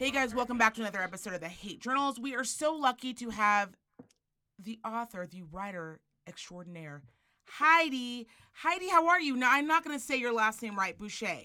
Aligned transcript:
Hey 0.00 0.10
guys, 0.10 0.34
welcome 0.34 0.56
back 0.56 0.72
to 0.76 0.80
another 0.80 1.02
episode 1.02 1.34
of 1.34 1.42
the 1.42 1.48
Hate 1.48 1.82
Journals. 1.82 2.18
We 2.18 2.34
are 2.34 2.42
so 2.42 2.72
lucky 2.74 3.12
to 3.12 3.28
have 3.28 3.76
the 4.58 4.78
author, 4.82 5.26
the 5.30 5.42
writer 5.52 6.00
extraordinaire, 6.26 7.02
Heidi. 7.46 8.26
Heidi, 8.54 8.88
how 8.88 9.08
are 9.08 9.20
you? 9.20 9.36
Now, 9.36 9.50
I'm 9.52 9.66
not 9.66 9.84
going 9.84 9.94
to 9.94 10.02
say 10.02 10.16
your 10.16 10.32
last 10.32 10.62
name 10.62 10.74
right, 10.74 10.98
Boucher. 10.98 11.40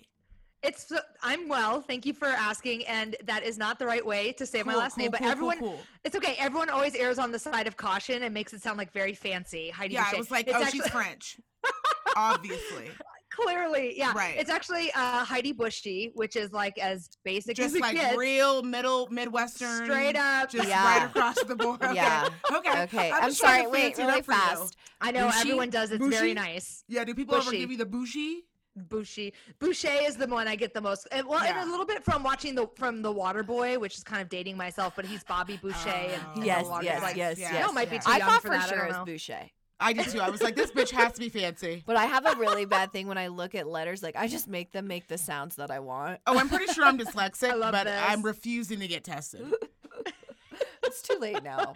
It's 0.64 0.90
I'm 1.22 1.50
well. 1.50 1.82
Thank 1.82 2.06
you 2.06 2.14
for 2.14 2.28
asking, 2.28 2.86
and 2.88 3.18
that 3.26 3.44
is 3.44 3.58
not 3.58 3.78
the 3.78 3.88
right 3.88 4.06
way 4.06 4.32
to 4.32 4.46
say 4.46 4.64
my 4.64 4.74
last 4.74 4.96
cool, 4.96 5.02
name. 5.02 5.12
But 5.12 5.20
cool, 5.20 5.26
cool, 5.26 5.32
everyone, 5.34 5.60
cool. 5.60 5.80
it's 6.06 6.16
okay. 6.16 6.38
Everyone 6.40 6.70
always 6.70 6.96
errs 6.96 7.20
on 7.20 7.34
the 7.34 7.40
side 7.40 7.68
of 7.68 7.76
caution 7.76 8.24
and 8.24 8.34
makes 8.34 8.54
it 8.54 8.62
sound 8.62 8.78
like 8.78 8.94
very 8.94 9.14
fancy. 9.14 9.70
Heidi 9.70 9.96
Yeah, 9.96 10.06
Boucher. 10.06 10.16
I 10.16 10.20
was 10.20 10.32
like, 10.32 10.48
It's 10.48 10.56
oh, 10.56 10.64
actually- 10.64 10.80
she's 10.80 10.88
French. 10.88 11.42
Obviously. 12.16 12.90
Clearly, 13.36 13.94
yeah. 13.98 14.14
Right. 14.14 14.36
It's 14.38 14.50
actually 14.50 14.92
uh, 14.94 15.26
Heidi 15.26 15.52
Bushy, 15.52 16.12
which 16.16 16.36
is 16.36 16.52
like 16.52 16.78
as 16.78 17.10
basic 17.24 17.56
Just 17.56 17.68
as 17.70 17.76
it 17.76 17.82
like 17.82 17.96
gets. 17.96 18.18
real 18.18 18.64
middle 18.64 19.08
Midwestern. 19.12 19.86
Straight 19.86 20.16
up. 20.16 20.50
Just 20.50 20.68
Yeah. 20.70 20.84
right 20.84 21.06
across 21.10 21.42
the 21.44 21.56
board. 21.56 21.80
Okay. 21.84 21.96
Yeah. 21.96 22.30
Okay. 22.52 22.84
Okay, 22.84 23.12
I'm, 23.12 23.24
I'm, 23.26 23.32
sorry. 23.32 23.68
Wait, 23.68 23.98
really 23.98 24.20
up 24.20 24.26
for 24.26 24.32
you. 24.34 24.38
fast. 24.40 24.76
I 25.02 25.12
know 25.12 25.28
Bushy? 25.28 25.40
everyone 25.42 25.70
does. 25.70 25.92
It's 25.92 26.00
Bushy? 26.00 26.16
very 26.18 26.34
nice. 26.34 26.84
Yeah, 26.88 27.04
do 27.04 27.14
people 27.14 27.36
ever 27.36 27.52
give 27.52 27.70
you 27.72 27.78
the 27.78 27.86
bougie? 27.86 28.44
Bushy. 28.90 29.34
Boucher 29.60 29.88
is 30.04 30.18
the 30.18 30.28
one 30.28 30.48
I 30.50 30.56
get 30.58 30.74
the 30.74 30.82
most. 30.82 31.08
And, 31.12 31.26
well, 31.28 31.42
Yeah. 31.44 31.62
and 31.62 31.68
a 31.70 31.72
little 31.72 31.86
bit 31.86 32.04
from 32.04 32.24
watching 32.24 32.56
the 32.56 32.68
from 32.76 33.02
the 33.02 33.12
Water 33.12 33.42
Boy, 33.42 33.80
which 33.80 33.96
is 33.98 34.04
kind 34.04 34.22
of 34.22 34.28
dating 34.30 34.58
myself, 34.58 34.94
but 34.98 35.06
he's 35.06 35.24
Bobby 35.24 35.58
Boucher. 35.62 35.90
and, 35.90 36.22
Oh. 36.26 36.32
and 36.34 36.42
the 36.44 36.46
Yes, 36.46 36.66
Water 36.66 36.84
yes, 36.86 37.00
Boy. 37.02 37.14
yes, 37.16 37.40
yes, 37.40 37.66
No, 37.66 37.72
might 37.72 37.90
be 37.90 37.96
yes. 37.96 38.06
too 38.06 38.12
I 38.12 38.18
young 38.18 38.28
thought 38.30 38.42
for 38.42 38.48
for 38.50 38.54
that. 38.56 38.64
I 38.64 38.68
sure 38.68 38.78
don't 38.78 38.86
it 38.86 38.90
was 38.90 38.98
know. 38.98 39.06
Boucher. 39.06 39.50
I 39.80 39.94
did 39.94 40.08
too. 40.08 40.20
I 40.22 40.30
was 40.30 40.42
like, 40.42 40.56
this 40.56 40.72
bitch 40.72 40.92
has 40.92 41.14
to 41.14 41.20
be 41.20 41.30
fancy. 41.30 41.84
But 41.86 41.98
I 41.98 42.06
have 42.06 42.26
a 42.26 42.36
really 42.38 42.66
bad 42.66 42.92
thing 42.94 43.08
when 43.08 43.18
I 43.18 43.28
look 43.28 43.56
at 43.56 43.68
letters. 43.68 44.02
Like 44.02 44.16
I 44.16 44.28
just 44.28 44.48
make 44.48 44.72
them 44.72 44.88
make 44.88 45.08
the 45.08 45.18
sounds 45.18 45.56
that 45.58 45.70
I 45.72 45.80
want. 45.80 46.20
Oh, 46.26 46.40
I'm 46.40 46.48
pretty 46.50 46.72
sure 46.74 46.86
I'm 46.86 46.98
dyslexic, 46.98 47.60
but 47.72 47.84
this. 47.84 48.02
I'm 48.08 48.22
refusing 48.22 48.80
to 48.80 48.88
get 48.88 49.04
tested. 49.04 49.54
It's 50.84 51.02
too 51.02 51.18
late 51.20 51.44
now. 51.44 51.74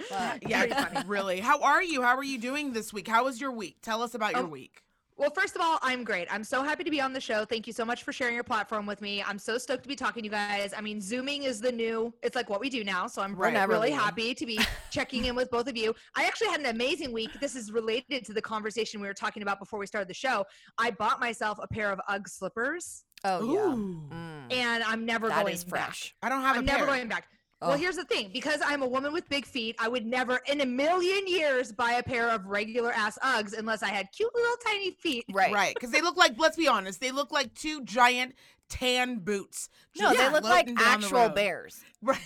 Yeah, 0.47 0.85
funny. 0.85 1.07
really. 1.07 1.39
How 1.39 1.59
are 1.61 1.81
you? 1.83 2.01
How 2.03 2.15
are 2.15 2.23
you 2.23 2.37
doing 2.37 2.73
this 2.73 2.93
week? 2.93 3.07
How 3.07 3.23
was 3.25 3.41
your 3.41 3.51
week? 3.51 3.77
Tell 3.81 4.01
us 4.03 4.13
about 4.13 4.33
your 4.33 4.43
Oh, 4.43 4.47
week. 4.47 4.83
Well, 5.19 5.31
first 5.31 5.53
of 5.53 5.61
all, 5.61 5.79
I'm 5.81 6.05
great. 6.05 6.33
I'm 6.33 6.45
so 6.45 6.63
happy 6.63 6.85
to 6.85 6.89
be 6.89 7.01
on 7.01 7.11
the 7.11 7.19
show. 7.19 7.43
Thank 7.43 7.67
you 7.67 7.73
so 7.73 7.83
much 7.83 8.03
for 8.03 8.13
sharing 8.13 8.35
your 8.35 8.43
platform 8.45 8.85
with 8.85 9.01
me. 9.01 9.21
I'm 9.21 9.37
so 9.37 9.57
stoked 9.57 9.83
to 9.83 9.89
be 9.89 9.95
talking 9.97 10.23
to 10.23 10.27
you 10.27 10.31
guys. 10.31 10.73
I 10.75 10.79
mean, 10.79 11.01
Zooming 11.01 11.43
is 11.43 11.59
the 11.59 11.73
new, 11.73 12.13
it's 12.23 12.37
like 12.37 12.49
what 12.49 12.61
we 12.61 12.69
do 12.69 12.85
now. 12.85 13.05
So 13.05 13.21
I'm 13.21 13.35
Right. 13.35 13.53
really, 13.53 13.67
really 13.67 13.91
happy 13.91 14.33
to 14.33 14.45
be 14.45 14.57
checking 14.91 15.25
in 15.25 15.35
with 15.35 15.51
both 15.51 15.67
of 15.67 15.75
you. 15.75 15.93
I 16.15 16.23
actually 16.23 16.47
had 16.47 16.61
an 16.61 16.67
amazing 16.67 17.11
week. 17.11 17.37
This 17.41 17.57
is 17.57 17.69
related 17.69 18.23
to 18.27 18.33
the 18.33 18.41
conversation 18.41 19.01
we 19.01 19.07
were 19.07 19.13
talking 19.13 19.43
about 19.43 19.59
before 19.59 19.77
we 19.77 19.87
started 19.87 20.07
the 20.07 20.13
show. 20.13 20.45
I 20.77 20.91
bought 20.91 21.19
myself 21.19 21.59
a 21.61 21.67
pair 21.67 21.91
of 21.91 21.99
UGG 22.07 22.29
slippers 22.29 23.03
Oh 23.25 23.53
yeah. 23.53 23.75
Mm. 23.75 24.53
and 24.53 24.83
I'm 24.85 25.05
never 25.05 25.27
That 25.27 25.41
going 25.43 25.53
is 25.53 25.65
back. 25.65 25.87
fresh. 25.87 26.15
I 26.23 26.29
don't 26.29 26.41
have 26.43 26.55
I'm 26.55 26.63
a 26.63 26.65
never 26.65 26.85
going 26.85 27.09
back. 27.09 27.27
Oh. 27.61 27.69
Well, 27.69 27.77
here's 27.77 27.97
the 27.97 28.05
thing 28.05 28.29
because 28.31 28.61
I'm 28.65 28.81
a 28.83 28.87
woman 28.87 29.11
with 29.11 29.27
big 29.27 29.45
feet, 29.45 29.75
I 29.79 29.89
would 29.89 30.05
never 30.05 30.39
in 30.47 30.61
a 30.61 30.65
million 30.65 31.27
years 31.27 31.71
buy 31.71 31.93
a 31.93 32.03
pair 32.03 32.29
of 32.29 32.45
regular 32.45 32.93
ass 32.93 33.17
Uggs 33.21 33.57
unless 33.57 33.83
I 33.83 33.89
had 33.89 34.11
cute 34.13 34.33
little 34.33 34.55
tiny 34.65 34.91
feet. 34.91 35.25
Right. 35.31 35.53
Right, 35.53 35.73
because 35.73 35.91
they 35.91 36.01
look 36.01 36.15
like. 36.15 36.33
Let's 36.37 36.55
be 36.55 36.67
honest. 36.67 37.01
They 37.01 37.11
look 37.11 37.31
like 37.31 37.53
two 37.53 37.83
giant 37.83 38.35
tan 38.69 39.17
boots. 39.19 39.69
No, 39.97 40.13
just 40.13 40.19
they 40.19 40.29
look 40.29 40.43
like 40.43 40.67
floating 40.67 40.75
down 40.75 41.01
the 41.01 41.07
actual 41.07 41.29
bears. 41.29 41.81
Right. 42.01 42.19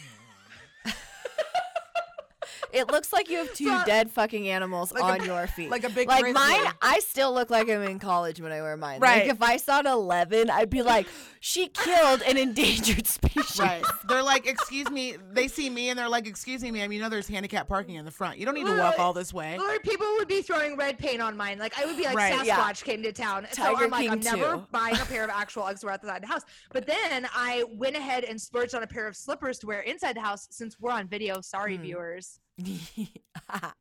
It 2.72 2.88
looks 2.92 3.12
like 3.14 3.30
you 3.30 3.38
have 3.40 3.54
two 3.54 3.66
So- 3.68 3.84
dead 3.86 4.12
fucking 4.12 4.48
animals 4.48 4.92
Like 4.92 5.04
a- 5.04 5.22
on 5.22 5.26
your 5.26 5.48
feet. 5.48 5.70
Like 5.70 5.84
a 5.84 5.90
big 5.90 6.08
like 6.08 6.22
grizzly. 6.22 6.34
mine, 6.42 6.72
I 6.82 7.00
still 7.00 7.34
look 7.34 7.50
like 7.50 7.70
I'm 7.70 7.84
in 7.84 8.00
college 8.00 8.40
when 8.42 8.52
I 8.52 8.62
wear 8.62 8.78
mine. 8.78 9.00
Right. 9.00 9.24
Like 9.24 9.32
if 9.32 9.42
I 9.42 9.58
saw 9.58 9.80
an 9.80 9.88
11, 9.88 10.50
I'd 10.50 10.70
be 10.70 10.82
like, 10.82 11.08
she 11.40 11.68
killed 11.68 12.22
an 12.24 12.38
endangered 12.38 13.06
species. 13.08 13.60
Right. 13.60 13.84
They're 14.08 14.24
like, 14.24 14.48
excuse 14.48 14.90
me. 14.90 15.16
They 15.32 15.48
see 15.48 15.70
me 15.70 15.90
and 15.90 16.00
they're 16.00 16.10
like, 16.10 16.28
excuse 16.28 16.62
me, 16.64 16.72
ma'am. 16.72 16.92
You 16.92 17.00
know 17.02 17.10
there's 17.10 17.28
handicap 17.28 17.68
parking 17.68 17.96
in 17.96 18.06
the 18.06 18.12
front. 18.12 18.38
You 18.38 18.46
don't 18.46 18.56
need 18.56 18.66
to 18.66 18.78
walk 18.78 18.98
all 19.00 19.14
this 19.14 19.34
way. 19.34 19.58
Or 19.58 19.80
people 19.80 20.08
would 20.18 20.28
be 20.28 20.42
throwing 20.42 20.78
red 20.78 20.98
paint 20.98 21.22
on 21.22 21.36
mine. 21.38 21.60
Like 21.60 21.78
I 21.78 21.86
would 21.86 21.98
be 21.98 22.04
like 22.06 22.16
Right. 22.16 22.34
Sasquatch 22.34 22.46
Yeah. 22.46 22.72
came 22.74 23.04
to 23.04 23.12
town. 23.12 23.46
so 23.52 23.64
Tiger 23.64 23.86
I'm 23.86 23.90
like, 23.92 24.10
I'm 24.10 24.20
King 24.20 24.40
never 24.40 24.58
buying 24.72 24.96
a 24.96 25.06
pair 25.06 25.24
of 25.24 25.30
actual 25.30 25.64
Uggs 25.64 25.82
to 25.82 25.88
wear 25.88 25.94
outside 25.96 26.24
the 26.24 26.28
house. 26.28 26.42
But 26.72 26.86
then 26.88 27.28
I 27.36 27.64
went 27.70 27.96
ahead 27.96 28.24
and 28.24 28.40
splurged 28.40 28.74
on 28.76 28.84
a 28.84 28.88
pair 28.88 29.08
of 29.08 29.16
slippers 29.16 29.60
to 29.60 29.68
wear 29.68 29.82
inside 29.82 30.16
the 30.16 30.22
house 30.22 30.48
since 30.52 30.80
we're 30.80 30.92
on 30.92 31.08
video. 31.08 31.42
Sorry, 31.42 31.76
Hmm. 31.78 31.84
viewers. 31.84 32.40
Oh, 32.62 32.64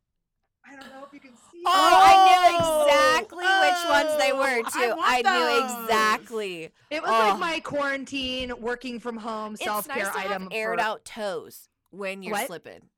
I 0.65 0.75
don't 0.75 0.89
know 0.89 1.05
if 1.05 1.13
you 1.13 1.19
can 1.19 1.31
see. 1.51 1.61
Oh, 1.65 1.71
I 1.71 2.13
knew 2.25 2.57
Oh, 2.59 2.85
exactly 2.85 3.45
which 3.45 3.89
ones 3.89 4.17
they 4.19 4.31
were 4.33 4.61
oh, 4.65 4.99
I 5.03 5.21
too. 5.21 5.27
I, 5.27 5.77
knew 5.79 5.83
exactly. 5.83 6.71
It 6.89 7.01
was 7.01 7.09
Oh. 7.11 7.29
like 7.29 7.39
my 7.39 7.59
quarantine, 7.59 8.53
working 8.59 8.99
from 8.99 9.17
home, 9.17 9.55
self 9.55 9.87
care 9.87 10.05
nice 10.05 10.15
item. 10.15 10.43
have 10.43 10.51
aired 10.51 10.79
for- 10.79 10.85
out 10.85 11.05
toes 11.05 11.69
when 11.91 12.23
you're 12.23 12.33
What? 12.33 12.47
slipping, 12.47 12.89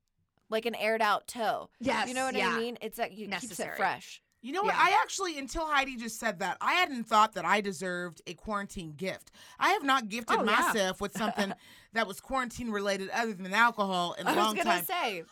like 0.48 0.64
an 0.66 0.74
aired 0.74 1.02
out 1.02 1.26
toe. 1.28 1.68
Yes, 1.80 2.08
you 2.08 2.14
know 2.14 2.24
what 2.24 2.34
yeah. 2.34 2.50
I 2.50 2.58
mean? 2.58 2.78
It's 2.80 2.98
like 2.98 3.16
you 3.16 3.28
keeps 3.28 3.58
it 3.60 3.76
fresh. 3.76 4.22
You 4.42 4.52
know 4.52 4.62
what? 4.62 4.74
Yeah. 4.74 4.80
I 4.80 5.00
actually, 5.02 5.38
until 5.38 5.66
Heidi 5.66 5.96
just 5.96 6.20
said 6.20 6.38
that, 6.38 6.56
I 6.60 6.74
hadn't 6.74 7.04
thought 7.04 7.32
that 7.34 7.44
I 7.44 7.60
deserved 7.60 8.22
a 8.28 8.34
quarantine 8.34 8.92
gift. 8.96 9.32
I 9.58 9.70
have 9.70 9.82
not 9.82 10.08
gifted 10.08 10.36
Oh, 10.38 10.44
yeah. 10.44 10.60
myself 10.60 11.00
with 11.00 11.16
something 11.16 11.52
that 11.94 12.06
was 12.06 12.20
quarantine 12.20 12.70
related 12.70 13.10
other 13.10 13.32
than 13.34 13.52
alcohol 13.52 14.12
in 14.18 14.26
a 14.26 14.30
I 14.30 14.34
was 14.36 14.44
long 14.44 14.54
gonna 14.54 14.70
time. 14.70 14.84
say, 14.84 15.24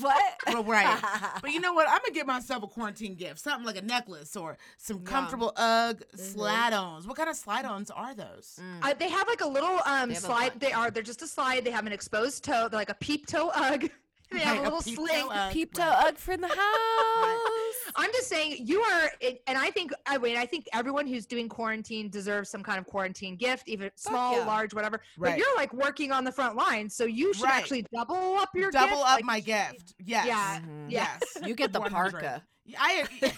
what? 0.00 0.22
Well, 0.46 0.64
right. 0.64 0.98
But 1.42 1.50
you 1.52 1.60
know 1.64 1.72
what? 1.74 1.86
I'm 1.88 1.98
gonna 1.98 2.12
get 2.14 2.26
myself 2.26 2.62
a 2.62 2.66
quarantine 2.66 3.14
gift, 3.14 3.38
something 3.40 3.66
like 3.66 3.76
a 3.76 3.82
necklace 3.82 4.34
or 4.36 4.56
some 4.78 4.98
Yeah. 5.04 5.10
comfortable 5.10 5.52
UGG 5.56 5.98
Mm-hmm. 6.00 6.18
slide-ons. 6.18 7.06
What 7.06 7.16
kind 7.16 7.28
of 7.28 7.36
slide-ons 7.36 7.90
are 7.90 8.14
those? 8.14 8.58
Mm. 8.60 8.78
I, 8.82 8.92
they 8.94 9.08
have 9.08 9.26
like 9.28 9.40
a 9.42 9.46
little 9.48 9.78
um 9.86 10.08
They 10.08 10.14
have 10.14 10.24
a 10.24 10.26
slide. 10.26 10.52
They 10.60 10.72
are. 10.72 10.90
They're 10.90 11.02
just 11.02 11.22
a 11.22 11.26
slide. 11.26 11.64
They 11.64 11.70
have 11.70 11.86
an 11.86 11.92
exposed 11.92 12.44
toe. 12.44 12.68
They're 12.70 12.78
like 12.80 12.90
a 12.90 12.94
peep 12.94 13.26
toe 13.26 13.50
UGG. 13.54 13.90
They 14.32 14.40
have 14.40 14.58
a 14.58 14.62
little 14.62 14.80
peep 14.82 14.96
sling. 14.96 15.22
toe 15.22 15.30
UGG, 15.30 15.52
Peep 15.52 15.74
toe 15.74 15.82
right. 15.82 16.04
Ugg 16.08 16.16
for 16.18 16.36
the 16.36 16.48
house. 16.48 16.56
I'm 17.96 18.10
just 18.12 18.28
saying 18.28 18.56
you 18.66 18.80
are, 18.80 19.10
and 19.46 19.58
I 19.58 19.70
think 19.70 19.92
I 20.06 20.16
mean 20.18 20.36
I 20.36 20.46
think 20.46 20.66
everyone 20.72 21.06
who's 21.06 21.26
doing 21.26 21.48
quarantine 21.48 22.08
deserves 22.08 22.48
some 22.48 22.62
kind 22.62 22.78
of 22.78 22.86
quarantine 22.86 23.36
gift, 23.36 23.68
even 23.68 23.90
small, 23.96 24.38
yeah. 24.38 24.46
large, 24.46 24.72
whatever. 24.74 25.00
Right. 25.18 25.32
But 25.32 25.38
you're 25.38 25.54
like 25.56 25.72
working 25.74 26.10
on 26.12 26.24
the 26.24 26.32
front 26.32 26.56
line, 26.56 26.88
so 26.88 27.04
you 27.04 27.34
should 27.34 27.44
Right. 27.44 27.54
actually 27.54 27.84
double 27.94 28.36
up 28.36 28.48
your 28.54 28.70
Double 28.70 28.88
gift. 28.96 29.00
up 29.08 29.16
like, 29.16 29.24
my 29.24 29.36
you 29.36 29.42
gift. 29.42 29.94
Yes. 29.98 30.26
Yeah. 30.26 30.60
Mhm. 30.60 30.86
Yes. 30.90 31.20
You 31.44 31.54
get 31.54 31.72
the 31.72 31.80
100. 31.80 32.10
parka. 32.12 32.42
I. 32.78 33.04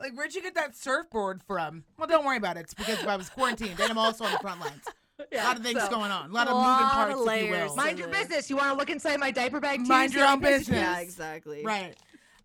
like, 0.00 0.12
where'd 0.14 0.34
you 0.34 0.42
get 0.42 0.54
that 0.54 0.76
surfboard 0.76 1.42
from? 1.46 1.84
Well, 1.98 2.06
don't 2.08 2.24
worry 2.24 2.36
about 2.36 2.56
it. 2.56 2.60
It's 2.60 2.74
because 2.74 3.04
I 3.06 3.16
was 3.16 3.28
quarantined 3.28 3.78
and 3.80 3.90
I'm 3.90 3.98
also 3.98 4.24
on 4.24 4.32
the 4.32 4.38
front 4.38 4.60
lines. 4.60 4.84
a 5.32 5.36
lot 5.36 5.56
of 5.56 5.62
things 5.62 5.80
so- 5.80 5.90
going 5.90 6.10
on. 6.10 6.30
A 6.30 6.32
lot 6.32 6.48
of 6.48 6.54
Lot 6.54 6.80
moving 6.80 6.86
of 6.86 6.92
parts, 6.92 7.10
if 7.32 7.44
you 7.44 7.50
will. 7.50 7.76
Mind 7.76 7.98
your 7.98 8.08
Absolutely. 8.08 8.18
business. 8.18 8.50
You 8.50 8.56
want 8.56 8.72
to 8.72 8.76
look 8.76 8.90
inside 8.90 9.20
my 9.20 9.30
diaper 9.30 9.60
bag 9.60 9.80
too? 9.80 9.86
Mind 9.86 10.12
See 10.12 10.18
your 10.18 10.28
own 10.28 10.40
many 10.40 10.58
business. 10.58 10.76
Yeah, 10.76 10.98
exactly. 11.00 11.62
Right. 11.64 11.94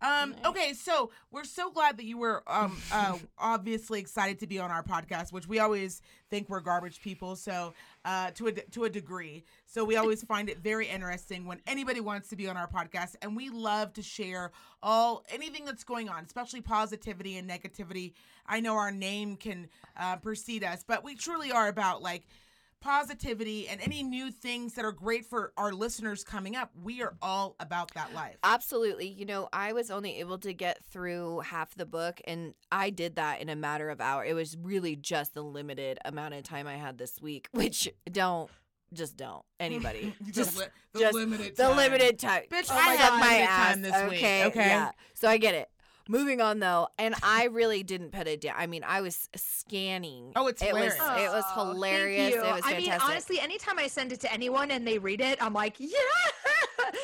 Um, 0.02 0.34
okay, 0.46 0.72
so 0.72 1.10
we're 1.30 1.44
so 1.44 1.70
glad 1.70 1.98
that 1.98 2.06
you 2.06 2.16
were 2.16 2.42
um, 2.46 2.80
uh, 2.90 3.18
obviously 3.38 4.00
excited 4.00 4.38
to 4.38 4.46
be 4.46 4.58
on 4.58 4.70
our 4.70 4.82
podcast, 4.82 5.30
which 5.30 5.46
we 5.46 5.58
always 5.58 6.00
think 6.30 6.48
we're 6.48 6.60
garbage 6.60 7.02
people. 7.02 7.36
So 7.36 7.74
uh, 8.06 8.30
to 8.32 8.46
a 8.46 8.52
to 8.52 8.84
a 8.84 8.90
degree, 8.90 9.44
so 9.66 9.84
we 9.84 9.96
always 9.96 10.22
find 10.24 10.48
it 10.48 10.58
very 10.60 10.88
interesting 10.88 11.44
when 11.44 11.60
anybody 11.66 12.00
wants 12.00 12.28
to 12.28 12.36
be 12.36 12.48
on 12.48 12.56
our 12.56 12.66
podcast, 12.66 13.16
and 13.20 13.36
we 13.36 13.50
love 13.50 13.92
to 13.94 14.02
share 14.02 14.52
all 14.82 15.22
anything 15.28 15.66
that's 15.66 15.84
going 15.84 16.08
on, 16.08 16.24
especially 16.24 16.62
positivity 16.62 17.36
and 17.36 17.48
negativity. 17.48 18.14
I 18.46 18.60
know 18.60 18.76
our 18.76 18.90
name 18.90 19.36
can 19.36 19.68
uh, 19.98 20.16
precede 20.16 20.64
us, 20.64 20.82
but 20.82 21.04
we 21.04 21.14
truly 21.14 21.52
are 21.52 21.68
about 21.68 22.00
like 22.00 22.26
positivity 22.80 23.68
and 23.68 23.80
any 23.80 24.02
new 24.02 24.30
things 24.30 24.74
that 24.74 24.84
are 24.84 24.92
great 24.92 25.26
for 25.26 25.52
our 25.56 25.72
listeners 25.72 26.24
coming 26.24 26.56
up. 26.56 26.70
We 26.82 27.02
are 27.02 27.14
all 27.22 27.56
about 27.60 27.92
that 27.94 28.14
life. 28.14 28.36
Absolutely. 28.42 29.08
You 29.08 29.26
know, 29.26 29.48
I 29.52 29.72
was 29.72 29.90
only 29.90 30.18
able 30.20 30.38
to 30.38 30.52
get 30.52 30.82
through 30.84 31.40
half 31.40 31.74
the 31.74 31.86
book, 31.86 32.20
and 32.26 32.54
I 32.72 32.90
did 32.90 33.16
that 33.16 33.40
in 33.40 33.48
a 33.48 33.56
matter 33.56 33.90
of 33.90 34.00
hours. 34.00 34.28
It 34.30 34.34
was 34.34 34.56
really 34.60 34.96
just 34.96 35.34
the 35.34 35.42
limited 35.42 35.98
amount 36.04 36.34
of 36.34 36.42
time 36.42 36.66
I 36.66 36.76
had 36.76 36.98
this 36.98 37.20
week, 37.20 37.48
which 37.52 37.88
don't, 38.10 38.50
just 38.92 39.16
don't. 39.16 39.44
Anybody. 39.58 40.14
The 40.24 40.32
just 40.32 40.58
li- 40.58 40.64
the 40.92 40.98
just 41.00 41.14
limited 41.14 41.56
the 41.56 41.62
time. 41.64 41.76
limited 41.76 42.18
time. 42.18 42.42
Bitch, 42.50 42.66
Oh 42.70 42.74
I 42.78 42.86
my 42.86 42.92
had 42.94 43.08
God. 43.10 43.20
my 43.20 43.28
time 43.28 43.46
ass. 43.46 43.76
this 44.02 44.10
week, 44.10 44.18
okay, 44.18 44.44
okay? 44.46 44.66
Yeah. 44.66 44.90
So 45.14 45.28
I 45.28 45.36
get 45.38 45.54
it. 45.54 45.68
Moving 46.08 46.40
on 46.40 46.58
though, 46.58 46.88
and 46.98 47.14
I 47.22 47.44
really 47.46 47.82
didn't 47.82 48.10
put 48.12 48.26
it 48.26 48.40
down. 48.40 48.54
I 48.58 48.66
mean, 48.66 48.82
I 48.84 49.00
was 49.00 49.28
scanning. 49.36 50.32
Oh, 50.36 50.46
it's 50.48 50.62
it 50.62 50.72
was 50.72 50.94
hilarious. 50.94 51.22
it 51.22 51.30
was 51.32 51.44
Oh, 51.56 51.64
thank 51.64 51.74
hilarious. 51.74 52.34
you. 52.34 52.40
It 52.40 52.52
was 52.52 52.62
I 52.64 52.76
mean, 52.78 52.92
honestly, 52.92 53.40
anytime 53.40 53.78
I 53.78 53.86
send 53.86 54.12
it 54.12 54.20
to 54.20 54.32
anyone 54.32 54.70
and 54.70 54.86
they 54.86 54.98
read 54.98 55.20
it, 55.20 55.42
I'm 55.42 55.52
like, 55.54 55.76
yeah. 55.78 55.88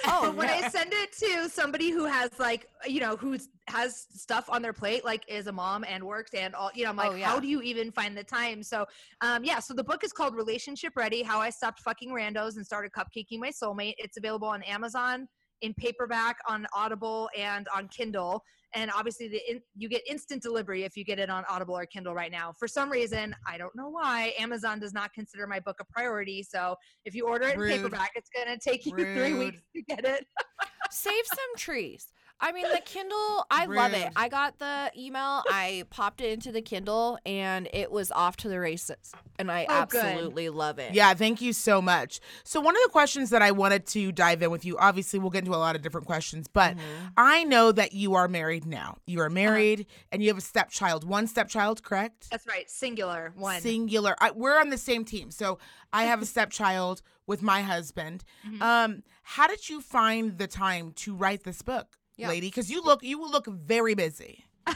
Oh, 0.07 0.23
but 0.27 0.37
when 0.37 0.49
yeah. 0.49 0.63
I 0.65 0.69
send 0.69 0.93
it 0.93 1.13
to 1.19 1.49
somebody 1.49 1.91
who 1.91 2.05
has 2.07 2.31
like, 2.39 2.69
you 2.87 2.99
know, 3.01 3.15
who's 3.17 3.49
has 3.69 4.07
stuff 4.15 4.49
on 4.49 4.63
their 4.63 4.73
plate, 4.73 5.05
like 5.05 5.25
is 5.29 5.47
a 5.49 5.53
mom 5.53 5.85
and 5.87 6.03
works 6.03 6.33
and 6.35 6.55
all, 6.55 6.71
you 6.75 6.85
know, 6.85 6.91
I'm 6.91 6.97
like, 6.97 7.11
Oh, 7.13 7.15
yeah. 7.15 7.27
how 7.27 7.39
do 7.39 7.47
you 7.47 7.61
even 7.63 7.93
find 7.93 8.17
the 8.17 8.25
time? 8.25 8.63
So, 8.63 8.87
um, 9.21 9.45
yeah. 9.45 9.59
So 9.61 9.75
the 9.75 9.85
book 9.85 10.03
is 10.03 10.13
called 10.13 10.35
Relationship 10.35 10.97
Ready: 10.97 11.23
How 11.23 11.41
I 11.41 11.51
Stopped 11.51 11.81
Fucking 11.81 12.11
Randos 12.11 12.57
and 12.57 12.65
Started 12.65 12.93
Cupcaking 12.93 13.39
My 13.39 13.51
Soulmate. 13.51 13.95
It's 13.99 14.17
available 14.17 14.49
on 14.49 14.63
Amazon. 14.63 15.29
In 15.63 15.75
paperback 15.75 16.39
on 16.49 16.67
Audible 16.75 17.29
and 17.37 17.67
on 17.75 17.89
Kindle. 17.89 18.43
And 18.75 18.91
obviously, 18.95 19.29
the 19.29 19.41
in, 19.49 19.61
you 19.75 19.89
get 19.89 20.03
instant 20.09 20.43
delivery 20.43 20.85
if 20.85 20.97
you 20.97 21.05
get 21.05 21.19
it 21.19 21.31
on 21.31 21.45
Audible 21.49 21.77
or 21.77 21.87
Kindle 21.87 22.15
right 22.15 22.33
now. 22.33 22.53
For 22.53 22.69
some 22.69 22.91
reason, 22.91 23.35
I 23.49 23.57
don't 23.57 23.75
know 23.75 23.89
why, 23.89 24.35
Amazon 24.39 24.79
does 24.81 24.93
not 24.93 25.13
consider 25.15 25.47
my 25.47 25.61
book 25.61 25.77
a 25.81 25.85
priority. 25.85 26.43
So 26.43 26.77
if 27.05 27.15
you 27.15 27.27
order 27.27 27.49
it 27.49 27.57
Rude. 27.57 27.73
in 27.73 27.79
paperback, 27.79 28.13
it's 28.17 28.29
going 28.29 28.49
to 28.49 28.59
take 28.59 28.85
you 28.85 28.93
three 28.93 29.35
weeks 29.35 29.63
to 29.75 29.83
get 29.83 30.05
it. 30.05 30.27
Save 30.91 31.25
some 31.27 31.57
trees. 31.57 32.13
I 32.39 32.53
mean, 32.53 32.67
the 32.71 32.83
Kindle, 32.85 33.47
I 33.51 33.65
love 33.67 33.95
it. 33.95 34.13
I 34.15 34.29
got 34.29 34.59
the 34.59 34.91
email, 34.97 35.43
I 35.49 35.85
popped 35.91 36.21
it 36.21 36.33
into 36.33 36.53
the 36.53 36.61
Kindle, 36.61 37.19
and 37.25 37.67
it 37.73 37.91
was 37.91 38.13
off 38.13 38.37
to 38.39 38.49
the 38.49 38.61
races. 38.61 39.13
And 39.39 39.51
I 39.51 39.67
Oh, 39.69 39.87
good. 39.87 40.05
absolutely 40.05 40.49
love 40.51 40.79
it. 40.79 40.93
Yeah, 40.95 41.15
thank 41.15 41.41
you 41.41 41.53
so 41.55 41.81
much. 41.81 42.21
So, 42.45 42.61
one 42.61 42.77
of 42.77 42.83
the 42.85 42.91
questions 42.91 43.31
that 43.31 43.41
I 43.43 43.51
wanted 43.53 43.87
to 43.89 44.13
dive 44.13 44.43
in 44.43 44.51
with 44.51 44.65
you, 44.67 44.77
obviously, 44.79 45.19
we'll 45.19 45.31
get 45.31 45.41
into 45.45 45.55
a 45.55 45.57
lot 45.57 45.77
of 45.77 45.83
different 45.83 46.07
questions, 46.07 46.47
but 46.47 46.77
Mhm. 46.77 47.13
I 47.17 47.45
know 47.45 47.73
that 47.73 47.93
you 47.93 48.15
are 48.15 48.29
married 48.29 48.67
now. 48.67 48.99
You 49.07 49.21
are 49.21 49.31
married 49.31 49.87
and 50.13 50.23
you 50.23 50.29
have 50.29 50.39
a 50.39 50.43
stepchild, 50.43 51.05
one 51.05 51.27
stepchild, 51.27 51.83
correct? 51.83 52.29
That's 52.31 52.47
right, 52.47 52.71
singular 52.71 53.33
one. 53.37 53.61
Singular. 53.63 54.15
I, 54.21 54.31
we're 54.31 54.59
on 54.61 54.69
the 54.71 54.79
same 54.79 55.05
team. 55.05 55.31
So, 55.31 55.59
I 55.93 56.05
have 56.05 56.21
a 56.21 56.27
stepchild 56.35 57.01
with 57.27 57.43
my 57.43 57.63
husband. 57.63 58.25
Mhm. 58.47 58.61
Um, 58.63 59.03
how 59.23 59.47
did 59.47 59.69
you 59.69 59.81
find 59.81 60.39
the 60.39 60.47
time 60.47 60.93
to 60.93 61.15
write 61.15 61.43
this 61.45 61.61
book, 61.63 61.97
Yeah. 62.17 62.29
lady? 62.29 62.49
Because 62.49 62.71
you 62.71 62.83
look, 62.83 63.03
you 63.03 63.19
will 63.19 63.31
look 63.31 63.47
very 63.47 63.95
busy. 63.95 64.45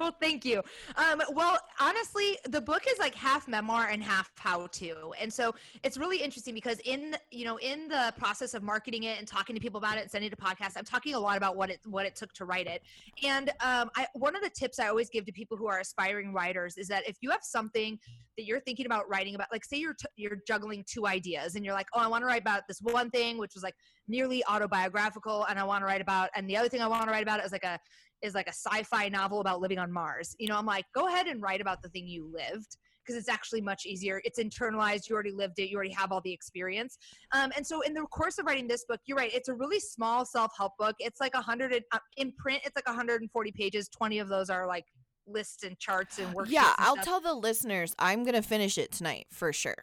well, 0.00 0.14
thank 0.20 0.44
you. 0.44 0.62
Um, 0.96 1.22
well, 1.32 1.58
honestly, 1.80 2.38
the 2.48 2.60
book 2.60 2.82
is 2.88 2.98
like 2.98 3.14
half 3.14 3.48
memoir 3.48 3.88
and 3.88 4.02
half 4.02 4.30
how 4.36 4.66
to, 4.66 5.12
and 5.20 5.32
so 5.32 5.54
it's 5.82 5.96
really 5.96 6.18
interesting 6.18 6.54
because 6.54 6.78
in 6.84 7.16
you 7.30 7.44
know 7.44 7.56
in 7.58 7.88
the 7.88 8.12
process 8.18 8.54
of 8.54 8.62
marketing 8.62 9.04
it 9.04 9.18
and 9.18 9.26
talking 9.26 9.54
to 9.54 9.60
people 9.60 9.78
about 9.78 9.96
it 9.96 10.02
and 10.02 10.10
sending 10.10 10.30
it 10.30 10.36
to 10.36 10.42
podcasts, 10.42 10.76
I'm 10.76 10.84
talking 10.84 11.14
a 11.14 11.20
lot 11.20 11.36
about 11.36 11.56
what 11.56 11.70
it 11.70 11.80
what 11.86 12.06
it 12.06 12.14
took 12.16 12.32
to 12.34 12.44
write 12.44 12.66
it. 12.66 12.82
And 13.24 13.50
um, 13.60 13.90
I 13.96 14.06
one 14.14 14.36
of 14.36 14.42
the 14.42 14.50
tips 14.50 14.78
I 14.78 14.88
always 14.88 15.08
give 15.10 15.24
to 15.26 15.32
people 15.32 15.56
who 15.56 15.66
are 15.66 15.80
aspiring 15.80 16.32
writers 16.32 16.76
is 16.76 16.88
that 16.88 17.08
if 17.08 17.16
you 17.20 17.30
have 17.30 17.40
something 17.42 17.98
that 18.36 18.44
you're 18.44 18.60
thinking 18.60 18.86
about 18.86 19.08
writing 19.08 19.34
about, 19.34 19.48
like 19.52 19.64
say 19.64 19.78
you're 19.78 19.94
t- 19.94 20.06
you're 20.16 20.38
juggling 20.46 20.84
two 20.86 21.06
ideas 21.06 21.54
and 21.54 21.64
you're 21.64 21.74
like, 21.74 21.86
oh, 21.94 22.00
I 22.00 22.08
want 22.08 22.22
to 22.22 22.26
write 22.26 22.42
about 22.42 22.62
this 22.68 22.80
one 22.82 23.10
thing 23.10 23.38
which 23.38 23.52
was 23.54 23.62
like 23.62 23.74
nearly 24.08 24.44
autobiographical, 24.46 25.44
and 25.48 25.58
I 25.58 25.64
want 25.64 25.82
to 25.82 25.86
write 25.86 26.00
about, 26.00 26.30
and 26.34 26.48
the 26.48 26.56
other 26.56 26.68
thing 26.68 26.80
I 26.80 26.86
want 26.86 27.04
to 27.04 27.10
write 27.10 27.22
about 27.22 27.44
is 27.44 27.52
like 27.52 27.64
a 27.64 27.78
is 28.24 28.34
like 28.34 28.46
a 28.48 28.52
sci-fi 28.52 29.08
novel 29.08 29.40
about 29.40 29.60
living 29.60 29.78
on 29.78 29.92
Mars. 29.92 30.34
You 30.38 30.48
know, 30.48 30.56
I'm 30.56 30.66
like, 30.66 30.86
go 30.94 31.08
ahead 31.08 31.26
and 31.26 31.40
write 31.42 31.60
about 31.60 31.82
the 31.82 31.88
thing 31.90 32.06
you 32.08 32.24
lived 32.32 32.76
because 33.04 33.16
it's 33.20 33.28
actually 33.28 33.60
much 33.60 33.84
easier. 33.84 34.20
It's 34.24 34.38
internalized. 34.38 35.08
You 35.08 35.14
already 35.14 35.30
lived 35.32 35.58
it. 35.58 35.68
You 35.68 35.76
already 35.76 35.92
have 35.92 36.10
all 36.10 36.22
the 36.22 36.32
experience. 36.32 36.96
Um, 37.32 37.52
and 37.56 37.66
so, 37.66 37.82
in 37.82 37.92
the 37.92 38.00
course 38.06 38.38
of 38.38 38.46
writing 38.46 38.66
this 38.66 38.84
book, 38.86 39.00
you're 39.04 39.18
right. 39.18 39.32
It's 39.32 39.48
a 39.50 39.54
really 39.54 39.78
small 39.78 40.24
self-help 40.24 40.72
book. 40.78 40.96
It's 40.98 41.20
like 41.20 41.34
a 41.34 41.42
hundred 41.42 41.84
uh, 41.92 41.98
in 42.16 42.32
print. 42.32 42.62
It's 42.64 42.74
like 42.76 42.86
140 42.88 43.52
pages. 43.52 43.88
20 43.90 44.18
of 44.20 44.28
those 44.28 44.48
are 44.50 44.66
like 44.66 44.86
lists 45.26 45.62
and 45.64 45.78
charts 45.78 46.18
and 46.18 46.34
worksheets. 46.34 46.50
Yeah, 46.50 46.72
and 46.78 46.86
I'll 46.86 46.94
stuff. 46.94 47.04
tell 47.04 47.20
the 47.20 47.34
listeners 47.34 47.94
I'm 47.98 48.24
going 48.24 48.34
to 48.34 48.42
finish 48.42 48.78
it 48.78 48.90
tonight 48.92 49.26
for 49.30 49.52
sure. 49.52 49.74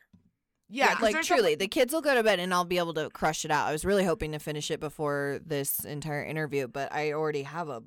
Yeah, 0.73 0.85
Yeah. 0.85 0.93
'cause 0.93 1.01
like 1.03 1.13
there's 1.13 1.25
a- 1.29 1.33
truly, 1.35 1.55
the 1.55 1.67
kids 1.67 1.91
will 1.93 2.01
go 2.01 2.15
to 2.15 2.23
bed 2.23 2.39
and 2.39 2.53
I'll 2.53 2.63
be 2.63 2.77
able 2.77 2.93
to 2.93 3.09
crush 3.09 3.43
it 3.45 3.51
out. 3.51 3.67
I 3.67 3.71
was 3.71 3.83
really 3.83 4.05
hoping 4.05 4.31
to 4.31 4.39
finish 4.39 4.71
it 4.71 4.79
before 4.79 5.39
this 5.45 5.83
entire 5.83 6.23
interview, 6.23 6.67
but 6.67 6.91
I 6.93 7.11
already 7.11 7.43
have 7.43 7.67
a 7.69 7.83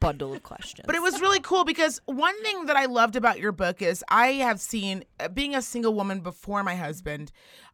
bundle 0.00 0.32
of 0.32 0.42
questions. 0.42 0.86
But 0.86 0.94
it 0.94 1.02
was 1.02 1.20
really 1.20 1.40
cool 1.40 1.64
because 1.64 2.00
one 2.06 2.40
thing 2.42 2.66
that 2.66 2.76
I 2.76 2.86
loved 2.86 3.16
about 3.16 3.38
your 3.38 3.52
book 3.52 3.82
is 3.82 4.02
I 4.08 4.32
have 4.34 4.60
seen 4.60 5.04
uh, 5.18 5.28
being 5.28 5.54
a 5.54 5.62
single 5.62 5.94
woman 5.94 6.20
before 6.20 6.62
my 6.62 6.74
husband. 6.74 7.30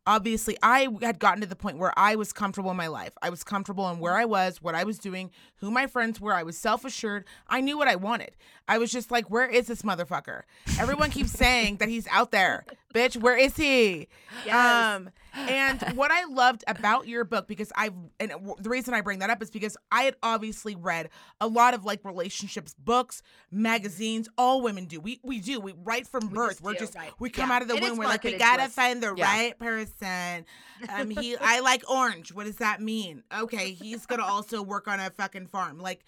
Obviously, 0.08 0.56
I 0.62 0.88
had 1.02 1.18
gotten 1.18 1.40
to 1.40 1.48
the 1.48 1.56
point 1.56 1.78
where 1.78 1.92
I 1.96 2.14
was 2.14 2.32
comfortable 2.32 2.70
in 2.70 2.76
my 2.76 2.86
life. 2.86 3.12
I 3.22 3.30
was 3.30 3.42
comfortable 3.42 3.88
in 3.90 3.98
where 3.98 4.14
I 4.14 4.24
was, 4.24 4.62
what 4.62 4.74
I 4.74 4.84
was 4.84 4.98
doing, 4.98 5.30
who 5.56 5.70
my 5.70 5.86
friends 5.88 6.20
were. 6.20 6.32
I 6.32 6.44
was 6.44 6.56
self 6.56 6.84
assured. 6.84 7.24
I 7.48 7.60
knew 7.60 7.76
what 7.76 7.88
I 7.88 7.96
wanted. 7.96 8.36
I 8.68 8.78
was 8.78 8.92
just 8.92 9.10
like, 9.10 9.30
where 9.30 9.48
is 9.48 9.66
this 9.66 9.82
motherfucker? 9.82 10.42
Everyone 10.78 11.10
keeps 11.10 11.32
saying 11.32 11.76
that 11.78 11.88
he's 11.88 12.06
out 12.08 12.30
there. 12.30 12.64
Bitch, 12.96 13.16
where 13.16 13.36
is 13.36 13.54
he? 13.56 14.08
Yes. 14.46 14.54
Um, 14.96 15.10
and 15.34 15.82
what 15.96 16.10
I 16.10 16.24
loved 16.24 16.64
about 16.66 17.06
your 17.06 17.24
book, 17.24 17.46
because 17.46 17.70
I've, 17.76 17.92
and 18.18 18.32
the 18.58 18.70
reason 18.70 18.94
I 18.94 19.02
bring 19.02 19.18
that 19.18 19.28
up 19.28 19.42
is 19.42 19.50
because 19.50 19.76
I 19.92 20.04
had 20.04 20.16
obviously 20.22 20.74
read 20.76 21.10
a 21.40 21.46
lot 21.46 21.74
of 21.74 21.84
like 21.84 22.04
relationships 22.04 22.74
books, 22.78 23.22
magazines. 23.50 24.28
All 24.38 24.62
women 24.62 24.86
do. 24.86 24.98
We 24.98 25.20
we 25.22 25.40
do. 25.40 25.60
We 25.60 25.74
right 25.84 26.06
from 26.06 26.28
We 26.28 26.34
birth. 26.34 26.62
We're 26.62 26.72
do, 26.72 26.78
just 26.78 26.94
right. 26.94 27.12
we 27.18 27.28
come 27.28 27.50
Yeah. 27.50 27.56
out 27.56 27.62
of 27.62 27.68
the 27.68 27.76
womb. 27.76 27.98
We're 27.98 28.06
like 28.06 28.24
we 28.24 28.38
gotta 28.38 28.64
us. 28.64 28.72
find 28.72 29.02
the 29.02 29.14
Yeah. 29.14 29.24
right 29.26 29.58
person. 29.58 30.46
Um, 30.88 31.10
he 31.10 31.36
I 31.38 31.60
like 31.60 31.88
orange. 31.90 32.32
What 32.32 32.46
does 32.46 32.56
that 32.56 32.80
mean? 32.80 33.22
Okay, 33.36 33.72
he's 33.72 34.06
gonna 34.06 34.24
also 34.24 34.62
work 34.62 34.88
on 34.88 35.00
a 35.00 35.10
fucking 35.10 35.48
farm. 35.48 35.78
Like 35.78 36.04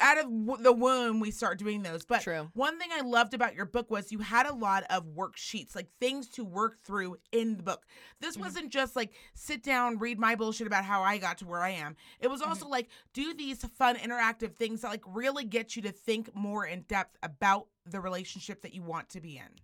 out 0.00 0.18
of 0.18 0.24
w- 0.46 0.62
the 0.62 0.72
womb, 0.72 1.20
we 1.20 1.30
start 1.30 1.58
doing 1.58 1.82
those. 1.82 2.04
But 2.04 2.22
True. 2.22 2.50
one 2.54 2.78
thing 2.78 2.90
I 2.92 3.00
loved 3.00 3.34
about 3.34 3.54
your 3.54 3.66
book 3.66 3.90
was 3.90 4.12
you 4.12 4.18
had 4.20 4.46
a 4.46 4.54
lot 4.54 4.84
of 4.90 5.04
worksheets, 5.06 5.74
like 5.74 5.88
things 6.00 6.28
to 6.30 6.44
work 6.44 6.78
through 6.84 7.16
in 7.32 7.56
the 7.56 7.62
book. 7.62 7.84
This 8.20 8.36
Mhm. 8.36 8.40
wasn't 8.40 8.70
just 8.70 8.94
like 8.96 9.12
sit 9.34 9.62
down, 9.62 9.98
read 9.98 10.18
my 10.18 10.34
bullshit 10.34 10.66
about 10.66 10.84
how 10.84 11.02
I 11.02 11.18
got 11.18 11.38
to 11.38 11.46
where 11.46 11.62
I 11.62 11.70
am. 11.70 11.96
It 12.20 12.28
was 12.28 12.40
Mm-hmm. 12.40 12.50
also 12.50 12.68
like 12.68 12.88
do 13.12 13.34
these 13.34 13.64
fun, 13.64 13.96
interactive 13.96 14.54
things 14.56 14.82
that 14.82 14.88
like 14.88 15.02
really 15.06 15.44
get 15.44 15.76
you 15.76 15.82
to 15.82 15.92
think 15.92 16.34
more 16.34 16.64
in 16.66 16.82
depth 16.82 17.16
about 17.22 17.68
the 17.86 18.00
relationship 18.00 18.62
that 18.62 18.74
you 18.74 18.82
want 18.82 19.08
to 19.10 19.20
be 19.20 19.36
in. 19.36 19.60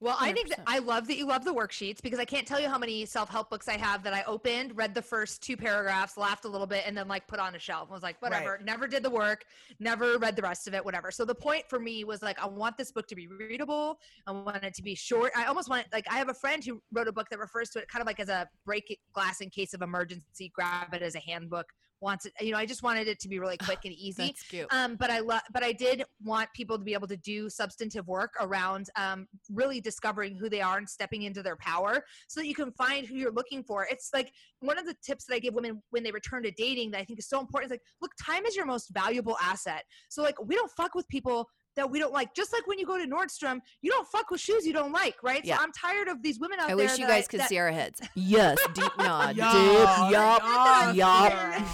Well, 0.00 0.16
I 0.20 0.32
think 0.32 0.48
that 0.50 0.60
I 0.64 0.78
love 0.78 1.08
that 1.08 1.16
you 1.16 1.26
love 1.26 1.44
the 1.44 1.52
worksheets 1.52 2.00
because 2.00 2.20
I 2.20 2.24
can't 2.24 2.46
tell 2.46 2.60
you 2.60 2.68
how 2.68 2.78
many 2.78 3.04
self-help 3.04 3.50
books 3.50 3.66
I 3.66 3.76
have 3.76 4.04
that 4.04 4.14
I 4.14 4.22
opened, 4.24 4.76
read 4.76 4.94
the 4.94 5.02
first 5.02 5.42
two 5.42 5.56
paragraphs, 5.56 6.16
laughed 6.16 6.44
a 6.44 6.48
little 6.48 6.68
bit, 6.68 6.84
and 6.86 6.96
then 6.96 7.08
like 7.08 7.26
put 7.26 7.40
on 7.40 7.56
a 7.56 7.58
shelf. 7.58 7.88
I 7.90 7.94
was 7.94 8.02
like, 8.04 8.20
whatever, 8.22 8.60
never 8.64 8.86
did 8.86 9.02
the 9.02 9.10
work, 9.10 9.44
never 9.80 10.16
read 10.18 10.36
the 10.36 10.42
rest 10.42 10.68
of 10.68 10.74
it, 10.74 10.84
whatever. 10.84 11.10
So 11.10 11.24
the 11.24 11.34
point 11.34 11.64
for 11.68 11.80
me 11.80 12.04
was 12.04 12.22
like, 12.22 12.40
I 12.40 12.46
want 12.46 12.76
this 12.76 12.92
book 12.92 13.08
to 13.08 13.16
be 13.16 13.26
readable. 13.26 13.98
I 14.28 14.30
want 14.30 14.62
it 14.62 14.74
to 14.74 14.82
be 14.82 14.94
short. 14.94 15.32
I 15.36 15.46
almost 15.46 15.68
want 15.68 15.82
it 15.82 15.88
like 15.92 16.06
I 16.08 16.18
have 16.18 16.28
a 16.28 16.34
friend 16.34 16.64
who 16.64 16.80
wrote 16.92 17.08
a 17.08 17.12
book 17.12 17.26
that 17.30 17.40
refers 17.40 17.70
to 17.70 17.80
it 17.80 17.88
kind 17.88 18.00
of 18.00 18.06
like 18.06 18.20
as 18.20 18.28
a 18.28 18.48
break 18.64 19.00
glass 19.12 19.40
in 19.40 19.50
case 19.50 19.74
of 19.74 19.82
emergency, 19.82 20.52
grab 20.54 20.94
it 20.94 21.02
as 21.02 21.16
a 21.16 21.20
handbook. 21.20 21.66
Wants 22.00 22.26
it, 22.26 22.32
you 22.40 22.52
know, 22.52 22.58
I 22.58 22.66
just 22.66 22.82
wanted 22.82 23.08
it 23.08 23.18
to 23.20 23.28
be 23.28 23.40
really 23.40 23.56
quick 23.56 23.80
and 23.84 23.92
easy. 23.92 24.26
That's 24.28 24.42
cute. 24.42 24.72
Um, 24.72 24.94
but 24.94 25.10
I 25.10 25.18
love, 25.18 25.40
but 25.52 25.64
I 25.64 25.72
did 25.72 26.04
want 26.22 26.48
people 26.54 26.78
to 26.78 26.84
be 26.84 26.94
able 26.94 27.08
to 27.08 27.16
do 27.16 27.50
substantive 27.50 28.06
work 28.06 28.34
around 28.40 28.86
um, 28.96 29.26
really 29.50 29.80
discovering 29.80 30.36
who 30.36 30.48
they 30.48 30.60
are 30.60 30.78
and 30.78 30.88
stepping 30.88 31.22
into 31.22 31.42
their 31.42 31.56
power, 31.56 32.04
so 32.28 32.40
that 32.40 32.46
you 32.46 32.54
can 32.54 32.70
find 32.72 33.06
who 33.06 33.16
you're 33.16 33.32
looking 33.32 33.64
for. 33.64 33.86
It's 33.90 34.10
like 34.14 34.30
one 34.60 34.78
of 34.78 34.86
the 34.86 34.94
tips 35.04 35.24
that 35.26 35.34
I 35.34 35.38
give 35.40 35.54
women 35.54 35.82
when 35.90 36.02
they 36.04 36.12
return 36.12 36.44
to 36.44 36.52
dating 36.52 36.92
that 36.92 37.00
I 37.00 37.04
think 37.04 37.18
is 37.18 37.28
so 37.28 37.40
important. 37.40 37.72
Is 37.72 37.74
like, 37.74 37.82
look, 38.00 38.12
time 38.24 38.46
is 38.46 38.54
your 38.54 38.66
most 38.66 38.90
valuable 38.92 39.36
asset. 39.42 39.82
So 40.08 40.22
like, 40.22 40.36
we 40.44 40.54
don't 40.54 40.70
fuck 40.76 40.94
with 40.94 41.08
people 41.08 41.48
that 41.78 41.90
we 41.90 41.98
don't 41.98 42.12
like. 42.12 42.34
Just 42.34 42.52
like 42.52 42.66
when 42.66 42.78
you 42.78 42.84
go 42.86 42.98
to 42.98 43.06
Nordstrom, 43.06 43.60
you 43.82 43.90
don't 43.90 44.06
fuck 44.08 44.30
with 44.30 44.40
shoes 44.40 44.66
you 44.66 44.72
don't 44.72 44.92
like, 44.92 45.16
right? 45.22 45.44
Yeah. 45.44 45.56
So 45.56 45.62
I'm 45.62 45.72
tired 45.72 46.08
of 46.08 46.22
these 46.22 46.38
women 46.38 46.58
out 46.60 46.66
I 46.66 46.68
there. 46.68 46.76
wish 46.76 46.98
you 46.98 47.06
that 47.06 47.12
I- 47.12 47.16
guys 47.18 47.28
could 47.28 47.40
that- 47.40 47.48
see 47.48 47.58
our 47.58 47.70
heads. 47.70 48.00
Yes, 48.14 48.58
deep 48.74 48.92
nod. 48.98 49.36
Yeah, 49.36 49.52
Deep, 49.52 50.12
yup, 50.12 50.42
yeah, 50.42 50.92
yup. 50.92 51.32
yeah. 51.32 51.68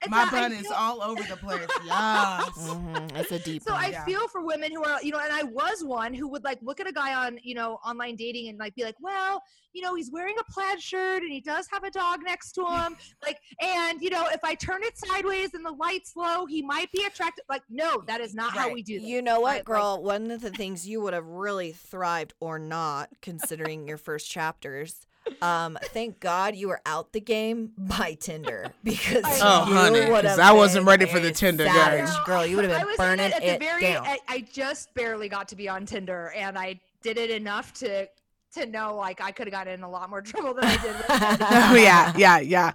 It's 0.00 0.10
My 0.10 0.24
not- 0.24 0.32
I 0.32 0.40
bun 0.48 0.52
is 0.52 0.70
all 0.70 1.02
over 1.02 1.22
the 1.24 1.36
place. 1.36 1.66
Yes. 1.84 2.48
Mhm, 2.68 3.16
It's 3.16 3.32
a 3.32 3.38
deep 3.40 3.62
So 3.64 3.72
one. 3.72 3.84
I 3.84 3.88
Yeah. 3.88 4.04
feel 4.04 4.28
for 4.28 4.42
women 4.44 4.70
who 4.72 4.84
are, 4.84 5.02
you 5.02 5.10
know, 5.12 5.18
and 5.18 5.32
I 5.32 5.42
was 5.42 5.82
one 5.82 6.14
who 6.14 6.28
would 6.28 6.44
like 6.44 6.58
look 6.62 6.78
at 6.80 6.86
a 6.86 6.92
guy 6.92 7.14
on, 7.14 7.38
you 7.42 7.54
know, 7.54 7.74
online 7.84 8.14
dating 8.16 8.48
and 8.48 8.58
like 8.58 8.74
be 8.76 8.84
like, 8.84 8.94
well, 9.00 9.42
you 9.72 9.82
know, 9.82 9.94
he's 9.96 10.10
wearing 10.12 10.34
a 10.38 10.52
plaid 10.52 10.80
shirt 10.80 11.22
and 11.22 11.32
he 11.32 11.40
does 11.40 11.66
have 11.72 11.82
a 11.84 11.90
dog 11.90 12.20
next 12.24 12.52
to 12.52 12.64
him. 12.66 12.96
like, 13.24 13.38
and 13.60 14.00
you 14.00 14.10
know, 14.10 14.26
if 14.32 14.40
I 14.44 14.54
turn 14.54 14.82
it 14.84 14.96
sideways 14.96 15.54
and 15.54 15.64
the 15.64 15.72
light's 15.72 16.14
low, 16.16 16.46
he 16.46 16.62
might 16.62 16.90
be 16.92 17.04
attracted. 17.04 17.44
Like, 17.48 17.62
no, 17.68 18.02
that 18.06 18.20
is 18.20 18.34
not 18.34 18.52
how 18.56 18.72
we 18.72 18.82
do 18.82 19.00
this. 19.00 19.08
You 19.08 19.20
know 19.22 19.40
what, 19.40 19.48
Right, 19.48 19.56
like- 19.56 19.64
girl? 19.64 20.02
One 20.02 20.30
of 20.30 20.40
the 20.42 20.50
things 20.50 20.86
you 20.86 21.00
would 21.00 21.14
have 21.14 21.26
really 21.26 21.72
thrived 21.72 22.34
or 22.40 22.58
not, 22.60 23.10
considering 23.20 23.88
your 23.88 23.98
first 23.98 24.30
chapters. 24.30 25.06
Um, 25.42 25.78
thank 25.92 26.20
God 26.20 26.54
you 26.56 26.68
were 26.68 26.80
out 26.86 27.12
the 27.12 27.20
game 27.20 27.72
by 27.78 28.14
Tinder 28.14 28.72
because 28.84 29.24
Oh, 29.42 29.66
you 29.68 29.74
honey, 29.74 30.00
'cause 30.00 30.10
would 30.10 30.24
have 30.24 30.38
I 30.38 30.52
wasn't 30.52 30.86
ready 30.86 31.06
for 31.06 31.20
the 31.20 31.28
a 31.28 31.32
Tinder 31.32 31.64
savage 31.66 32.06
game. 32.10 32.24
girl. 32.24 32.46
You 32.46 32.56
would 32.56 32.64
have 32.66 32.74
I 32.74 32.78
been 32.80 32.86
was 32.88 32.96
burning 32.96 33.26
it 33.26 33.32
at 33.34 33.42
it 33.44 33.58
the 33.60 33.64
very. 33.64 33.82
down. 33.82 34.04
I, 34.06 34.18
I 34.28 34.40
just 34.52 34.92
barely 34.94 35.28
got 35.28 35.48
to 35.48 35.56
be 35.56 35.68
on 35.68 35.86
Tinder, 35.86 36.32
and 36.36 36.58
I 36.58 36.80
did 37.02 37.18
it 37.18 37.30
enough 37.30 37.72
to 37.74 38.08
to 38.54 38.64
know 38.64 38.96
like 38.96 39.20
I 39.20 39.30
could 39.30 39.46
have 39.46 39.52
gotten 39.52 39.74
in 39.74 39.82
a 39.82 39.90
lot 39.90 40.08
more 40.08 40.22
trouble 40.22 40.54
than 40.54 40.64
I 40.64 40.76
did. 40.78 40.96
Oh 41.70 41.74
yeah, 41.74 42.14
yeah, 42.16 42.38
yeah. 42.40 42.72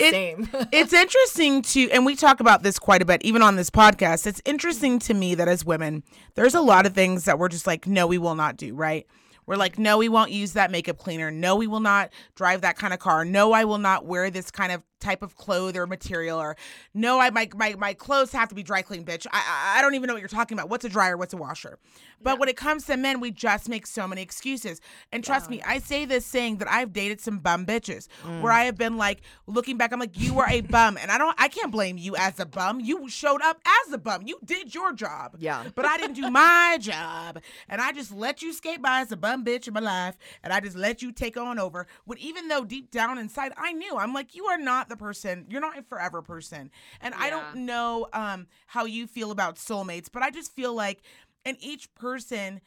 It- 0.00 0.10
Same. 0.10 0.48
it's 0.72 0.92
interesting 0.92 1.62
to 1.62 1.88
and 1.92 2.04
we 2.04 2.16
talk 2.16 2.40
about 2.40 2.64
this 2.64 2.76
quite 2.78 3.02
a 3.02 3.04
bit 3.04 3.22
even 3.24 3.40
on 3.40 3.54
this 3.54 3.70
podcast 3.70 4.26
it's 4.26 4.42
interesting 4.44 4.98
to 4.98 5.14
me 5.14 5.36
that 5.36 5.46
as 5.46 5.64
women 5.64 6.02
there's 6.34 6.54
a 6.54 6.60
lot 6.60 6.86
of 6.86 6.94
things 6.94 7.24
that 7.26 7.38
we're 7.38 7.48
just 7.48 7.68
like 7.68 7.86
no 7.86 8.06
we 8.08 8.18
will 8.18 8.34
not 8.34 8.56
do 8.56 8.74
right 8.74 9.06
we're 9.46 9.56
like 9.56 9.78
no 9.78 9.98
we 9.98 10.08
won't 10.08 10.30
use 10.30 10.52
that 10.52 10.70
makeup 10.70 10.98
cleaner. 10.98 11.30
No 11.30 11.56
we 11.56 11.66
will 11.66 11.80
not 11.80 12.10
drive 12.34 12.60
that 12.62 12.76
kind 12.76 12.92
of 12.94 13.00
car. 13.00 13.24
No 13.24 13.52
i 13.52 13.64
will 13.64 13.78
not 13.78 14.06
wear 14.06 14.30
this 14.30 14.50
kind 14.50 14.72
of 14.72 14.82
type 15.02 15.22
of 15.22 15.36
cloth 15.36 15.76
or 15.76 15.86
material 15.86 16.40
or 16.40 16.56
no 16.94 17.18
I 17.18 17.30
my 17.30 17.48
my, 17.54 17.74
my 17.74 17.94
clothes 17.94 18.32
have 18.32 18.48
to 18.48 18.54
be 18.54 18.62
dry 18.62 18.82
clean 18.82 19.04
bitch. 19.04 19.26
I, 19.32 19.42
I 19.74 19.78
I 19.78 19.82
don't 19.82 19.94
even 19.94 20.06
know 20.06 20.14
what 20.14 20.20
you're 20.20 20.28
talking 20.28 20.56
about. 20.56 20.70
What's 20.70 20.84
a 20.84 20.88
dryer? 20.88 21.16
What's 21.16 21.34
a 21.34 21.36
washer? 21.36 21.78
But 22.22 22.38
when 22.38 22.48
it 22.48 22.56
comes 22.56 22.86
to 22.86 22.96
men, 22.96 23.20
we 23.20 23.30
just 23.30 23.68
make 23.68 23.86
so 23.86 24.06
many 24.06 24.22
excuses. 24.22 24.80
And 25.10 25.24
trust 25.24 25.50
me, 25.50 25.60
I 25.62 25.78
say 25.78 26.04
this 26.04 26.24
saying 26.24 26.58
that 26.58 26.70
I've 26.70 26.92
dated 26.92 27.20
some 27.20 27.38
bum 27.38 27.66
bitches 27.66 28.08
where 28.40 28.52
mm. 28.52 28.56
I 28.56 28.64
have 28.64 28.76
been 28.76 28.96
like 28.96 29.22
looking 29.46 29.76
back, 29.76 29.92
I'm 29.92 30.00
like, 30.00 30.18
you 30.18 30.34
were 30.34 30.46
a 30.48 30.60
bum. 30.60 30.96
And 30.96 31.10
I 31.10 31.18
don't 31.18 31.34
I 31.38 31.48
can't 31.48 31.72
blame 31.72 31.98
you 31.98 32.14
as 32.16 32.38
a 32.38 32.46
bum. 32.46 32.80
You 32.80 33.08
showed 33.08 33.42
up 33.42 33.60
as 33.86 33.92
a 33.92 33.98
bum. 33.98 34.22
You 34.24 34.38
did 34.44 34.74
your 34.74 34.92
job. 34.92 35.36
Yeah. 35.38 35.64
But 35.74 35.84
I 35.84 35.96
didn't 35.98 36.14
do 36.14 36.30
my 36.30 36.78
job. 36.80 37.40
And 37.68 37.80
I 37.80 37.92
just 37.92 38.12
let 38.12 38.42
you 38.42 38.52
skate 38.52 38.80
by 38.80 39.00
as 39.00 39.10
a 39.12 39.16
bum 39.16 39.44
bitch 39.44 39.66
in 39.66 39.74
my 39.74 39.80
life. 39.80 40.16
And 40.42 40.52
I 40.52 40.60
just 40.60 40.76
let 40.76 41.02
you 41.02 41.12
take 41.12 41.36
on 41.36 41.58
over. 41.58 41.86
When 42.04 42.18
even 42.18 42.48
though 42.48 42.64
deep 42.64 42.90
down 42.90 43.18
inside 43.18 43.52
I 43.56 43.72
knew, 43.72 43.96
I'm 43.96 44.12
like, 44.12 44.34
you 44.34 44.46
are 44.46 44.58
not 44.58 44.88
the 44.92 44.96
person, 44.96 45.46
you're 45.48 45.60
not 45.60 45.78
a 45.78 45.82
forever 45.82 46.22
person. 46.22 46.70
And 47.00 47.14
I 47.14 47.30
don't 47.30 47.66
know 47.66 48.08
um 48.12 48.46
how 48.66 48.84
you 48.84 49.06
feel 49.06 49.30
about 49.30 49.56
soulmates, 49.56 50.08
but 50.12 50.22
I 50.22 50.30
just 50.30 50.52
feel 50.52 50.74
like 50.74 51.02
in 51.44 51.56
each 51.60 51.92
person 51.94 52.60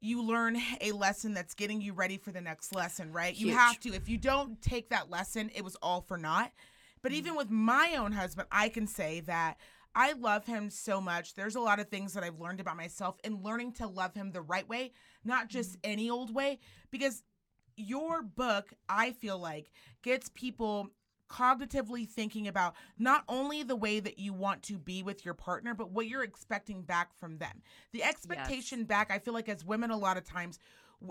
you 0.00 0.22
learn 0.22 0.56
a 0.80 0.92
lesson 0.92 1.34
that's 1.34 1.54
getting 1.54 1.80
you 1.80 1.92
ready 1.92 2.16
for 2.16 2.30
the 2.30 2.40
next 2.40 2.74
lesson, 2.74 3.12
right? 3.12 3.34
You 3.34 3.52
have 3.52 3.80
to. 3.80 3.92
If 3.92 4.08
you 4.08 4.16
don't 4.16 4.60
take 4.62 4.90
that 4.90 5.10
lesson, 5.10 5.50
it 5.54 5.64
was 5.64 5.76
all 5.82 6.00
for 6.00 6.16
naught. 6.16 6.52
But 7.02 7.12
even 7.12 7.34
with 7.34 7.50
my 7.50 7.96
own 7.96 8.12
husband, 8.12 8.48
I 8.50 8.68
can 8.68 8.86
say 8.86 9.20
that 9.20 9.56
I 9.94 10.12
love 10.12 10.46
him 10.46 10.70
so 10.70 11.00
much. 11.00 11.34
There's 11.34 11.56
a 11.56 11.60
lot 11.60 11.80
of 11.80 11.88
things 11.88 12.12
that 12.12 12.22
I've 12.22 12.38
learned 12.38 12.60
about 12.60 12.76
myself 12.76 13.16
in 13.24 13.42
learning 13.42 13.72
to 13.74 13.86
love 13.86 14.14
him 14.14 14.30
the 14.30 14.40
right 14.40 14.68
way, 14.68 14.92
not 15.24 15.48
just 15.48 15.76
any 15.82 16.10
old 16.10 16.34
way. 16.34 16.60
Because 16.90 17.22
your 17.76 18.22
book, 18.22 18.72
I 18.88 19.12
feel 19.12 19.38
like, 19.38 19.70
gets 20.02 20.28
people 20.28 20.90
cognitively 21.28 22.08
thinking 22.08 22.48
about 22.48 22.74
not 22.98 23.24
only 23.28 23.62
the 23.62 23.76
way 23.76 24.00
that 24.00 24.18
you 24.18 24.32
want 24.32 24.62
to 24.64 24.78
be 24.78 25.02
with 25.02 25.24
your 25.24 25.34
partner, 25.34 25.74
but 25.74 25.90
what 25.90 26.06
you're 26.06 26.22
expecting 26.22 26.82
back 26.82 27.14
from 27.14 27.38
them. 27.38 27.62
The 27.92 28.02
expectation 28.02 28.84
back, 28.84 29.10
I 29.10 29.18
feel 29.18 29.34
like 29.34 29.48
as 29.48 29.64
women, 29.64 29.90
a 29.90 29.96
lot 29.96 30.16
of 30.16 30.24
times, 30.24 30.58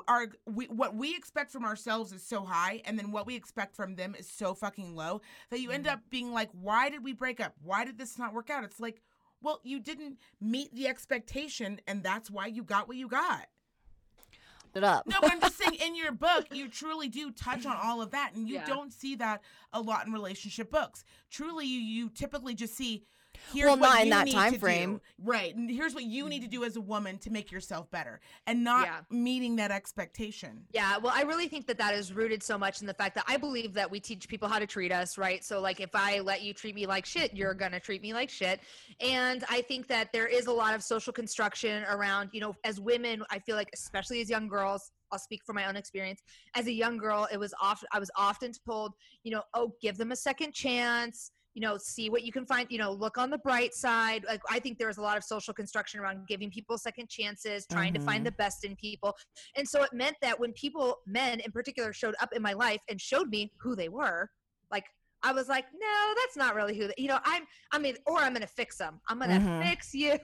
our 0.08 0.28
we, 0.46 0.66
what 0.66 0.96
we 0.96 1.16
expect 1.16 1.52
from 1.52 1.64
ourselves 1.64 2.12
is 2.12 2.22
so 2.22 2.44
high, 2.44 2.82
and 2.86 3.00
then 3.00 3.12
what 3.12 3.26
we 3.26 3.36
expect 3.36 3.76
from 3.76 3.96
them 3.96 4.16
is 4.18 4.30
so 4.30 4.54
fucking 4.54 4.96
low 4.96 5.22
that 5.50 5.62
you 5.62 5.72
end 5.72 5.86
mm-hmm. 5.86 5.94
up 5.94 6.02
being 6.10 6.34
like, 6.34 6.50
"Why 6.52 6.90
did 6.90 7.04
we 7.04 7.14
break 7.14 7.40
up? 7.40 7.54
Why 7.64 7.86
did 7.86 7.98
this 7.98 8.20
not 8.20 8.34
work 8.34 8.50
out?" 8.50 8.66
It's 8.66 8.82
like, 8.82 9.02
well, 9.42 9.62
you 9.64 9.80
didn't 9.80 10.18
meet 10.42 10.74
the 10.74 10.88
expectation, 10.88 11.80
and 11.88 12.04
that's 12.04 12.30
why 12.30 12.48
you 12.48 12.64
got 12.64 12.88
what 12.88 12.98
you 12.98 13.08
got. 13.08 13.48
It 14.78 14.84
up. 14.84 15.06
No, 15.08 15.18
but 15.22 15.32
I'm 15.32 15.42
just 15.42 15.58
saying 15.58 15.76
in 15.76 15.96
your 15.96 16.12
book, 16.12 16.46
you 16.52 16.70
truly 16.70 17.10
do 17.10 17.32
touch 17.32 17.66
on 17.66 17.76
all 17.76 18.02
of 18.02 18.12
that, 18.12 18.32
and 18.36 18.48
you 18.48 18.56
Yeah. 18.56 18.66
don't 18.66 18.94
see 18.94 19.16
that 19.16 19.42
a 19.74 19.82
lot 19.82 20.06
in 20.08 20.14
relationship 20.14 20.72
books. 20.72 21.04
Truly, 21.30 21.66
you 21.66 21.80
you 21.80 22.10
typically 22.10 22.56
just 22.56 22.76
see. 22.76 23.04
Here's 23.54 23.66
Well, 23.68 23.78
what 23.78 23.88
not 23.94 24.02
in 24.04 24.10
that 24.10 24.26
need 24.26 24.34
time 24.34 24.54
to 24.54 24.60
frame. 24.60 24.94
do. 24.96 25.02
right? 25.20 25.56
And 25.56 25.70
here's 25.70 25.94
what 25.96 26.04
you 26.04 26.28
need 26.30 26.42
to 26.42 26.48
do 26.48 26.64
as 26.64 26.76
a 26.76 26.82
woman 26.82 27.18
to 27.20 27.30
make 27.30 27.52
yourself 27.52 27.90
better, 27.92 28.20
and 28.46 28.64
not 28.64 28.86
Yeah. 28.86 29.00
meeting 29.10 29.56
that 29.58 29.72
expectation. 29.72 30.66
Yeah, 30.72 30.98
well, 30.98 31.14
I 31.16 31.22
really 31.24 31.48
think 31.48 31.68
that 31.68 31.78
that 31.78 31.94
is 31.96 32.14
rooted 32.14 32.44
so 32.44 32.58
much 32.58 32.82
in 32.82 32.88
the 32.88 32.94
fact 32.94 33.16
that 33.16 33.26
I 33.28 33.38
believe 33.38 33.74
that 33.74 33.90
we 33.90 34.00
teach 34.00 34.28
people 34.28 34.48
how 34.48 34.60
to 34.60 34.68
treat 34.68 34.92
us, 34.92 35.18
right? 35.18 35.44
So, 35.44 35.60
like, 35.60 35.80
if 35.80 35.96
I 35.96 36.20
let 36.20 36.42
you 36.42 36.54
treat 36.54 36.76
me 36.76 36.86
like 36.86 37.06
shit, 37.06 37.34
you're 37.34 37.54
gonna 37.54 37.80
treat 37.80 38.02
me 38.02 38.14
like 38.14 38.30
shit. 38.30 38.62
And 39.00 39.44
I 39.50 39.62
think 39.62 39.88
that 39.88 40.12
there 40.14 40.28
is 40.28 40.48
a 40.48 40.52
lot 40.54 40.76
of 40.76 40.84
social 40.84 41.14
construction 41.14 41.84
around, 41.86 42.30
you 42.34 42.42
know, 42.42 42.56
as 42.64 42.80
women, 42.80 43.24
I 43.30 43.40
feel 43.40 43.56
like, 43.56 43.70
especially 43.74 44.22
as 44.22 44.30
young 44.30 44.48
girls, 44.48 44.92
I'll 45.12 45.20
speak 45.20 45.42
from 45.46 45.56
my 45.56 45.68
own 45.68 45.78
experience. 45.78 46.22
As 46.54 46.68
a 46.68 46.72
young 46.72 46.98
girl, 46.98 47.30
it 47.32 47.38
was 47.38 47.54
often 47.62 47.88
I 47.94 48.00
was 48.00 48.12
often 48.18 48.52
told, 48.68 48.94
you 49.24 49.32
know, 49.32 49.44
oh, 49.54 49.74
give 49.82 49.98
them 49.98 50.12
a 50.12 50.16
second 50.18 50.54
chance. 50.54 51.32
You 51.58 51.62
know, 51.62 51.76
see 51.80 52.12
what 52.12 52.22
you 52.22 52.32
can 52.32 52.46
find. 52.46 52.68
You 52.70 52.78
know, 52.78 52.92
look 52.92 53.18
on 53.18 53.32
the 53.32 53.40
bright 53.40 53.74
side. 53.74 54.24
Like 54.28 54.42
I 54.48 54.60
think 54.60 54.78
there's 54.78 55.00
a 55.00 55.02
lot 55.02 55.18
of 55.18 55.24
social 55.24 55.56
construction 55.56 56.00
around 56.00 56.28
giving 56.28 56.52
people 56.52 56.78
second 56.78 57.10
chances, 57.10 57.66
trying 57.72 57.96
to 57.96 58.00
Mhm. 58.00 58.06
find 58.06 58.24
the 58.24 58.32
best 58.34 58.64
in 58.64 58.76
people. 58.76 59.18
And 59.56 59.68
so 59.68 59.82
it 59.82 59.92
meant 59.92 60.18
that 60.22 60.40
when 60.40 60.54
people, 60.54 61.00
men 61.08 61.40
in 61.40 61.52
particular, 61.52 61.94
showed 61.94 62.14
up 62.22 62.32
in 62.32 62.44
my 62.44 62.54
life 62.54 62.82
and 62.90 63.02
showed 63.02 63.30
me 63.30 63.52
who 63.60 63.76
they 63.76 63.90
were, 63.90 64.30
like 64.70 64.86
I 65.24 65.32
was 65.34 65.48
like, 65.48 65.66
no, 65.74 66.14
that's 66.16 66.38
not 66.38 66.54
really 66.56 66.78
who. 66.78 66.88
They, 66.88 66.94
you 66.98 67.08
know, 67.08 67.20
I'm. 67.26 67.44
I 67.72 67.80
mean, 67.80 67.96
or 68.06 68.20
I'm 68.20 68.34
gonna 68.34 68.46
fix 68.48 68.78
them. 68.78 69.02
I'm 69.10 69.20
gonna 69.20 69.40
Mhm. 69.40 69.68
fix 69.68 69.94
you. 69.94 70.18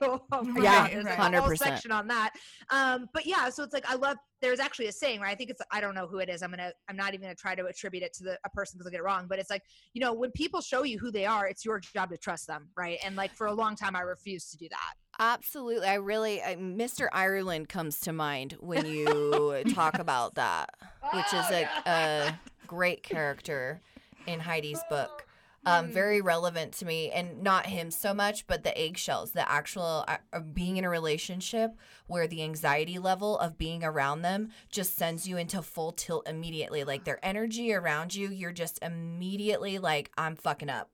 Yeah, 0.56 0.88
There's 0.88 1.04
like 1.04 1.18
a 1.18 1.22
100%. 1.22 1.40
whole 1.40 1.56
section 1.56 1.90
on 1.90 2.06
that. 2.08 2.32
Um, 2.70 3.08
but 3.12 3.26
yeah, 3.26 3.48
so 3.50 3.62
it's 3.64 3.72
like 3.74 3.88
I 3.90 3.96
love. 3.96 4.16
There's 4.40 4.60
actually 4.60 4.86
a 4.86 4.92
saying, 4.92 5.20
right? 5.20 5.32
I 5.32 5.34
think 5.34 5.50
it's. 5.50 5.60
I 5.72 5.80
don't 5.80 5.94
know 5.94 6.06
who 6.06 6.18
it 6.18 6.28
is. 6.28 6.42
I'm 6.42 6.50
gonna. 6.50 6.72
I'm 6.88 6.96
not 6.96 7.08
even 7.14 7.22
gonna 7.22 7.34
try 7.34 7.54
to 7.54 7.66
attribute 7.66 8.02
it 8.04 8.12
to 8.14 8.24
the 8.24 8.38
a 8.44 8.50
person 8.50 8.78
because 8.78 8.86
I 8.86 8.90
get 8.92 9.00
it 9.00 9.04
wrong. 9.04 9.26
But 9.28 9.38
it's 9.40 9.50
like, 9.50 9.62
you 9.94 10.00
know, 10.00 10.12
when 10.12 10.30
people 10.30 10.60
show 10.60 10.84
you 10.84 10.98
who 10.98 11.10
they 11.10 11.26
are, 11.26 11.46
it's 11.48 11.64
your 11.64 11.80
job 11.80 12.10
to 12.10 12.16
trust 12.16 12.46
them, 12.46 12.68
right? 12.76 12.98
And 13.04 13.16
like 13.16 13.34
for 13.34 13.46
a 13.48 13.52
long 13.52 13.74
time, 13.74 13.96
I 13.96 14.00
refused 14.02 14.52
to 14.52 14.56
do 14.58 14.68
that. 14.70 14.94
Absolutely. 15.18 15.86
I 15.88 15.94
really, 15.94 16.42
I, 16.42 16.56
Mr. 16.56 17.08
Ireland 17.12 17.68
comes 17.68 18.00
to 18.00 18.12
mind 18.12 18.56
when 18.60 18.84
you 18.86 19.62
talk 19.74 19.98
about 19.98 20.34
that, 20.34 20.70
which 21.12 21.26
is 21.32 21.46
Oh, 21.50 21.54
a, 21.54 21.60
yeah. 21.60 22.28
a 22.28 22.66
great 22.66 23.02
character 23.04 23.80
in 24.26 24.40
Heidi's 24.40 24.82
book. 24.88 25.26
Um, 25.66 25.86
Mm. 25.88 25.92
very 25.92 26.20
relevant 26.20 26.72
to 26.74 26.84
me, 26.84 27.10
and 27.10 27.42
not 27.42 27.64
him 27.64 27.90
so 27.90 28.12
much, 28.12 28.46
but 28.46 28.64
the 28.64 28.78
eggshells, 28.78 29.32
the 29.32 29.50
actual 29.50 30.04
uh, 30.06 30.40
being 30.40 30.76
in 30.76 30.84
a 30.84 30.90
relationship 30.90 31.70
where 32.06 32.26
the 32.26 32.42
anxiety 32.42 32.98
level 32.98 33.38
of 33.38 33.56
being 33.56 33.82
around 33.82 34.20
them 34.20 34.50
just 34.70 34.94
sends 34.94 35.26
you 35.26 35.38
into 35.38 35.62
full 35.62 35.92
tilt 35.92 36.28
immediately. 36.28 36.84
Like 36.84 37.04
their 37.04 37.18
energy 37.24 37.72
around 37.72 38.14
you, 38.14 38.28
you're 38.28 38.52
just 38.52 38.78
immediately 38.82 39.78
like, 39.78 40.10
I'm 40.18 40.36
fucking 40.36 40.68
up. 40.68 40.90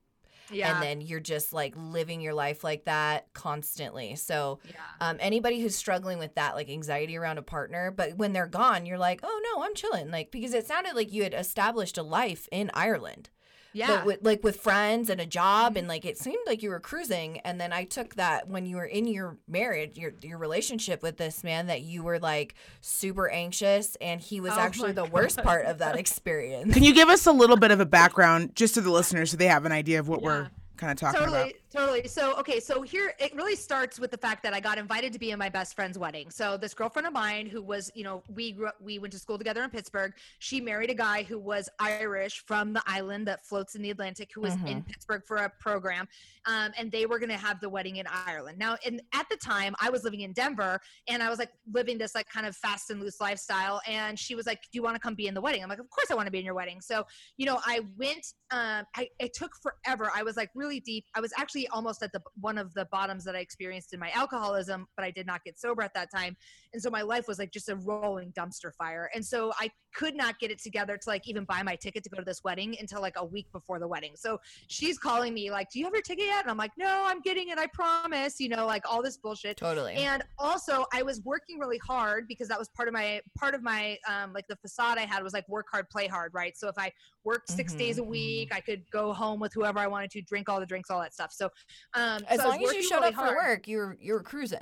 Yeah. 0.50 0.74
And 0.74 0.82
then 0.82 1.00
you're 1.00 1.20
just 1.20 1.52
like 1.52 1.74
living 1.76 2.20
your 2.20 2.34
life 2.34 2.64
like 2.64 2.84
that 2.84 3.32
constantly. 3.34 4.16
So, 4.16 4.60
yeah. 4.68 4.74
um, 5.00 5.16
anybody 5.20 5.60
who's 5.60 5.76
struggling 5.76 6.18
with 6.18 6.34
that, 6.34 6.54
like 6.54 6.68
anxiety 6.68 7.16
around 7.16 7.38
a 7.38 7.42
partner, 7.42 7.90
but 7.90 8.16
when 8.16 8.32
they're 8.32 8.46
gone, 8.46 8.86
you're 8.86 8.98
like, 8.98 9.20
oh 9.22 9.40
no, 9.54 9.62
I'm 9.62 9.74
chilling. 9.74 10.10
Like, 10.10 10.30
because 10.30 10.54
it 10.54 10.66
sounded 10.66 10.94
like 10.94 11.12
you 11.12 11.22
had 11.22 11.34
established 11.34 11.98
a 11.98 12.02
life 12.02 12.48
in 12.50 12.70
Ireland. 12.74 13.30
Yeah. 13.72 13.88
But 13.88 14.06
with, 14.06 14.18
like 14.22 14.44
with 14.44 14.60
friends 14.60 15.10
and 15.10 15.20
a 15.20 15.26
job, 15.26 15.76
and 15.76 15.84
mm-hmm. 15.84 15.88
like 15.90 16.04
it 16.04 16.18
seemed 16.18 16.44
like 16.46 16.62
you 16.62 16.70
were 16.70 16.80
cruising. 16.80 17.38
And 17.40 17.60
then 17.60 17.72
I 17.72 17.84
took 17.84 18.16
that 18.16 18.48
when 18.48 18.66
you 18.66 18.76
were 18.76 18.84
in 18.84 19.06
your 19.06 19.36
marriage, 19.48 19.96
your 19.96 20.12
your 20.22 20.38
relationship 20.38 21.02
with 21.02 21.16
this 21.16 21.44
man, 21.44 21.66
that 21.66 21.82
you 21.82 22.02
were 22.02 22.18
like 22.18 22.54
super 22.80 23.28
anxious, 23.28 23.96
and 24.00 24.20
he 24.20 24.40
was 24.40 24.52
Oh 24.54 24.60
actually 24.60 24.92
my 24.92 25.04
the 25.04 25.10
worst 25.10 25.42
part 25.42 25.66
of 25.66 25.78
that 25.78 25.96
experience. 25.98 26.74
Can 26.74 26.82
you 26.82 26.94
give 26.94 27.08
us 27.08 27.26
a 27.26 27.32
little 27.32 27.56
bit 27.56 27.70
of 27.70 27.80
a 27.80 27.86
background, 27.86 28.54
just 28.54 28.74
to 28.74 28.80
the 28.80 28.90
listeners, 28.90 29.30
so 29.30 29.36
they 29.36 29.46
have 29.46 29.64
an 29.64 29.72
idea 29.72 30.00
of 30.00 30.08
what 30.08 30.20
Yeah. 30.20 30.26
we're 30.26 30.50
kind 30.76 30.90
of 30.90 30.98
talking 30.98 31.20
totally 31.20 31.40
about? 31.40 31.52
Totally. 31.70 32.06
So 32.08 32.36
okay 32.36 32.60
so 32.60 32.82
here 32.82 33.14
it 33.18 33.34
really 33.34 33.56
starts 33.56 33.98
with 33.98 34.10
the 34.10 34.18
fact 34.18 34.42
that 34.42 34.54
i 34.54 34.60
got 34.60 34.78
invited 34.78 35.12
to 35.12 35.18
be 35.18 35.30
in 35.30 35.38
my 35.38 35.48
best 35.48 35.74
friend's 35.74 35.98
wedding. 35.98 36.30
So 36.30 36.56
this 36.56 36.74
girlfriend 36.74 37.06
of 37.06 37.12
mine 37.12 37.46
who 37.46 37.62
was 37.62 37.90
you 37.94 38.04
know 38.04 38.22
we 38.34 38.52
grew 38.52 38.68
up 38.68 38.76
we 38.80 38.98
went 38.98 39.12
to 39.12 39.18
school 39.18 39.38
together 39.38 39.62
in 39.62 39.70
pittsburgh. 39.70 40.12
She 40.38 40.60
married 40.60 40.90
a 40.90 40.94
guy 40.94 41.22
who 41.22 41.38
was 41.38 41.68
irish 41.78 42.44
from 42.46 42.72
the 42.72 42.82
island 42.86 43.26
that 43.28 43.44
floats 43.46 43.74
in 43.74 43.82
the 43.82 43.90
atlantic 43.90 44.30
who 44.34 44.42
was 44.42 44.54
in 44.66 44.82
pittsburgh 44.82 45.22
for 45.26 45.38
a 45.38 45.52
program 45.60 46.08
um, 46.46 46.72
and 46.78 46.90
they 46.90 47.06
were 47.06 47.18
going 47.18 47.30
to 47.30 47.36
have 47.36 47.60
the 47.60 47.68
wedding 47.68 47.96
in 47.96 48.06
ireland. 48.26 48.58
Now 48.58 48.76
and 48.84 49.00
at 49.14 49.28
the 49.30 49.36
time 49.36 49.74
i 49.80 49.90
was 49.90 50.04
living 50.04 50.20
in 50.20 50.32
denver 50.32 50.80
and 51.08 51.22
i 51.22 51.28
was 51.28 51.38
like 51.38 51.50
living 51.72 51.98
this 51.98 52.14
like 52.14 52.28
kind 52.28 52.46
of 52.46 52.56
fast 52.56 52.90
and 52.90 53.00
loose 53.00 53.20
lifestyle 53.20 53.80
and 53.86 54.18
she 54.18 54.34
was 54.34 54.46
like 54.46 54.62
do 54.62 54.68
you 54.72 54.82
want 54.82 54.94
to 54.94 55.00
come 55.00 55.14
be 55.14 55.26
in 55.26 55.34
the 55.34 55.40
wedding? 55.40 55.62
I'm 55.62 55.68
like 55.68 55.78
of 55.78 55.90
course 55.90 56.10
i 56.10 56.14
want 56.14 56.26
to 56.26 56.32
be 56.32 56.38
in 56.38 56.44
your 56.44 56.54
wedding. 56.54 56.80
So 56.80 57.04
you 57.36 57.46
know 57.46 57.60
i 57.66 57.80
went 57.98 58.26
um, 58.50 58.84
I, 58.96 59.08
it 59.18 59.32
took 59.32 59.52
forever. 59.62 60.10
I 60.14 60.22
was 60.22 60.36
like 60.36 60.50
really 60.54 60.80
deep. 60.80 61.04
I 61.14 61.20
was 61.20 61.32
actually 61.38 61.59
almost 61.68 62.02
at 62.02 62.12
the 62.12 62.20
one 62.40 62.58
of 62.58 62.72
the 62.74 62.86
bottoms 62.90 63.24
that 63.24 63.36
i 63.36 63.38
experienced 63.38 63.92
in 63.92 64.00
my 64.00 64.10
alcoholism 64.14 64.86
but 64.96 65.04
i 65.04 65.10
did 65.10 65.26
not 65.26 65.42
get 65.44 65.58
sober 65.58 65.82
at 65.82 65.94
that 65.94 66.10
time. 66.14 66.36
And 66.72 66.80
so 66.80 66.88
my 66.88 67.02
life 67.02 67.26
was 67.26 67.38
like 67.40 67.50
just 67.50 67.68
a 67.68 67.74
rolling 67.76 68.32
dumpster 68.32 68.72
fire. 68.74 69.10
And 69.14 69.24
so 69.24 69.52
i 69.60 69.70
could 69.92 70.14
not 70.14 70.38
get 70.38 70.50
it 70.50 70.62
together 70.62 70.96
to 70.96 71.08
like 71.08 71.28
even 71.28 71.44
buy 71.44 71.62
my 71.62 71.74
ticket 71.76 72.04
to 72.04 72.10
go 72.10 72.18
to 72.18 72.24
this 72.24 72.42
wedding 72.44 72.76
until 72.78 73.00
like 73.00 73.14
a 73.16 73.24
week 73.24 73.46
before 73.52 73.78
the 73.78 73.88
wedding. 73.88 74.12
So 74.14 74.38
she's 74.68 74.98
calling 74.98 75.34
me 75.34 75.50
like 75.50 75.68
do 75.70 75.78
you 75.78 75.84
have 75.84 75.94
your 75.94 76.02
ticket 76.02 76.26
yet? 76.26 76.42
And 76.42 76.50
i'm 76.50 76.56
like 76.56 76.72
no 76.78 77.04
i'm 77.06 77.20
getting 77.20 77.48
it 77.48 77.58
i 77.58 77.66
promise 77.66 78.40
you 78.40 78.48
know 78.48 78.66
like 78.66 78.82
all 78.90 79.02
this 79.02 79.16
bullshit. 79.16 79.56
Totally. 79.56 79.94
and 79.94 80.22
also 80.38 80.84
i 80.92 81.02
was 81.02 81.20
working 81.24 81.58
really 81.58 81.80
hard 81.86 82.26
because 82.28 82.48
that 82.48 82.58
was 82.58 82.68
part 82.70 82.88
of 82.88 82.94
my 82.94 83.20
part 83.38 83.54
of 83.54 83.62
my 83.62 83.98
um 84.08 84.32
like 84.32 84.46
the 84.48 84.56
facade 84.56 84.98
i 84.98 85.04
had 85.04 85.22
was 85.22 85.32
like 85.32 85.48
work 85.48 85.66
hard 85.70 85.88
play 85.90 86.06
hard 86.06 86.32
right? 86.34 86.56
So 86.56 86.68
if 86.68 86.78
i 86.78 86.92
worked 87.24 87.50
6 87.50 87.74
Mhm, 87.74 87.78
days 87.78 87.98
a 87.98 88.02
week. 88.04 88.48
i 88.52 88.60
could 88.60 88.82
go 88.90 89.12
home 89.12 89.40
with 89.40 89.52
whoever 89.52 89.78
i 89.78 89.86
wanted 89.86 90.10
to 90.10 90.22
drink 90.22 90.48
all 90.48 90.60
the 90.60 90.66
drinks 90.66 90.90
all 90.90 91.00
that 91.00 91.12
stuff. 91.14 91.32
So 91.32 91.48
um 91.94 92.24
as 92.28 92.40
so 92.40 92.48
long 92.48 92.62
as 92.62 92.72
you 92.74 92.82
showed 92.82 92.96
really 93.00 93.08
up 93.08 93.14
for 93.14 93.34
work, 93.36 93.66
you 93.68 93.78
were 93.78 93.96
you 94.00 94.12
were 94.14 94.22
cruising. 94.22 94.60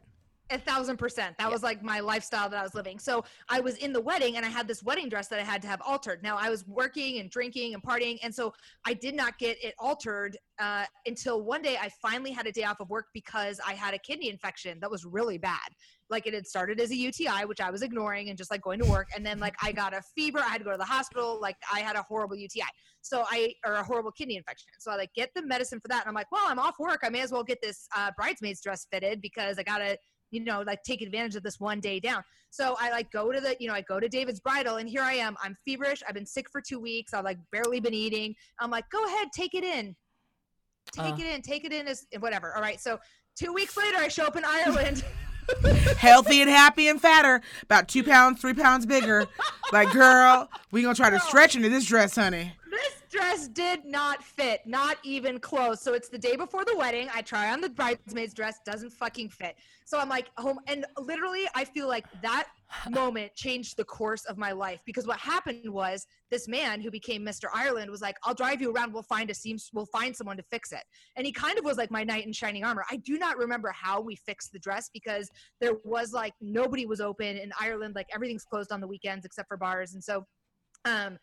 A 0.50 0.58
thousand 0.58 0.96
percent. 0.96 1.36
That 1.38 1.44
Yeah. 1.44 1.50
was 1.50 1.62
like 1.62 1.82
my 1.82 2.00
lifestyle 2.00 2.48
that 2.48 2.58
I 2.58 2.62
was 2.62 2.74
living. 2.74 2.98
So 2.98 3.24
I 3.48 3.60
was 3.60 3.76
in 3.76 3.92
the 3.92 4.00
wedding 4.00 4.36
and 4.36 4.46
I 4.46 4.48
had 4.48 4.66
this 4.66 4.82
wedding 4.82 5.08
dress 5.08 5.28
that 5.28 5.38
I 5.38 5.44
had 5.44 5.60
to 5.62 5.68
have 5.68 5.82
altered. 5.84 6.22
Now 6.22 6.36
I 6.36 6.48
was 6.48 6.66
working 6.66 7.18
and 7.18 7.30
drinking 7.30 7.74
and 7.74 7.82
partying. 7.82 8.18
And 8.22 8.34
so 8.34 8.54
I 8.86 8.94
did 8.94 9.14
not 9.14 9.38
get 9.38 9.62
it 9.62 9.74
altered 9.78 10.36
uh, 10.58 10.86
until 11.06 11.42
one 11.42 11.62
day 11.62 11.76
I 11.76 11.90
finally 12.00 12.32
had 12.32 12.46
a 12.46 12.52
day 12.52 12.64
off 12.64 12.80
of 12.80 12.88
work 12.88 13.06
because 13.12 13.60
I 13.66 13.74
had 13.74 13.94
a 13.94 13.98
kidney 13.98 14.30
infection 14.30 14.78
that 14.80 14.90
was 14.90 15.04
really 15.04 15.38
bad. 15.38 15.68
Like 16.10 16.26
it 16.26 16.32
had 16.32 16.46
started 16.46 16.80
as 16.80 16.90
a 16.90 16.96
UTI, 16.96 17.44
which 17.44 17.60
I 17.60 17.70
was 17.70 17.82
ignoring 17.82 18.30
and 18.30 18.38
just 18.38 18.50
like 18.50 18.62
going 18.62 18.80
to 18.80 18.86
work. 18.90 19.08
And 19.14 19.24
then 19.24 19.38
like 19.38 19.54
I 19.62 19.72
got 19.72 19.94
a 19.94 20.00
fever. 20.16 20.38
I 20.38 20.48
had 20.48 20.58
to 20.58 20.64
go 20.64 20.72
to 20.72 20.78
the 20.78 20.84
hospital. 20.84 21.38
Like 21.40 21.56
I 21.72 21.80
had 21.80 21.96
a 21.96 22.02
horrible 22.02 22.36
UTI. 22.36 22.62
So 23.02 23.24
I, 23.30 23.54
or 23.66 23.74
a 23.74 23.84
horrible 23.84 24.12
kidney 24.12 24.36
infection. 24.36 24.68
So 24.78 24.90
I 24.90 24.96
like 24.96 25.12
get 25.14 25.30
the 25.36 25.42
medicine 25.42 25.80
for 25.80 25.88
that. 25.88 26.02
And 26.02 26.08
I'm 26.08 26.14
like, 26.14 26.32
well, 26.32 26.44
I'm 26.46 26.58
off 26.58 26.78
work. 26.78 27.00
I 27.04 27.10
may 27.10 27.20
as 27.20 27.30
well 27.30 27.44
get 27.44 27.58
this 27.62 27.86
uh, 27.94 28.10
bridesmaid's 28.16 28.62
dress 28.62 28.86
fitted 28.90 29.20
because 29.20 29.58
I 29.58 29.62
got 29.62 29.78
to 29.78 29.98
you 30.30 30.44
know, 30.44 30.62
like 30.66 30.82
take 30.82 31.02
advantage 31.02 31.36
of 31.36 31.42
this 31.42 31.58
one 31.58 31.80
day 31.80 32.00
down. 32.00 32.22
So 32.50 32.76
I 32.80 32.90
like 32.90 33.10
go 33.10 33.32
to 33.32 33.40
the, 33.40 33.56
you 33.60 33.68
know, 33.68 33.74
I 33.74 33.82
go 33.82 34.00
to 34.00 34.08
David's 34.08 34.40
bridal 34.40 34.76
and 34.76 34.88
here 34.88 35.02
I 35.02 35.14
am. 35.14 35.36
I'm 35.42 35.56
feverish. 35.66 36.02
I've 36.08 36.14
been 36.14 36.26
sick 36.26 36.46
for 36.50 36.60
two 36.60 36.80
weeks. 36.80 37.12
I've 37.14 37.24
like 37.24 37.38
barely 37.52 37.80
been 37.80 37.94
eating. 37.94 38.34
I'm 38.60 38.70
like, 38.70 38.84
go 38.90 39.04
ahead, 39.06 39.28
take 39.34 39.54
it 39.54 39.64
in. 39.64 39.94
Take 40.92 41.14
Uh. 41.14 41.16
it 41.18 41.34
in, 41.34 41.42
take 41.42 41.64
it 41.64 41.72
in 41.72 41.86
as 41.88 42.06
whatever. 42.20 42.54
All 42.54 42.62
right. 42.62 42.80
So 42.80 42.98
two 43.38 43.52
weeks 43.52 43.76
later, 43.76 43.98
I 43.98 44.08
show 44.08 44.24
up 44.24 44.36
in 44.36 44.44
Ireland. 44.44 45.04
Healthy 45.96 46.42
and 46.42 46.50
happy 46.50 46.88
and 46.88 47.00
fatter, 47.00 47.40
about 47.62 47.88
two 47.88 48.04
pounds, 48.04 48.38
three 48.40 48.52
pounds 48.52 48.84
bigger. 48.84 49.26
Like, 49.72 49.90
girl, 49.92 50.48
we 50.70 50.82
gonna 50.82 50.94
try 50.94 51.08
to 51.10 51.18
stretch 51.20 51.56
into 51.56 51.70
this 51.70 51.86
dress, 51.86 52.14
honey. 52.16 52.52
Dress 53.18 53.48
did 53.48 53.84
not 53.84 54.22
fit, 54.22 54.60
not 54.66 54.96
even 55.02 55.38
close. 55.40 55.80
So 55.80 55.94
it's 55.94 56.08
the 56.08 56.18
day 56.18 56.36
before 56.36 56.64
the 56.64 56.76
wedding. 56.76 57.08
I 57.12 57.22
try 57.22 57.50
on 57.52 57.60
the 57.60 57.68
bridesmaid's 57.68 58.34
dress, 58.34 58.60
doesn't 58.64 58.90
fucking 58.90 59.30
fit. 59.30 59.56
So 59.84 59.98
I'm 59.98 60.08
like, 60.08 60.28
home, 60.36 60.60
and 60.66 60.84
literally, 60.98 61.46
I 61.54 61.64
feel 61.64 61.88
like 61.88 62.04
that 62.22 62.48
moment 62.90 63.34
changed 63.34 63.76
the 63.76 63.84
course 63.84 64.24
of 64.26 64.36
my 64.36 64.52
life 64.52 64.82
because 64.84 65.06
what 65.06 65.18
happened 65.18 65.68
was 65.68 66.06
this 66.30 66.46
man 66.46 66.80
who 66.80 66.90
became 66.90 67.24
Mr. 67.24 67.44
Ireland 67.52 67.90
was 67.90 68.02
like, 68.02 68.16
"I'll 68.24 68.34
drive 68.34 68.60
you 68.60 68.70
around. 68.70 68.92
We'll 68.92 69.02
find 69.02 69.30
a 69.30 69.34
seams. 69.34 69.70
We'll 69.72 69.86
find 69.86 70.14
someone 70.14 70.36
to 70.36 70.42
fix 70.42 70.72
it." 70.72 70.82
And 71.16 71.26
he 71.26 71.32
kind 71.32 71.58
of 71.58 71.64
was 71.64 71.78
like 71.78 71.90
my 71.90 72.04
knight 72.04 72.26
in 72.26 72.32
shining 72.32 72.64
armor. 72.64 72.84
I 72.90 72.96
do 72.96 73.18
not 73.18 73.38
remember 73.38 73.72
how 73.72 74.00
we 74.00 74.14
fixed 74.14 74.52
the 74.52 74.58
dress 74.58 74.90
because 74.92 75.30
there 75.60 75.74
was 75.84 76.12
like 76.12 76.34
nobody 76.40 76.86
was 76.86 77.00
open 77.00 77.36
in 77.38 77.50
Ireland. 77.58 77.94
Like 77.94 78.08
everything's 78.14 78.44
closed 78.44 78.70
on 78.70 78.80
the 78.80 78.88
weekends 78.88 79.24
except 79.24 79.48
for 79.48 79.56
bars, 79.56 79.94
and 79.94 80.04
so. 80.04 80.26
Um, 80.84 81.18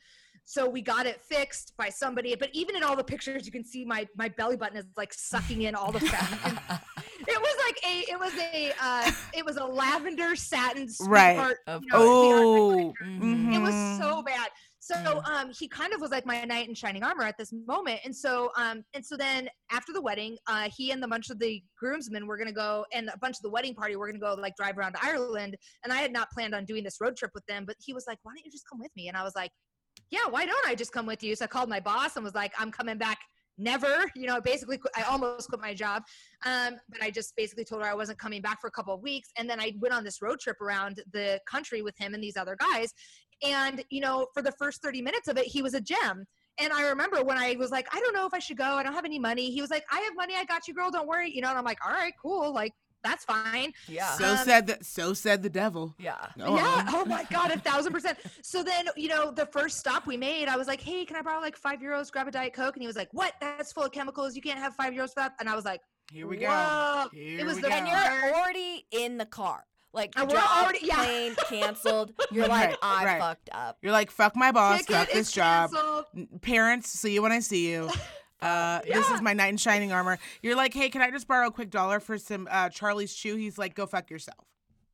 so 0.45 0.69
we 0.69 0.81
got 0.81 1.05
it 1.05 1.21
fixed 1.21 1.73
by 1.77 1.89
somebody 1.89 2.35
but 2.35 2.49
even 2.53 2.75
in 2.75 2.83
all 2.83 2.95
the 2.95 3.03
pictures 3.03 3.45
you 3.45 3.51
can 3.51 3.63
see 3.65 3.83
my 3.85 4.07
my 4.15 4.29
belly 4.29 4.55
button 4.55 4.77
is 4.77 4.85
like 4.95 5.13
sucking 5.13 5.63
in 5.63 5.75
all 5.75 5.91
the 5.91 5.99
fat. 5.99 6.81
It 7.27 7.41
was 7.41 7.55
like 7.65 7.77
a 7.85 8.11
it 8.11 8.19
was 8.19 8.33
a 8.53 8.73
uh 8.81 9.11
it 9.33 9.45
was 9.45 9.57
a 9.57 9.63
lavender 9.65 10.35
satin 10.35 10.87
Right. 11.01 11.33
sweetheart, 11.35 11.57
Of 11.67 11.81
you 11.83 11.91
know, 11.91 11.99
sweetheart 11.99 12.47
Oh, 12.53 12.93
Mhm. 13.19 13.53
it 13.55 13.61
was 13.61 13.75
so 13.97 14.21
bad. 14.21 14.49
So 14.79 14.95
um 15.25 15.51
he 15.57 15.67
kind 15.67 15.93
of 15.93 16.01
was 16.01 16.11
like 16.11 16.25
my 16.25 16.43
knight 16.45 16.67
in 16.69 16.75
shining 16.75 17.03
armor 17.03 17.23
at 17.23 17.37
this 17.37 17.51
moment. 17.67 17.99
And 18.05 18.15
so 18.15 18.51
um 18.57 18.83
and 18.93 19.03
so 19.05 19.17
then 19.17 19.49
after 19.71 19.91
the 19.93 20.01
wedding 20.01 20.37
uh 20.47 20.69
he 20.75 20.91
and 20.91 21.01
the 21.01 21.07
bunch 21.07 21.29
of 21.31 21.39
the 21.39 21.63
groomsmen 21.79 22.27
were 22.27 22.37
gonna 22.37 22.51
go 22.51 22.85
and 22.93 23.09
a 23.09 23.17
bunch 23.17 23.37
of 23.37 23.41
the 23.41 23.49
wedding 23.49 23.73
party 23.73 23.95
were 23.95 24.07
gonna 24.07 24.19
go 24.19 24.35
like 24.39 24.55
drive 24.55 24.77
around 24.77 24.95
ireland. 25.01 25.55
And 25.83 25.91
i 25.91 25.97
had 25.97 26.11
not 26.13 26.29
planned 26.31 26.53
on 26.53 26.65
doing 26.65 26.83
this 26.83 26.97
road 27.01 27.15
trip 27.17 27.31
with 27.33 27.45
them 27.47 27.65
but 27.65 27.75
he 27.83 27.93
was 27.93 28.05
like 28.07 28.19
why 28.23 28.33
don't 28.35 28.45
you 28.45 28.51
just 28.51 28.65
come 28.69 28.79
with 28.79 28.91
me? 28.95 29.07
And 29.07 29.17
i 29.17 29.23
was 29.23 29.33
like 29.35 29.51
yeah 30.11 30.27
why 30.29 30.45
don't 30.45 30.67
i 30.67 30.75
just 30.75 30.91
come 30.91 31.05
with 31.05 31.23
you? 31.23 31.35
So 31.35 31.45
i 31.45 31.47
called 31.47 31.69
my 31.69 31.79
boss 31.79 32.15
and 32.15 32.23
was 32.23 32.35
like 32.35 32.53
i'm 32.59 32.71
coming 32.71 32.97
back 32.97 33.19
never 33.57 34.11
you 34.15 34.27
know 34.27 34.41
basically 34.41 34.77
i 34.97 35.03
almost 35.03 35.47
quit 35.49 35.61
my 35.61 35.73
job. 35.73 36.03
Um, 36.45 36.75
but 36.89 37.01
i 37.01 37.09
just 37.09 37.35
basically 37.35 37.63
told 37.63 37.81
her 37.83 37.89
i 37.89 37.93
wasn't 37.93 38.19
coming 38.19 38.41
back 38.41 38.61
for 38.61 38.67
a 38.67 38.71
couple 38.71 38.93
of 38.93 39.01
weeks. 39.01 39.29
And 39.37 39.49
then 39.49 39.59
i 39.59 39.73
went 39.79 39.93
on 39.93 40.03
this 40.03 40.21
road 40.21 40.39
trip 40.39 40.59
around 40.61 41.01
the 41.13 41.39
country 41.47 41.81
with 41.81 41.97
him 41.97 42.13
and 42.13 42.23
these 42.23 42.37
other 42.37 42.57
guys. 42.59 42.93
And 43.43 43.83
you 43.89 44.01
know 44.01 44.27
for 44.33 44.41
the 44.41 44.53
first 44.53 44.81
30 44.81 45.01
minutes 45.01 45.27
of 45.27 45.37
it 45.37 45.45
he 45.45 45.61
was 45.61 45.73
a 45.73 45.81
gem. 45.81 46.25
And 46.59 46.73
i 46.73 46.87
remember 46.87 47.23
when 47.23 47.37
i 47.37 47.55
was 47.57 47.71
like 47.71 47.87
i 47.93 47.99
don't 47.99 48.13
know 48.13 48.25
if 48.25 48.33
i 48.33 48.39
should 48.39 48.57
go. 48.57 48.65
I 48.65 48.83
don't 48.83 48.93
have 48.93 49.05
any 49.05 49.19
money. 49.19 49.51
He 49.51 49.61
was 49.61 49.69
like 49.69 49.85
i 49.91 49.99
have 50.01 50.15
money. 50.15 50.35
I 50.37 50.45
got 50.45 50.67
you 50.67 50.73
girl. 50.73 50.91
Don't 50.91 51.07
worry. 51.07 51.31
You 51.33 51.41
know 51.41 51.49
and 51.49 51.57
i'm 51.57 51.65
like 51.65 51.79
all 51.85 51.93
right 51.93 52.13
cool. 52.21 52.53
Like 52.53 52.73
that's 53.05 53.23
fine 53.25 53.71
Yeah. 53.87 54.11
So 54.13 54.31
Um, 54.31 54.37
said 54.37 54.67
that. 54.67 54.85
So 54.85 55.13
said 55.13 55.43
the 55.43 55.49
devil. 55.49 55.93
yeah. 55.99 56.27
Go 56.37 56.55
yeah. 56.57 56.65
on. 56.65 56.85
Oh 56.89 57.05
my 57.05 57.23
God, 57.31 57.51
a 57.51 57.59
thousand 57.69 57.93
percent. 57.93 58.17
So 58.41 58.63
then, 58.63 58.87
you 58.97 59.07
know, 59.07 59.31
the 59.31 59.45
first 59.45 59.77
stop 59.79 60.05
we 60.07 60.17
made, 60.17 60.47
I 60.47 60.57
was 60.57 60.67
like, 60.67 60.81
hey, 60.81 61.05
can 61.05 61.15
I 61.15 61.21
borrow 61.21 61.39
like 61.41 61.55
five 61.55 61.79
euros, 61.79 62.11
grab 62.11 62.27
a 62.27 62.31
Diet 62.31 62.53
Coke? 62.53 62.75
And 62.75 62.81
he 62.83 62.87
was 62.87 62.95
like, 62.95 63.09
what? 63.13 63.33
That's 63.39 63.71
full 63.71 63.83
of 63.83 63.91
chemicals. 63.91 64.35
You 64.35 64.41
can't 64.41 64.59
have 64.59 64.73
five 64.75 64.93
euros 64.93 65.09
for 65.09 65.17
that. 65.21 65.33
And 65.39 65.47
I 65.49 65.55
was 65.55 65.65
like, 65.65 65.81
Here 66.11 66.27
we 66.27 66.37
go. 66.37 67.07
Here 67.13 67.39
It 67.39 67.45
was 67.45 67.55
we 67.57 67.61
the- 67.61 67.69
go. 67.69 67.75
And 67.75 67.87
you're 67.87 68.33
already 68.35 68.85
in 68.91 69.17
the 69.17 69.25
car. 69.25 69.63
Like 69.93 70.11
And 70.17 70.27
we're 70.29 70.35
job, 70.35 70.49
already- 70.63 70.79
yeah. 70.85 70.95
plane 70.95 71.35
canceled. 71.47 72.11
You're 72.31 72.47
like, 72.49 72.71
Right, 72.71 72.77
I 72.81 73.05
right. 73.05 73.19
fucked 73.21 73.49
up. 73.53 73.77
You're 73.81 73.93
like, 73.93 74.11
fuck 74.11 74.35
my 74.35 74.51
boss, 74.51 74.79
ticket 74.79 74.95
fuck 74.95 75.09
this 75.11 75.31
job. 75.31 75.71
canceled. 75.71 76.05
N- 76.17 76.27
Parents, 76.41 76.89
see 76.89 77.13
you 77.13 77.21
when 77.21 77.31
I 77.31 77.39
see 77.39 77.71
you. 77.71 77.89
Uh, 78.41 78.81
This 78.85 79.09
is 79.09 79.21
my 79.21 79.33
knight 79.33 79.49
in 79.49 79.57
shining 79.57 79.91
armor. 79.91 80.17
You're 80.41 80.55
like, 80.55 80.73
hey, 80.73 80.89
can 80.89 81.01
I 81.01 81.11
just 81.11 81.27
borrow 81.27 81.47
a 81.47 81.51
quick 81.51 81.69
dollar 81.69 81.99
for 81.99 82.17
some 82.17 82.47
uh, 82.51 82.69
Charleston 82.69 83.31
Chew? 83.31 83.35
He's 83.37 83.57
like, 83.57 83.75
go 83.75 83.85
fuck 83.85 84.09
yourself. 84.09 84.45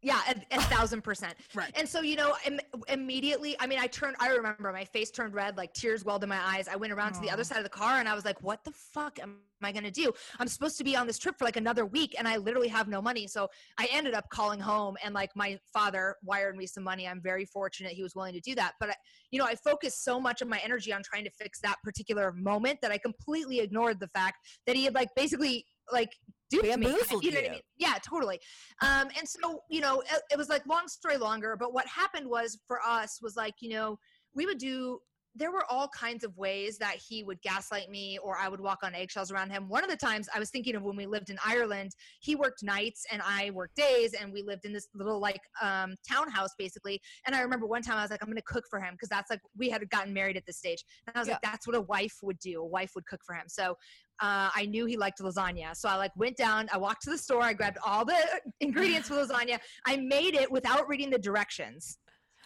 Yeah, 0.01 0.19
a, 0.27 0.57
a 0.57 0.61
thousand 0.61 1.01
percent. 1.03 1.35
Right. 1.53 1.71
And 1.75 1.87
so, 1.87 2.01
you 2.01 2.15
know, 2.15 2.35
Im- 2.45 2.59
immediately, 2.87 3.55
I 3.59 3.67
mean, 3.67 3.79
I 3.79 3.87
turned, 3.87 4.15
I 4.19 4.29
remember 4.29 4.71
my 4.71 4.85
face 4.85 5.11
turned 5.11 5.33
red, 5.33 5.57
like 5.57 5.73
tears 5.73 6.03
welled 6.03 6.23
in 6.23 6.29
my 6.29 6.39
eyes. 6.43 6.67
I 6.67 6.75
went 6.75 6.91
around 6.91 7.13
to 7.13 7.21
the 7.21 7.29
other 7.29 7.43
side 7.43 7.57
of 7.57 7.63
the 7.63 7.69
car 7.69 7.99
and 7.99 8.09
I 8.09 8.15
was 8.15 8.25
like, 8.25 8.41
what 8.41 8.63
the 8.63 8.71
fuck 8.71 9.19
am 9.19 9.37
I 9.61 9.71
going 9.71 9.83
to 9.83 9.91
do? 9.91 10.11
I'm 10.39 10.47
supposed 10.47 10.77
to 10.79 10.83
be 10.83 10.95
on 10.95 11.05
this 11.05 11.19
trip 11.19 11.37
for 11.37 11.45
like 11.45 11.55
another 11.55 11.85
week 11.85 12.15
and 12.17 12.27
I 12.27 12.37
literally 12.37 12.67
have 12.69 12.87
no 12.87 13.01
money. 13.01 13.27
So 13.27 13.47
I 13.77 13.87
ended 13.91 14.15
up 14.15 14.27
calling 14.29 14.59
home 14.59 14.97
and 15.03 15.13
like 15.13 15.29
my 15.35 15.59
father 15.71 16.15
wired 16.23 16.55
me 16.55 16.65
some 16.65 16.83
money. 16.83 17.07
I'm 17.07 17.21
very 17.21 17.45
fortunate 17.45 17.91
he 17.91 18.03
was 18.03 18.15
willing 18.15 18.33
to 18.33 18.41
do 18.41 18.55
that. 18.55 18.73
But, 18.79 18.89
I, 18.89 18.95
you 19.29 19.39
know, 19.39 19.45
I 19.45 19.55
focused 19.55 20.03
so 20.03 20.19
much 20.19 20.41
of 20.41 20.47
my 20.47 20.59
energy 20.63 20.91
on 20.91 21.03
trying 21.03 21.25
to 21.25 21.31
fix 21.31 21.59
that 21.61 21.75
particular 21.83 22.31
moment 22.31 22.79
that 22.81 22.91
I 22.91 22.97
completely 22.97 23.59
ignored 23.59 23.99
the 23.99 24.07
fact 24.07 24.37
that 24.65 24.75
he 24.75 24.85
had 24.85 24.95
like 24.95 25.09
basically 25.15 25.65
like 25.91 26.11
duped 26.51 26.65
me. 26.65 26.85
Bamboozled 26.85 27.23
You 27.23 27.31
know 27.31 27.41
what 27.41 27.49
I 27.49 27.53
mean? 27.53 27.61
Yeah, 27.77 27.95
totally. 28.07 28.39
Um, 28.81 29.07
and 29.17 29.27
so, 29.27 29.61
you 29.69 29.81
know, 29.81 30.01
it, 30.01 30.21
it 30.31 30.37
was 30.37 30.49
like 30.49 30.65
long 30.67 30.87
story 30.87 31.17
longer, 31.17 31.55
but 31.57 31.73
what 31.73 31.87
happened 31.87 32.29
was 32.29 32.59
for 32.67 32.79
us 32.85 33.19
was 33.21 33.35
like, 33.35 33.55
you 33.61 33.69
know, 33.69 33.97
we 34.35 34.45
would 34.45 34.57
do 34.57 34.99
there 35.35 35.51
were 35.51 35.63
all 35.69 35.87
kinds 35.87 36.23
of 36.23 36.37
ways 36.37 36.77
that 36.77 36.95
he 36.95 37.23
would 37.23 37.41
gaslight 37.41 37.89
me 37.89 38.17
or 38.23 38.37
I 38.37 38.49
would 38.49 38.59
walk 38.59 38.79
on 38.83 38.93
eggshells 38.93 39.31
around 39.31 39.49
him. 39.49 39.69
One 39.69 39.83
of 39.83 39.89
the 39.89 39.95
times 39.95 40.27
I 40.35 40.39
was 40.39 40.49
thinking 40.49 40.75
of 40.75 40.83
when 40.83 40.95
we 40.95 41.05
lived 41.05 41.29
in 41.29 41.37
Ireland, 41.45 41.91
he 42.19 42.35
worked 42.35 42.63
nights 42.63 43.05
and 43.11 43.21
I 43.25 43.51
worked 43.51 43.75
days 43.75 44.13
and 44.13 44.33
we 44.33 44.41
lived 44.41 44.65
in 44.65 44.73
this 44.73 44.87
little 44.93 45.19
like 45.19 45.41
um 45.61 45.95
townhouse 46.07 46.51
basically. 46.57 46.99
And 47.25 47.35
I 47.35 47.41
remember 47.41 47.65
one 47.65 47.81
time 47.81 47.97
I 47.97 48.01
was 48.01 48.11
like, 48.11 48.21
I'm 48.21 48.29
gonna 48.29 48.41
cook 48.45 48.65
for 48.69 48.79
him 48.79 48.93
because 48.93 49.09
that's 49.09 49.29
like 49.29 49.41
we 49.57 49.69
had 49.69 49.89
gotten 49.89 50.13
married 50.13 50.37
at 50.37 50.45
this 50.45 50.57
stage. 50.57 50.83
And 51.07 51.15
I 51.15 51.19
was 51.19 51.29
like, 51.29 51.41
that's 51.41 51.65
what 51.65 51.75
a 51.75 51.81
wife 51.81 52.17
would 52.23 52.39
do. 52.39 52.61
A 52.61 52.65
wife 52.65 52.91
would 52.95 53.05
cook 53.05 53.21
for 53.25 53.33
him. 53.33 53.45
So 53.47 53.75
uh, 54.21 54.49
I 54.55 54.67
knew 54.67 54.85
he 54.85 54.97
liked 54.97 55.19
lasagna. 55.19 55.75
So 55.75 55.89
I 55.89 55.95
like 55.95 56.11
went 56.15 56.37
down, 56.37 56.67
I 56.71 56.77
walked 56.77 57.03
to 57.03 57.09
the 57.09 57.17
store, 57.17 57.41
I 57.41 57.53
grabbed 57.53 57.77
all 57.85 58.05
the 58.05 58.17
ingredients 58.59 59.07
for 59.07 59.15
lasagna. 59.15 59.59
I 59.87 59.97
made 59.97 60.35
it 60.35 60.51
without 60.51 60.87
reading 60.87 61.09
the 61.09 61.17
directions. 61.17 61.97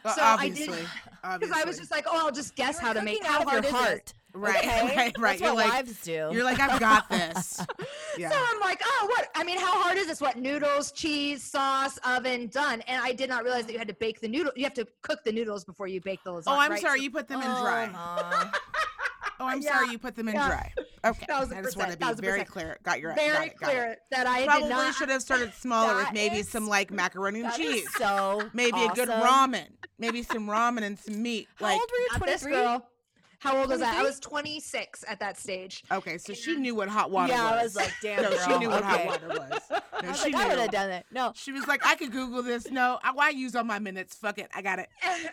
Uh, 0.06 0.14
So 0.14 0.22
I 0.22 0.50
did- 0.50 0.70
obviously. 0.70 0.88
Because 1.40 1.50
I 1.52 1.64
was 1.64 1.80
just 1.80 1.90
like, 1.90 2.06
oh, 2.08 2.24
I'll 2.24 2.32
just 2.32 2.56
guess 2.56 2.78
how 2.78 2.94
to 2.94 3.02
make 3.02 3.16
Cooking 3.22 3.34
how 3.34 3.40
out 3.40 3.42
of 3.46 3.50
hard 3.50 3.64
your 3.64 3.74
is 3.74 3.80
this? 3.80 3.88
heart. 3.90 4.14
right, 4.36 4.58
okay? 4.58 4.96
right, 4.96 5.18
right. 5.18 5.40
That's 5.40 5.42
You're 5.42 5.50
what 5.56 5.66
like, 5.66 5.74
wives 5.74 6.02
do. 6.04 6.12
you're 6.32 6.44
like, 6.44 6.60
I've 6.60 6.80
got 6.80 7.10
this. 7.18 7.66
Yeah. 8.16 8.30
So 8.30 8.38
I'm 8.38 8.60
like, 8.60 8.80
oh, 8.86 9.08
what? 9.10 9.30
I 9.34 9.44
mean, 9.44 9.58
how 9.58 9.82
hard 9.82 9.98
is 9.98 10.06
this? 10.06 10.22
What 10.22 10.38
noodles, 10.38 10.92
cheese, 10.92 11.42
sauce, 11.42 11.98
oven, 12.06 12.46
done? 12.50 12.82
And 12.82 13.02
I 13.04 13.12
did 13.14 13.28
not 13.28 13.44
realize 13.44 13.66
that 13.66 13.72
you 13.74 13.80
had 13.80 13.88
to 13.88 13.96
bake 13.96 14.20
the 14.22 14.28
noodle. 14.28 14.52
You 14.56 14.66
have 14.66 14.76
to 14.76 14.86
cook 15.02 15.24
the 15.26 15.32
noodles 15.32 15.64
before 15.66 15.88
you 15.88 16.00
bake 16.00 16.24
the 16.24 16.30
lasagna. 16.32 16.44
oh, 16.46 16.60
I'm 16.60 16.70
right? 16.70 16.80
sorry. 16.82 17.00
So- 17.00 17.04
You 17.06 17.10
put 17.10 17.28
them 17.28 17.42
in 17.42 17.48
dry. 17.48 17.86
Uh-huh. 17.86 18.52
Oh, 19.40 19.46
I'm 19.48 19.62
Yeah. 19.62 19.74
sorry. 19.74 19.92
You 19.92 20.00
put 20.00 20.16
them 20.16 20.28
in 20.30 20.36
Yeah. 20.36 20.48
dry. 20.48 20.74
Okay. 21.06 21.26
Thousand 21.28 21.58
I 21.58 21.62
just 21.62 21.78
want 21.78 21.92
to 21.92 21.98
percent, 21.98 22.00
be 22.00 22.06
thousand 22.06 22.26
very 22.26 22.46
clear. 22.46 22.78
Got 22.84 23.00
your 23.00 23.14
very 23.14 23.32
got 23.34 23.46
it, 23.48 23.58
got 23.60 23.70
it. 23.70 23.72
clear 23.72 23.98
that 24.12 24.28
I 24.28 24.46
Probably 24.46 24.64
did 24.64 24.70
not. 24.70 24.96
should 24.96 25.10
have 25.10 25.22
started 25.22 25.54
smaller 25.54 25.96
with 25.98 26.12
maybe 26.14 26.38
is- 26.38 26.50
some 26.50 26.68
like 26.68 26.90
macaroni 26.92 27.42
and 27.42 27.54
cheese. 27.54 27.88
so 27.98 28.50
Maybe 28.54 28.82
a 28.84 28.90
good 28.90 29.10
ramen. 29.10 29.68
Maybe 30.00 30.24
some 30.24 30.48
ramen 30.48 30.84
and 30.84 30.98
some 30.98 31.22
meat. 31.22 31.48
How 31.56 31.66
Like 31.68 31.80
old 31.80 31.92
were 31.92 31.98
you? 32.00 32.08
Not 32.12 32.26
this 32.26 32.42
23? 32.42 32.80
Girl. 33.46 33.54
How 33.54 33.62
old 33.62 33.70
was 33.70 33.82
I? 33.82 34.00
I 34.00 34.04
was 34.04 34.20
26 34.20 35.04
at 35.08 35.20
that 35.20 35.38
stage. 35.38 35.84
okay, 35.92 36.18
so 36.18 36.34
she 36.34 36.56
knew 36.56 36.76
what 36.76 36.88
hot 36.90 37.12
water 37.12 37.32
was. 37.34 37.40
yeah, 37.40 37.52
was. 37.52 37.60
I 37.60 37.64
was 37.64 37.76
like, 37.76 37.94
damn, 38.02 38.22
no, 38.24 38.30
girl. 38.30 38.40
she 38.48 38.58
knew 38.58 38.70
what 38.70 38.84
hot 38.84 39.06
water 39.06 39.28
was. 39.28 39.62
No, 40.04 40.10
I 40.10 40.12
was 40.12 40.22
she 40.22 40.32
like, 40.34 40.46
I 40.46 40.50
would 40.50 40.60
have 40.60 40.72
done 40.72 40.90
it. 40.92 41.06
No. 41.10 41.32
She 41.36 41.54
was 41.54 41.68
like, 41.68 41.84
I 41.86 41.96
could 41.96 42.12
Google 42.12 42.44
this. 42.44 42.70
No, 42.70 43.00
I, 43.02 43.12
why 43.14 43.30
use 43.30 43.56
all 43.56 43.64
my 43.64 43.80
minutes? 43.80 44.14
Fuck 44.16 44.40
it, 44.40 44.50
I 44.54 44.62
got 44.62 44.78
it. 44.78 44.90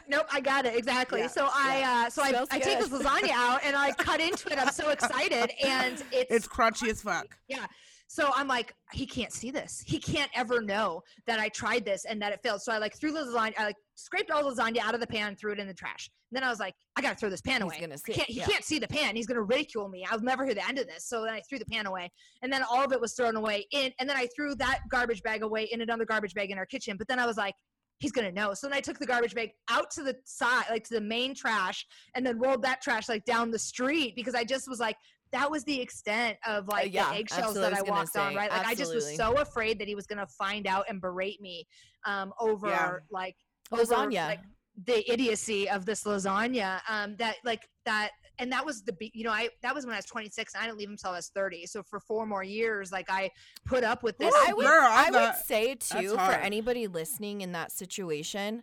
nope, 0.09 0.27
I 0.33 0.41
got 0.41 0.65
it 0.67 0.77
exactly. 0.77 1.19
Yeah, 1.21 1.27
so 1.27 1.49
I, 1.53 2.05
uh, 2.07 2.11
so 2.11 2.23
I, 2.23 2.45
I 2.51 2.59
take 2.61 2.79
this 2.79 2.89
lasagna 2.91 3.31
out 3.33 3.61
and 3.65 3.75
I 3.75 3.91
cut 3.93 4.21
into 4.21 4.53
it. 4.53 4.59
I'm 4.59 4.73
so 4.73 4.91
excited, 4.97 5.51
and 5.65 6.03
it's, 6.13 6.31
It's 6.31 6.49
crunchy 6.49 6.89
as 6.91 7.03
fuck. 7.03 7.37
yeah. 7.49 7.67
So 8.13 8.31
I'm 8.37 8.47
like, 8.47 8.75
he 8.93 9.07
can't 9.07 9.33
see 9.33 9.51
this. 9.51 9.83
He 9.87 9.99
can't 9.99 10.31
ever 10.35 10.61
know 10.61 11.01
that 11.27 11.41
I 11.41 11.49
tried 11.49 11.87
this 11.87 12.05
and 12.05 12.21
that 12.21 12.31
it 12.31 12.41
failed. 12.43 12.61
So 12.61 12.71
I 12.71 12.77
like 12.77 12.95
threw 13.01 13.11
the 13.11 13.21
lasagna, 13.21 13.55
I 13.59 13.65
like 13.65 13.77
scraped 13.95 14.31
all 14.31 14.47
the 14.47 14.55
lasagna 14.55 14.81
out 14.81 14.93
of 14.93 15.01
the 15.01 15.07
pan, 15.07 15.35
threw 15.35 15.51
it 15.53 15.59
in 15.59 15.67
the 15.67 15.73
trash. 15.73 16.11
And 16.31 16.37
then 16.37 16.45
I 16.45 16.51
was 16.51 16.61
like, 16.61 16.75
I 16.95 17.01
gotta 17.01 17.17
throw 17.17 17.31
this 17.31 17.41
pan 17.41 17.63
He's 17.63 17.73
away. 17.73 17.81
gonna 17.81 17.97
see 17.97 18.13
can't, 18.13 18.29
he 18.29 18.41
yeah. 18.41 18.45
can't 18.45 18.65
see 18.65 18.79
the 18.79 18.87
pan. 18.87 19.17
He's 19.17 19.27
gonna 19.27 19.41
ridicule 19.41 19.89
me. 19.89 20.05
I'll 20.11 20.21
never 20.21 20.45
hear 20.45 20.53
the 20.53 20.69
end 20.69 20.79
of 20.79 20.87
this. 20.89 21.09
So 21.09 21.25
then 21.25 21.33
I 21.33 21.41
threw 21.49 21.59
the 21.59 21.65
pan 21.65 21.87
away, 21.87 22.13
and 22.43 22.53
then 22.53 22.63
all 22.71 22.85
of 22.85 22.93
it 22.93 23.01
was 23.01 23.15
thrown 23.15 23.35
away 23.35 23.67
in. 23.73 23.91
And 23.99 24.07
then 24.07 24.19
I 24.19 24.29
threw 24.37 24.57
that 24.57 24.81
garbage 24.91 25.23
bag 25.23 25.43
away 25.43 25.71
in 25.73 25.81
another 25.81 26.05
garbage 26.05 26.35
bag 26.35 26.51
in 26.51 26.59
our 26.59 26.67
kitchen. 26.67 26.99
But 26.99 27.09
then 27.09 27.19
I 27.19 27.25
was 27.25 27.39
like, 27.39 27.55
he's 27.99 28.13
gonna 28.13 28.31
know. 28.31 28.53
So 28.53 28.69
then 28.69 28.77
I 28.77 28.83
took 28.83 28.99
the 28.99 29.07
garbage 29.07 29.35
bag 29.35 29.53
out 29.71 29.91
to 29.93 30.03
the 30.03 30.17
side, 30.27 30.65
like 30.69 30.85
to 30.89 30.95
the 30.97 31.01
main 31.01 31.35
trash, 31.35 31.87
and 32.15 32.27
then 32.27 32.39
rolled 32.39 32.61
that 32.65 32.83
trash 32.83 33.09
like 33.09 33.25
down 33.25 33.51
the 33.51 33.59
street 33.59 34.17
because 34.17 34.35
I 34.35 34.45
just 34.45 34.69
was 34.69 34.81
like. 34.81 34.97
That 35.33 35.51
was 35.51 35.65
the 35.65 35.81
extent 35.81 36.39
of 36.47 36.69
like 36.69 36.87
Uh, 36.87 36.91
yeah, 36.93 37.11
the 37.13 37.19
eggshells 37.19 37.55
that 37.55 37.73
I 37.73 37.79
I 37.79 37.81
was 37.81 37.89
gonna 37.89 38.01
walked 38.01 38.17
on, 38.17 38.35
right? 38.35 38.51
Like 38.51 38.67
I 38.67 38.75
just 38.75 38.95
was 38.95 39.17
so 39.17 39.39
afraid 39.39 39.79
that 39.79 39.89
he 39.89 39.95
was 39.95 40.07
gonna 40.07 40.27
find 40.27 40.67
out 40.67 40.85
and 40.89 41.01
berate 41.01 41.41
me 41.41 41.67
um, 42.05 42.33
over 42.39 42.69
Yeah. 42.69 42.97
like 43.11 43.37
over, 43.71 43.83
Lasagna. 43.83 44.27
like 44.27 44.41
the 44.87 45.11
idiocy 45.13 45.69
of 45.69 45.85
this 45.85 46.05
lasagna 46.05 46.81
um 46.89 47.15
that 47.17 47.37
like 47.45 47.69
that 47.85 48.11
and 48.39 48.51
that 48.51 48.65
was 48.65 48.83
the 48.83 48.93
be- 48.95 49.11
you 49.15 49.23
know 49.23 49.31
i 49.31 49.47
that 49.61 49.75
was 49.75 49.85
when 49.85 49.93
i 49.95 49.99
was 49.99 50.07
26 50.07 50.55
and 50.55 50.63
i 50.63 50.67
didn't 50.67 50.79
leave 50.79 50.89
him 50.89 50.93
until 50.93 51.11
i 51.11 51.17
was 51.17 51.29
30 51.35 51.67
so 51.67 51.83
for 51.83 52.01
four 52.01 52.25
more 52.25 52.43
years 52.43 52.91
like 52.91 53.05
i 53.11 53.31
put 53.67 53.85
up 53.85 54.03
with 54.03 54.17
this 54.17 54.33
Well, 54.33 54.49
I 54.49 54.55
would, 54.55 54.65
Girl, 54.65 54.83
I 54.83 55.09
I 55.09 55.11
would 55.11 55.35
say 55.45 55.75
too 55.75 56.15
for 56.15 56.33
anybody 56.33 56.87
listening 56.87 57.43
in 57.43 57.53
that 57.53 57.71
situation, 57.71 58.63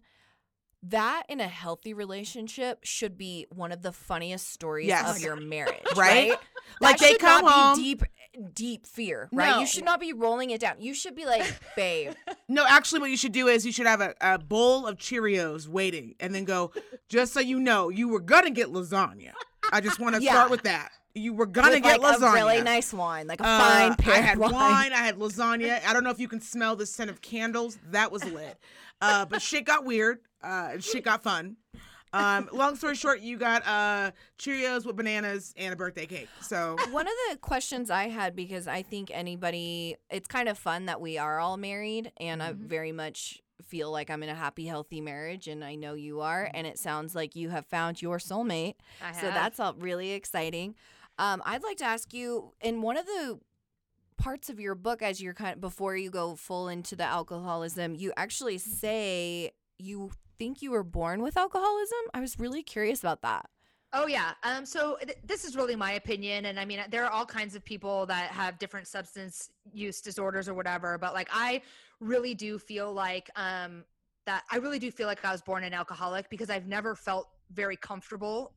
that 0.84 1.24
in 1.28 1.40
a 1.42 1.48
healthy 1.48 1.94
relationship 1.94 2.80
should 2.84 3.18
be 3.18 3.46
one 3.50 3.72
of 3.72 3.82
the 3.82 3.92
funniest 3.92 4.52
stories 4.54 4.88
Yes. 4.88 5.16
of 5.18 5.22
your 5.22 5.36
marriage, 5.36 5.76
Right? 5.96 6.30
right? 6.32 6.38
Like, 6.80 6.98
they 7.00 7.10
should 7.12 7.20
come 7.20 7.44
not 7.46 7.52
home- 7.54 7.78
be 7.78 7.84
deep, 7.84 8.04
deep 8.54 8.86
fear, 8.88 9.28
right? 9.34 9.50
No. 9.52 9.60
You 9.60 9.66
should 9.68 9.84
not 9.86 10.00
be 10.00 10.14
rolling 10.14 10.52
it 10.52 10.62
down. 10.62 10.76
You 10.80 10.94
should 10.94 11.16
be 11.16 11.26
like, 11.26 11.44
babe, 11.76 12.14
No, 12.48 12.66
actually, 12.68 13.02
what 13.02 13.10
you 13.10 13.18
should 13.18 13.34
do 13.34 13.48
is 13.48 13.66
you 13.66 13.72
should 13.72 13.88
have 13.88 14.00
a, 14.02 14.14
a 14.22 14.38
bowl 14.40 14.88
of 14.88 14.98
Cheerios 14.98 15.68
waiting, 15.68 16.16
and 16.20 16.34
then 16.34 16.46
go. 16.46 16.72
Just 17.10 17.34
so 17.34 17.40
you 17.40 17.60
know, 17.60 17.90
you 17.90 18.08
were 18.08 18.20
gonna 18.22 18.52
get 18.52 18.68
lasagna. 18.70 19.32
I 19.72 19.82
just 19.82 20.00
want 20.00 20.16
to 20.16 20.22
Yeah. 20.22 20.32
start 20.34 20.52
with 20.52 20.64
that. 20.64 20.92
You 21.16 21.34
were 21.34 21.48
gonna 21.48 21.72
with 21.72 21.84
get 21.84 22.00
like 22.02 22.18
lasagna. 22.20 22.30
a 22.32 22.34
really 22.34 22.62
nice 22.62 22.94
wine, 22.94 23.28
like 23.28 23.42
a 23.42 23.46
Uh, 23.46 23.60
fine 23.96 23.96
I 24.14 24.18
had 24.22 24.38
wine. 24.38 24.52
wine. 24.54 24.94
I 24.94 24.98
had 24.98 25.18
lasagna. 25.18 25.84
I 25.84 25.92
don't 25.94 26.04
know 26.04 26.12
if 26.12 26.20
you 26.20 26.28
can 26.28 26.40
smell 26.40 26.76
the 26.76 26.86
scent 26.86 27.10
of 27.10 27.22
candles. 27.22 27.78
That 27.92 28.12
was 28.12 28.24
lit. 28.24 28.58
Uh, 29.02 29.26
but 29.26 29.42
shit 29.42 29.66
got 29.66 29.86
weird. 29.86 30.20
Uh, 30.44 30.70
and 30.74 30.84
shit 30.84 31.04
got 31.04 31.22
fun. 31.24 31.58
Um, 32.12 32.50
long 32.52 32.76
story 32.76 32.96
short, 32.96 33.20
you 33.22 33.38
got 33.38 33.62
uh, 33.68 34.12
Cheerios 34.40 34.84
with 34.86 34.96
bananas 34.96 35.54
and 35.58 35.74
a 35.74 35.76
birthday 35.76 36.08
cake. 36.08 36.30
So 36.42 36.76
One 36.90 37.06
of 37.06 37.14
the 37.30 37.38
questions 37.38 37.92
I 37.92 38.08
had 38.08 38.36
because 38.36 38.68
I 38.68 38.82
think 38.82 39.12
anybody, 39.14 39.96
it's 40.10 40.28
kind 40.28 40.50
of 40.50 40.58
fun 40.58 40.88
that 40.88 41.00
we 41.02 41.18
are 41.20 41.40
all 41.40 41.56
married, 41.58 42.12
and 42.20 42.42
I 42.42 42.54
Mhm. 42.54 42.58
very 42.68 42.92
much 42.92 43.42
feel 43.64 43.92
like 43.92 44.10
I'm 44.10 44.24
in 44.24 44.30
a 44.30 44.34
happy, 44.36 44.66
healthy 44.66 45.02
marriage, 45.02 45.48
and 45.48 45.64
I 45.64 45.76
know 45.76 45.94
you 45.94 46.22
are, 46.22 46.50
and 46.54 46.66
it 46.66 46.80
sounds 46.80 47.14
like 47.14 47.36
you 47.36 47.50
have 47.50 47.68
found 47.68 48.02
your 48.02 48.18
soulmate. 48.18 48.76
I 49.04 49.12
So 49.12 49.28
that's 49.28 49.60
all 49.60 49.76
really 49.76 50.14
exciting. 50.14 50.74
Um, 51.20 51.44
I'd 51.46 51.62
like 51.64 51.78
to 51.78 51.86
ask 51.86 52.12
you 52.14 52.54
in 52.62 52.82
one 52.82 52.98
of 52.98 53.06
the 53.06 53.40
parts 54.20 54.50
of 54.50 54.60
your 54.60 54.76
book, 54.76 55.02
as 55.02 55.22
you're 55.22 55.34
kind 55.34 55.56
of 55.56 55.62
before 55.62 55.96
you 55.98 56.12
go 56.12 56.36
full 56.36 56.68
into 56.68 56.96
the 56.96 57.04
alcoholism, 57.04 57.96
you 57.96 58.14
actually 58.18 58.58
say 58.58 59.52
you 59.78 60.12
think 60.38 60.62
you 60.62 60.72
were 60.72 60.84
born 60.84 61.22
with 61.22 61.38
alcoholism. 61.38 62.00
I 62.14 62.20
was 62.20 62.40
really 62.40 62.62
curious 62.62 63.00
about 63.00 63.22
that. 63.24 63.50
Oh 63.92 64.06
yeah. 64.06 64.34
Um. 64.44 64.66
So 64.66 64.98
th- 65.02 65.18
this 65.26 65.44
is 65.46 65.56
really 65.56 65.76
my 65.76 65.94
opinion, 65.94 66.46
and 66.46 66.60
I 66.60 66.66
mean, 66.66 66.80
there 66.92 67.04
are 67.06 67.12
all 67.12 67.26
kinds 67.26 67.56
of 67.56 67.66
people 67.66 68.06
that 68.06 68.30
have 68.30 68.60
different 68.60 68.88
substance 68.88 69.50
use 69.74 70.00
disorders 70.00 70.48
or 70.48 70.54
whatever. 70.54 70.98
But 71.00 71.14
like, 71.16 71.30
I 71.32 71.62
really 72.00 72.36
do 72.36 72.60
feel 72.60 72.94
like 72.94 73.30
um 73.36 73.84
that 74.26 74.44
I 74.52 74.58
really 74.58 74.78
do 74.78 74.92
feel 74.92 75.08
like 75.08 75.26
I 75.26 75.32
was 75.32 75.42
born 75.42 75.64
an 75.64 75.74
alcoholic 75.74 76.30
because 76.30 76.52
I've 76.52 76.68
never 76.68 76.94
felt 76.94 77.30
very 77.52 77.76
comfortable 77.76 78.54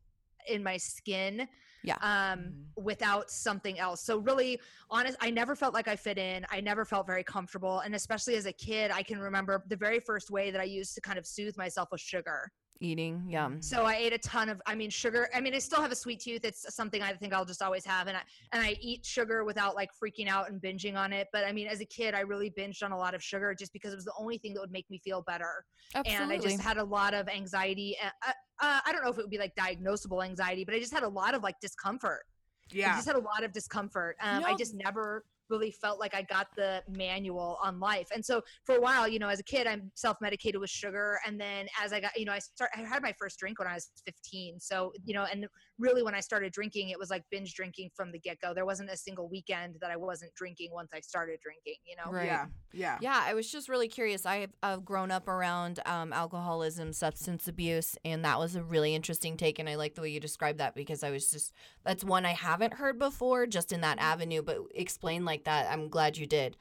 in 0.49 0.63
my 0.63 0.77
skin. 0.77 1.49
Yeah. 1.85 1.97
Um, 2.01 2.55
without 2.77 3.31
something 3.31 3.79
else. 3.79 4.05
So 4.05 4.19
really, 4.19 4.61
honest, 4.91 5.17
I 5.21 5.31
never 5.31 5.57
felt 5.57 5.75
like 5.75 5.89
I 5.89 5.97
fit 5.97 6.19
in. 6.19 6.47
I 6.51 6.61
never 6.61 6.85
felt 6.85 7.07
very 7.07 7.25
comfortable, 7.25 7.81
and 7.81 7.95
especially 7.95 8.37
as 8.37 8.47
a 8.47 8.53
kid, 8.53 8.91
I 8.91 9.03
can 9.03 9.19
remember 9.19 9.65
the 9.69 9.77
very 9.77 10.01
first 10.01 10.31
way 10.31 10.51
that 10.51 10.61
I 10.61 10.65
used 10.65 10.95
to 10.95 11.01
kind 11.01 11.19
of 11.19 11.27
soothe 11.27 11.57
myself 11.57 11.89
was 11.91 12.01
sugar. 12.01 12.51
Eating, 12.83 13.25
yum. 13.29 13.63
So 13.63 13.85
I 13.85 13.95
ate 13.95 14.13
a 14.13 14.19
ton 14.19 14.49
of 14.49 14.61
I 14.67 14.75
mean 14.75 14.91
sugar. 14.91 15.29
I 15.33 15.41
mean 15.41 15.55
I 15.55 15.61
still 15.61 15.81
have 15.81 15.93
a 15.93 15.97
sweet 15.97 16.19
tooth. 16.19 16.45
It's 16.45 16.75
something 16.75 17.01
I 17.01 17.13
think 17.13 17.33
I'll 17.33 17.45
just 17.45 17.63
always 17.63 17.85
have 17.85 18.09
and 18.09 18.17
I 18.17 18.23
and 18.51 18.61
I 18.61 18.77
eat 18.81 19.07
sugar 19.07 19.45
without 19.45 19.77
like 19.77 19.91
freaking 20.03 20.27
out 20.27 20.51
and 20.51 20.61
binging 20.61 20.97
on 20.97 21.13
it. 21.13 21.29
But 21.33 21.45
I 21.45 21.53
mean 21.53 21.69
as 21.69 21.81
a 21.81 21.85
kid 21.85 22.13
I 22.13 22.21
really 22.21 22.51
binged 22.51 22.83
on 22.83 22.91
a 22.91 22.99
lot 22.99 23.15
of 23.15 23.23
sugar 23.23 23.55
just 23.55 23.73
because 23.73 23.93
it 23.93 23.97
was 23.97 24.05
the 24.05 24.15
only 24.19 24.37
thing 24.37 24.53
that 24.55 24.61
would 24.61 24.73
make 24.73 24.91
me 24.91 24.99
feel 24.99 25.23
better. 25.23 25.65
Absolutely. 25.95 26.25
And 26.25 26.33
I 26.33 26.45
just 26.45 26.61
had 26.61 26.77
a 26.77 26.83
lot 26.85 27.15
of 27.15 27.29
anxiety. 27.29 27.97
Uh, 28.03 28.09
uh, 28.27 28.33
uh, 28.61 28.81
I 28.85 28.91
don't 28.91 29.05
know 29.05 29.11
if 29.11 29.19
it 29.19 29.23
would 29.23 29.31
be 29.31 29.39
like 29.39 29.55
diagnosable 29.55 30.25
anxiety, 30.25 30.65
but 30.65 30.75
I 30.75 30.81
just 30.81 30.93
had 30.93 31.05
a 31.05 31.09
lot 31.09 31.37
of 31.37 31.45
like 31.45 31.61
discomfort. 31.61 32.25
I 32.73 32.75
yeah, 32.75 32.95
just 32.97 33.07
had 33.07 33.17
a 33.17 33.21
lot 33.21 33.45
of 33.45 33.53
discomfort. 33.53 34.17
Um, 34.21 34.45
I 34.45 34.57
just 34.57 34.75
never 34.75 35.25
really 35.53 35.71
felt 35.71 36.01
like 36.01 36.15
I 36.15 36.23
got 36.23 36.49
the 36.57 36.83
manual 36.89 37.59
on 37.63 37.79
life. 37.79 38.09
And 38.13 38.25
so 38.25 38.41
for 38.65 38.75
a 38.75 38.81
while, 38.81 39.07
you 39.07 39.19
know, 39.19 39.29
as 39.29 39.39
a 39.39 39.45
kid, 39.45 39.67
I'm 39.67 39.93
self-medicated 39.95 40.59
with 40.59 40.71
sugar. 40.71 41.19
And 41.27 41.39
then 41.39 41.67
as 41.83 41.93
I 41.93 42.01
got, 42.01 42.19
you 42.19 42.25
know, 42.25 42.33
I 42.33 42.39
start, 42.39 42.71
I 42.75 42.81
had 42.81 43.03
my 43.03 43.15
first 43.21 43.39
drink 43.39 43.59
when 43.59 43.69
I 43.69 43.75
was 43.75 43.91
15. 44.07 44.59
So, 44.59 44.93
you 45.05 45.15
know, 45.15 45.27
and 45.31 45.47
really 45.83 46.03
when 46.03 46.15
I 46.15 46.21
started 46.21 46.53
drinking, 46.53 46.89
it 46.91 46.99
was 46.99 47.11
like 47.11 47.25
binge 47.31 47.55
drinking 47.55 47.91
from 47.95 48.13
the 48.13 48.19
get-go. 48.19 48.55
There 48.55 48.65
wasn't 48.65 48.91
a 48.91 48.97
single 48.97 49.29
weekend 49.29 49.77
that 49.81 49.91
I 49.91 49.97
wasn't 49.97 50.33
drinking 50.35 50.71
once 50.73 50.91
I 50.95 51.01
started 51.01 51.41
drinking, 51.43 51.77
you 51.85 51.97
know? 51.97 52.11
Right. 52.11 52.27
yeah, 52.27 52.47
yeah. 52.73 52.99
Yeah, 53.01 53.21
I 53.23 53.35
was 53.35 53.51
just 53.51 53.69
really 53.69 53.89
curious. 53.89 54.25
I 54.25 54.37
have 54.37 54.51
I've 54.63 54.85
grown 54.85 55.11
up 55.11 55.29
around 55.29 55.81
um, 55.85 56.13
alcoholism, 56.13 56.93
substance 56.93 57.49
abuse, 57.49 57.97
and 58.05 58.25
that 58.25 58.39
was 58.39 58.57
a 58.57 58.63
really 58.63 58.95
interesting 58.95 59.37
take. 59.37 59.59
And 59.59 59.69
I 59.69 59.75
like 59.75 59.95
the 59.95 60.01
way 60.01 60.11
you 60.11 60.21
described 60.21 60.59
that 60.59 60.75
because 60.75 61.03
I 61.03 61.11
was 61.11 61.31
just 61.31 61.53
that's 61.85 62.05
one 62.05 62.25
I 62.25 62.33
haven't 62.33 62.75
heard 62.75 62.99
before, 62.99 63.47
just 63.47 63.73
in 63.73 63.81
that 63.83 63.99
avenue. 63.99 64.43
But 64.43 64.59
explain 64.75 65.25
like 65.25 65.45
that. 65.45 65.71
I'm 65.71 65.89
glad 65.89 66.17
you 66.17 66.27
did. 66.27 66.57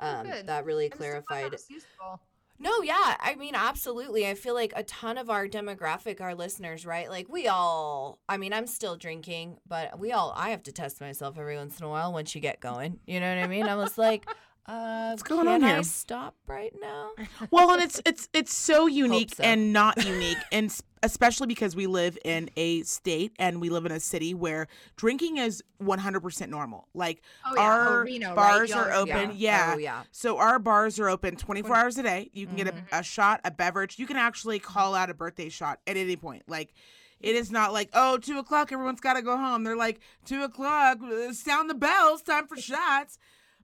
Um, 0.00 0.26
that 0.46 0.64
really 0.64 0.86
I'm 0.86 0.90
just 0.90 1.00
so 1.00 1.22
glad 1.28 1.52
that 1.52 1.60
clarified. 1.60 2.20
No, 2.62 2.80
yeah. 2.82 3.16
I 3.18 3.34
mean, 3.34 3.56
absolutely. 3.56 4.24
I 4.28 4.34
feel 4.34 4.54
like 4.54 4.72
a 4.76 4.84
ton 4.84 5.18
of 5.18 5.28
our 5.28 5.48
demographic, 5.48 6.20
our 6.20 6.32
listeners, 6.34 6.86
right? 6.86 7.10
Like 7.10 7.28
we 7.28 7.48
all, 7.48 8.20
I 8.28 8.36
mean, 8.36 8.52
I'm 8.52 8.68
still 8.68 8.94
drinking, 8.94 9.58
but 9.66 9.98
we 9.98 10.12
all, 10.12 10.32
I 10.36 10.50
have 10.50 10.62
to 10.64 10.72
test 10.72 11.00
myself 11.00 11.36
every 11.36 11.56
once 11.56 11.80
in 11.80 11.86
a 11.86 11.88
while 11.88 12.12
once 12.12 12.36
you 12.36 12.40
get 12.40 12.60
going. 12.60 13.00
You 13.04 13.18
know 13.18 13.34
what 13.34 13.42
I 13.42 13.48
mean? 13.48 13.66
I 13.66 13.74
was 13.74 13.98
like, 13.98 14.28
uh, 14.66 15.08
What's 15.10 15.24
going 15.24 15.46
can 15.46 15.64
on 15.64 15.64
I 15.64 15.82
stop 15.82 16.36
right 16.46 16.72
now? 16.80 17.10
Well, 17.50 17.72
and 17.72 17.82
it's 17.82 18.00
it's 18.06 18.28
it's 18.32 18.54
so 18.54 18.86
unique 19.04 19.34
so. 19.34 19.42
and 19.42 19.72
not 19.72 20.04
unique, 20.04 20.38
and 20.52 20.72
especially 21.02 21.46
because 21.46 21.74
we 21.74 21.86
live 21.86 22.16
in 22.24 22.48
a 22.56 22.82
state 22.82 23.32
and 23.38 23.60
we 23.60 23.68
live 23.70 23.84
in 23.86 23.92
a 23.92 24.00
city 24.00 24.34
where 24.34 24.68
drinking 24.96 25.36
is 25.38 25.62
100% 25.82 26.48
normal. 26.48 26.88
Like 26.94 27.22
Oh, 27.44 27.54
yeah. 27.56 27.60
Our 27.62 28.04
Reno, 28.04 28.34
bars 28.34 28.70
Y'all- 28.70 28.78
are 28.80 28.92
open, 28.92 29.30
Yeah. 29.34 29.68
yeah. 29.68 29.72
Oh, 29.74 29.78
yeah. 29.78 30.02
So 30.12 30.38
our 30.38 30.58
bars 30.58 30.98
are 31.00 31.08
open 31.08 31.36
24 31.36 31.74
hours 31.76 31.98
a 31.98 32.02
day. 32.02 32.30
You 32.32 32.46
can 32.46 32.56
get 32.56 32.68
Mm-hmm. 32.68 32.94
a, 32.94 32.98
a 33.00 33.02
shot, 33.02 33.40
a 33.44 33.50
beverage. 33.50 33.98
You 33.98 34.06
can 34.06 34.16
actually 34.16 34.58
call 34.58 34.94
out 34.94 35.10
a 35.10 35.14
birthday 35.14 35.48
shot 35.48 35.80
at 35.86 35.96
any 35.96 36.16
point. 36.16 36.44
Like 36.48 36.72
it 37.20 37.34
is 37.36 37.50
not 37.50 37.72
like 37.72 37.88
oh 37.94 38.18
two 38.18 38.38
o'clock, 38.38 38.72
everyone's 38.72 39.00
got 39.00 39.14
to 39.14 39.22
go 39.22 39.36
home. 39.36 39.64
They're 39.64 39.76
like 39.76 40.00
two 40.24 40.42
o'clock, 40.42 40.98
uh, 41.02 41.32
sound 41.32 41.68
the 41.70 41.74
bells, 41.74 42.22
time 42.22 42.46
for 42.46 42.56
shots. 42.56 43.18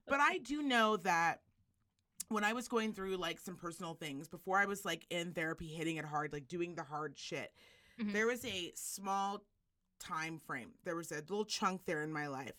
But 0.07 0.19
I 0.19 0.39
do 0.39 0.61
know 0.63 0.97
that 0.97 1.41
when 2.29 2.43
I 2.43 2.53
was 2.53 2.67
going 2.67 2.93
through 2.93 3.17
like 3.17 3.39
some 3.39 3.55
personal 3.55 3.95
things 3.95 4.27
before 4.27 4.57
I 4.59 4.65
was 4.65 4.85
like 4.85 5.05
in 5.09 5.33
therapy, 5.33 5.67
hitting 5.67 5.97
it 5.97 6.05
hard, 6.05 6.31
like 6.31 6.47
doing 6.47 6.75
the 6.75 6.83
hard 6.83 7.17
shit, 7.17 7.51
Mhm. 7.99 8.13
there 8.13 8.27
was 8.27 8.45
a 8.45 8.71
small 8.75 9.43
time 9.99 10.39
frame. 10.39 10.71
There 10.85 10.95
was 10.95 11.11
a 11.11 11.15
little 11.15 11.43
chunk 11.45 11.85
there 11.85 12.03
in 12.03 12.13
my 12.13 12.27
life 12.27 12.53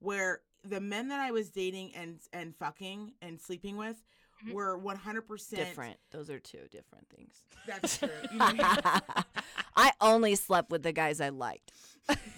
where 0.00 0.42
the 0.64 0.80
men 0.80 1.08
that 1.08 1.20
I 1.20 1.30
was 1.30 1.50
dating 1.50 1.94
and 1.94 2.20
and 2.32 2.54
fucking 2.56 3.14
and 3.22 3.40
sleeping 3.40 3.76
with 3.76 4.02
Mhm. 4.44 4.52
were 4.52 4.76
100% 4.76 5.56
Different. 5.56 5.98
Those 6.10 6.28
are 6.28 6.40
two 6.40 6.66
different 6.70 7.08
things. 7.08 7.44
That's 7.66 7.98
true. 7.98 8.08
You 8.32 8.38
know, 8.38 8.78
I 9.76 9.92
only 10.00 10.34
slept 10.34 10.70
with 10.70 10.82
the 10.82 10.92
guys 10.92 11.20
I 11.20 11.28
liked. 11.30 11.70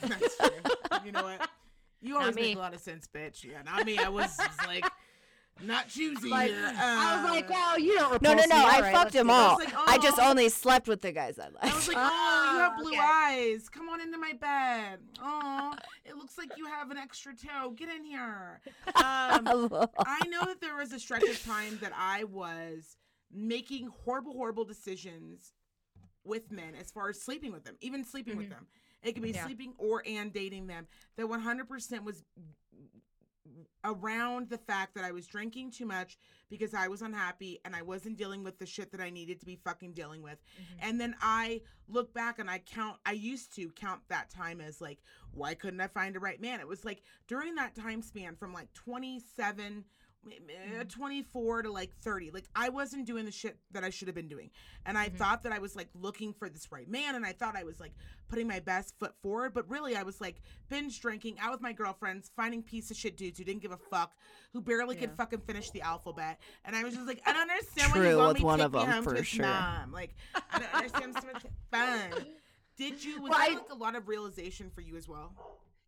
that's 0.03 0.37
true. 0.37 1.01
You 1.05 1.13
know 1.13 1.23
what? 1.25 1.49
You 2.03 2.19
always 2.19 2.35
make 2.35 2.55
a 2.57 2.59
lot 2.59 2.75
of 2.75 2.81
sense, 2.81 3.07
bitch. 3.09 3.43
Yeah, 3.43 3.63
not 3.63 3.87
me. 3.87 3.97
I 3.99 4.11
was 4.11 4.37
just 4.37 4.67
like 4.67 4.85
not 5.63 5.89
choosy 5.89 6.29
Like, 6.29 6.51
here. 6.51 6.73
I 6.77 7.23
was 7.23 7.31
like, 7.31 7.45
Uh, 7.47 7.53
well, 7.53 7.79
you 7.79 7.95
don't 7.99 8.21
No, 8.23 8.35
no, 8.35 8.43
no. 8.49 8.57
me. 8.57 8.63
I 8.65 8.81
right, 8.81 8.93
fucked 8.93 8.95
let's 8.95 9.13
them 9.15 9.27
do 9.29 9.33
this. 9.33 9.41
all. 9.43 9.57
like, 9.59 9.75
I 9.89 9.99
just 9.99 10.19
oh. 10.21 10.29
only 10.31 10.49
slept 10.49 10.89
with 10.89 11.01
the 11.01 11.13
guys 11.13 11.39
I 11.39 11.45
liked. 11.45 11.57
I 11.63 11.75
was 11.75 11.89
like, 11.89 11.97
oh, 11.99 12.51
you 12.53 12.59
have 12.61 12.77
blue 12.79 12.91
okay. 12.93 12.99
eyes. 13.01 13.69
Come 13.69 13.89
on 13.89 14.01
into 14.01 14.19
my 14.19 14.33
bed. 14.33 14.99
Oh, 15.23 15.75
it 16.05 16.17
looks 16.17 16.37
like 16.39 16.51
you 16.57 16.67
have 16.67 16.91
an 16.91 16.97
extra 16.99 17.33
toe. 17.35 17.71
Get 17.71 17.89
in 17.89 18.05
here. 18.05 18.61
Um, 18.87 18.93
I 19.99 20.21
know 20.29 20.45
that 20.47 20.61
there 20.61 20.77
was 20.77 20.93
a 20.93 20.99
stretch 20.99 21.23
of 21.25 21.43
time 21.45 21.79
that 21.81 21.93
I 21.97 22.25
was 22.25 22.97
making 23.33 23.91
horrible, 24.05 24.33
horrible 24.33 24.65
decisions 24.65 25.53
with 26.25 26.51
men 26.51 26.75
as 26.81 26.91
far 26.91 27.09
as 27.11 27.21
sleeping 27.21 27.53
with 27.53 27.65
them, 27.65 27.77
even 27.81 28.05
sleeping 28.05 28.37
with 28.37 28.47
Mhm. 28.47 28.51
them. 28.51 28.67
It 29.03 29.13
could 29.13 29.23
be 29.23 29.31
Yeah. 29.33 29.45
sleeping 29.45 29.75
or 29.77 30.03
and 30.07 30.33
dating 30.33 30.67
them. 30.67 30.87
That 31.17 31.27
100% 31.29 32.05
was 32.05 32.25
around 33.85 34.49
the 34.49 34.59
fact 34.59 34.95
that 34.95 35.05
I 35.05 35.13
was 35.13 35.27
drinking 35.27 35.71
too 35.71 35.85
much 35.85 36.19
because 36.49 36.73
I 36.73 36.89
was 36.89 37.03
unhappy 37.03 37.61
and 37.65 37.77
I 37.77 37.83
wasn't 37.83 38.17
dealing 38.17 38.43
with 38.43 38.59
the 38.59 38.67
shit 38.67 38.91
that 38.93 39.01
I 39.01 39.11
needed 39.11 39.41
to 39.41 39.47
be 39.47 39.57
fucking 39.57 39.93
dealing 39.93 40.23
with. 40.23 40.39
Mm-hmm. 40.55 40.89
And 40.89 41.01
then 41.01 41.15
I 41.21 41.61
look 41.89 42.15
back 42.15 42.39
and 42.39 42.49
I 42.49 42.59
count, 42.59 42.97
I 43.05 43.13
used 43.13 43.55
to 43.57 43.69
count 43.71 44.01
that 44.09 44.31
time 44.31 44.61
as 44.61 44.81
like, 44.81 45.01
why 45.33 45.55
couldn't 45.55 45.81
I 45.81 45.89
find 45.89 46.17
a 46.17 46.21
right 46.21 46.41
man? 46.41 46.61
It 46.61 46.69
was 46.69 46.85
like 46.85 47.03
during 47.29 47.55
that 47.57 47.75
time 47.75 48.03
span 48.03 48.37
from 48.37 48.53
like 48.53 48.73
27 48.73 49.65
Mm-hmm. 49.65 49.79
uh, 49.79 50.04
24 50.89 51.63
to 51.63 51.71
like 51.73 51.95
30 52.03 52.31
like 52.33 52.45
i 52.55 52.69
wasn't 52.69 53.07
doing 53.07 53.25
the 53.25 53.31
shit 53.33 53.59
that 53.73 53.85
i 53.85 53.91
should 53.91 54.09
have 54.09 54.15
been 54.15 54.29
doing. 54.29 54.51
And 54.87 54.97
i 54.99 55.09
Mhm. 55.09 55.17
thought 55.17 55.43
that 55.45 55.53
i 55.53 55.59
was 55.59 55.75
like 55.77 55.89
looking 55.95 56.33
for 56.33 56.49
this 56.49 56.71
right 56.73 56.89
man 56.89 57.15
and 57.15 57.25
i 57.25 57.33
thought 57.33 57.57
i 57.57 57.65
was 57.65 57.81
like 57.81 57.93
putting 58.29 58.47
my 58.49 58.61
best 58.61 58.99
foot 58.99 59.15
forward. 59.23 59.53
But 59.55 59.69
really 59.71 59.97
i 59.97 60.03
was 60.03 60.21
like 60.21 60.41
binge 60.69 61.01
drinking 61.01 61.39
out 61.41 61.53
with 61.53 61.61
my 61.61 61.73
girlfriends 61.73 62.31
finding 62.37 62.63
piece 62.63 62.91
of 62.91 62.97
shit 62.97 63.17
dudes 63.17 63.39
who 63.39 63.45
didn't 63.45 63.63
give 63.63 63.73
a 63.73 63.77
fuck 63.77 64.13
who 64.53 64.61
barely 64.61 64.97
could 64.97 65.13
fucking 65.17 65.41
finish 65.41 65.71
the 65.71 65.83
alphabet. 65.83 66.41
And 66.65 66.75
i 66.77 66.83
was 66.85 66.95
just 66.95 67.07
like 67.07 67.21
i 67.27 67.33
don't 67.33 67.51
understand 67.51 67.93
why 67.93 67.99
you 67.99 68.05
True 68.11 68.17
want 68.19 68.35
me 68.35 68.41
to 68.41 68.47
one 68.47 68.59
take 68.59 68.67
of 68.67 68.73
me 68.75 68.81
home 68.81 69.05
for 69.05 69.11
to 69.13 69.19
his 69.19 69.27
sure. 69.29 69.45
mom. 69.47 69.93
Like 69.93 70.15
i 70.53 70.59
don't 70.59 70.75
understand 70.75 71.15
so 71.21 71.27
much 71.33 71.45
fun. 71.71 72.27
Did 72.77 73.05
you 73.05 73.21
was 73.23 73.31
Well, 73.31 73.39
that 73.39 73.51
I- 73.51 73.55
like 73.55 73.71
a 73.71 73.75
lot 73.75 73.95
of 73.95 74.09
realization 74.09 74.71
for 74.71 74.81
you 74.81 74.97
as 74.97 75.09
well 75.09 75.33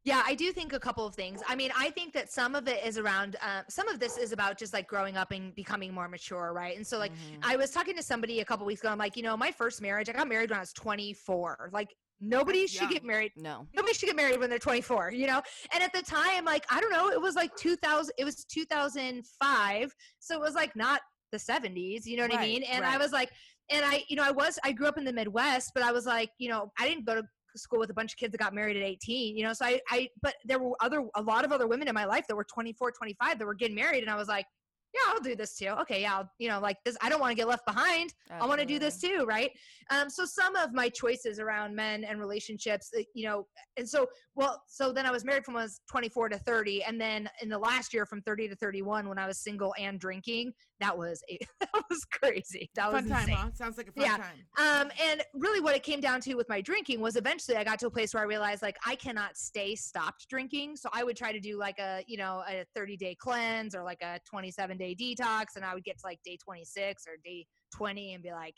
Yeah, 0.06 0.22
I 0.24 0.36
do 0.36 0.52
think 0.52 0.72
a 0.72 0.78
couple 0.78 1.04
of 1.04 1.16
things. 1.16 1.42
I 1.48 1.56
mean, 1.56 1.72
I 1.76 1.90
think 1.90 2.12
that 2.12 2.30
some 2.30 2.54
of 2.54 2.68
it 2.68 2.86
is 2.86 2.96
around, 2.96 3.34
um, 3.42 3.64
some 3.68 3.88
of 3.88 3.98
this 3.98 4.16
is 4.16 4.30
about 4.30 4.56
just 4.56 4.72
like 4.72 4.86
growing 4.86 5.16
up 5.16 5.32
and 5.32 5.52
becoming 5.56 5.92
more 5.92 6.06
mature, 6.06 6.52
right? 6.52 6.76
And 6.76 6.86
so, 6.86 6.96
like, 6.96 7.12
Mhm. 7.12 7.40
I 7.42 7.56
was 7.56 7.72
talking 7.72 7.96
to 7.96 8.04
somebody 8.04 8.38
a 8.38 8.44
couple 8.44 8.64
weeks 8.66 8.82
ago. 8.82 8.90
I'm 8.90 8.98
like, 8.98 9.16
you 9.16 9.24
know, 9.24 9.36
my 9.36 9.50
first 9.50 9.82
marriage, 9.82 10.08
I 10.08 10.12
got 10.12 10.28
married 10.28 10.50
when 10.50 10.58
I 10.58 10.62
was 10.62 10.72
24. 10.74 11.70
Like, 11.72 11.92
nobody 12.20 12.60
That's 12.60 12.72
should 12.72 12.82
young. 12.82 12.90
get 12.92 13.04
married. 13.04 13.32
no. 13.34 13.66
Nobody 13.74 13.94
should 13.94 14.06
get 14.06 14.14
married 14.14 14.38
when 14.38 14.48
they're 14.48 14.60
24, 14.60 15.10
you 15.10 15.26
know? 15.26 15.42
And 15.72 15.82
at 15.82 15.92
the 15.92 16.02
time, 16.02 16.44
like, 16.44 16.64
I 16.70 16.80
don't 16.80 16.92
know, 16.92 17.10
it 17.10 17.20
was 17.20 17.34
like 17.34 17.56
2000, 17.56 18.14
it 18.16 18.24
was 18.24 18.44
2005. 18.44 19.92
So 20.20 20.36
it 20.36 20.40
was 20.40 20.54
like 20.54 20.76
not 20.76 21.00
the 21.32 21.38
70s, 21.38 22.06
you 22.06 22.16
know 22.16 22.22
what 22.22 22.34
I 22.34 22.40
mean? 22.42 22.62
And 22.62 22.84
I 22.84 22.96
was 22.96 23.10
like, 23.10 23.32
and 23.70 23.84
I, 23.84 24.04
you 24.08 24.14
know, 24.14 24.22
I 24.22 24.30
was, 24.30 24.56
I 24.62 24.70
grew 24.70 24.86
up 24.86 24.98
in 24.98 25.04
the 25.04 25.12
Midwest, 25.12 25.72
but 25.74 25.82
I 25.82 25.90
was 25.90 26.06
like, 26.06 26.30
you 26.38 26.48
know, 26.48 26.70
I 26.78 26.88
didn't 26.88 27.04
go 27.04 27.16
to 27.16 27.24
school 27.58 27.78
with 27.78 27.90
a 27.90 27.94
bunch 27.94 28.12
of 28.12 28.18
kids 28.18 28.32
that 28.32 28.38
got 28.38 28.54
married 28.54 28.76
at 28.76 28.82
18, 28.82 29.36
you 29.36 29.44
know? 29.44 29.52
So 29.52 29.64
I, 29.64 29.80
I, 29.90 30.08
but 30.22 30.34
there 30.44 30.58
were 30.58 30.76
other, 30.80 31.04
a 31.14 31.22
lot 31.22 31.44
of 31.44 31.52
other 31.52 31.66
women 31.66 31.88
in 31.88 31.94
my 31.94 32.04
life 32.04 32.26
that 32.28 32.36
were 32.36 32.44
24, 32.44 32.92
25 32.92 33.38
that 33.38 33.46
were 33.46 33.54
getting 33.54 33.76
married. 33.76 34.02
And 34.02 34.10
I 34.10 34.16
was 34.16 34.28
like, 34.28 34.46
yeah, 34.94 35.12
I'll 35.12 35.20
do 35.20 35.36
this 35.36 35.56
too. 35.56 35.68
Okay. 35.80 36.02
Yeah. 36.02 36.16
I'll, 36.16 36.30
you 36.38 36.48
know, 36.48 36.58
like 36.58 36.78
this, 36.84 36.96
I 37.02 37.08
don't 37.08 37.20
want 37.20 37.30
to 37.30 37.34
get 37.34 37.48
left 37.48 37.66
behind. 37.66 38.14
I 38.30 38.46
want 38.46 38.60
to 38.60 38.66
do 38.66 38.78
this 38.78 38.98
too, 38.98 39.24
right? 39.28 39.50
Um, 39.90 40.08
so 40.08 40.24
some 40.24 40.56
of 40.56 40.72
my 40.72 40.88
choices 40.88 41.38
around 41.38 41.74
men 41.74 42.04
and 42.04 42.18
relationships, 42.18 42.90
you 43.14 43.26
know, 43.26 43.46
and 43.76 43.88
so 43.88 44.06
well, 44.34 44.62
so 44.68 44.92
then 44.92 45.04
I 45.04 45.10
was 45.10 45.24
married 45.24 45.44
from 45.44 45.54
when 45.54 45.62
I 45.62 45.64
was 45.64 45.80
24 45.90 46.30
to 46.30 46.38
30, 46.38 46.84
and 46.84 47.00
then 47.00 47.28
in 47.42 47.48
the 47.48 47.58
last 47.58 47.92
year 47.92 48.06
from 48.06 48.22
30 48.22 48.48
to 48.48 48.56
31, 48.56 49.08
when 49.08 49.18
I 49.18 49.26
was 49.26 49.38
single 49.38 49.74
and 49.78 50.00
drinking, 50.00 50.52
that 50.80 50.96
was 50.96 51.22
a, 51.30 51.38
that 51.60 51.70
was 51.90 52.04
crazy. 52.12 52.70
That 52.74 52.92
was 52.92 53.02
fun 53.02 53.10
time 53.10 53.28
insane. 53.28 53.36
huh 53.36 53.50
sounds 53.54 53.76
like 53.78 53.88
a 53.88 53.92
fun 53.92 54.04
Yeah. 54.04 54.16
time 54.16 54.44
Um, 54.58 54.90
and 55.02 55.22
really, 55.34 55.60
what 55.60 55.74
it 55.74 55.82
came 55.82 56.00
down 56.00 56.20
to 56.22 56.34
with 56.34 56.48
my 56.48 56.60
drinking 56.60 57.00
was 57.00 57.16
eventually 57.16 57.56
I 57.56 57.64
got 57.64 57.78
to 57.80 57.86
a 57.86 57.90
place 57.90 58.14
where 58.14 58.22
I 58.22 58.26
realized 58.26 58.62
like 58.62 58.76
I 58.86 58.94
cannot 58.96 59.36
stay 59.36 59.74
stopped 59.74 60.26
drinking. 60.28 60.76
So 60.76 60.88
I 60.92 61.04
would 61.04 61.16
try 61.16 61.32
to 61.32 61.40
do 61.40 61.58
like 61.58 61.78
a 61.78 62.02
you 62.06 62.16
know 62.16 62.42
a 62.48 62.64
30 62.74 62.96
day 62.96 63.14
cleanse 63.18 63.74
or 63.74 63.82
like 63.84 64.02
a 64.02 64.18
27 64.28 64.76
day 64.76 64.94
detox, 64.94 65.56
and 65.56 65.64
I 65.64 65.74
would 65.74 65.84
get 65.84 65.98
to 65.98 66.06
like 66.06 66.20
day 66.24 66.36
26 66.42 67.04
or 67.06 67.16
day 67.24 67.46
20 67.74 68.14
and 68.14 68.22
be 68.22 68.32
like, 68.32 68.54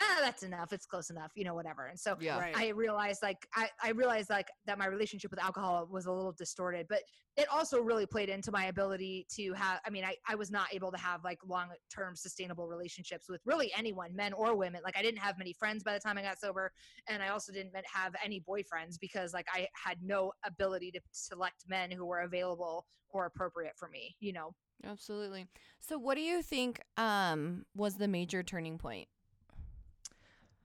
ah, 0.00 0.18
that's 0.20 0.42
enough. 0.42 0.72
It's 0.72 0.86
close 0.86 1.10
enough, 1.10 1.32
you 1.34 1.44
know, 1.44 1.54
whatever. 1.54 1.86
And 1.86 1.98
so 1.98 2.16
Yeah. 2.20 2.38
right 2.38 2.56
I 2.56 2.68
realized 2.68 3.22
like 3.22 3.46
I, 3.54 3.68
I 3.82 3.90
realized 3.90 4.30
like 4.30 4.48
that 4.66 4.78
my 4.78 4.86
relationship 4.86 5.30
with 5.30 5.42
alcohol 5.42 5.86
was 5.90 6.06
a 6.06 6.12
little 6.12 6.32
distorted, 6.32 6.86
but 6.88 7.00
it 7.36 7.46
also 7.52 7.80
really 7.80 8.06
played 8.06 8.28
into 8.28 8.50
my 8.50 8.66
ability 8.66 9.26
to 9.36 9.52
have 9.54 9.80
I 9.86 9.90
mean, 9.90 10.04
I, 10.04 10.16
I 10.28 10.34
was 10.34 10.50
not 10.50 10.68
able 10.72 10.90
to 10.92 10.98
have 10.98 11.22
like 11.24 11.38
long 11.46 11.68
term 11.94 12.16
sustainable 12.16 12.66
relationships 12.66 13.28
with 13.28 13.40
really 13.44 13.72
anyone, 13.76 14.14
men 14.14 14.32
or 14.32 14.56
women. 14.56 14.80
Like 14.84 14.96
I 14.98 15.02
didn't 15.02 15.20
have 15.20 15.38
many 15.38 15.52
friends 15.52 15.82
by 15.82 15.94
the 15.94 16.00
time 16.00 16.18
I 16.18 16.22
got 16.22 16.38
sober, 16.38 16.72
and 17.08 17.22
I 17.22 17.28
also 17.28 17.52
didn't 17.52 17.74
have 17.92 18.14
any 18.24 18.40
boyfriends 18.48 18.98
because 19.00 19.32
like 19.32 19.46
I 19.52 19.68
had 19.74 19.98
no 20.02 20.32
ability 20.44 20.90
to 20.92 21.00
select 21.12 21.64
men 21.68 21.90
who 21.90 22.06
were 22.06 22.20
available 22.20 22.86
or 23.10 23.26
appropriate 23.26 23.72
for 23.76 23.88
me, 23.88 24.16
you 24.20 24.32
know. 24.32 24.54
Absolutely. 24.84 25.46
So 25.78 25.98
what 25.98 26.14
do 26.14 26.22
you 26.22 26.42
think 26.42 26.80
um 26.96 27.64
was 27.74 27.96
the 27.96 28.08
major 28.08 28.42
turning 28.42 28.78
point? 28.78 29.08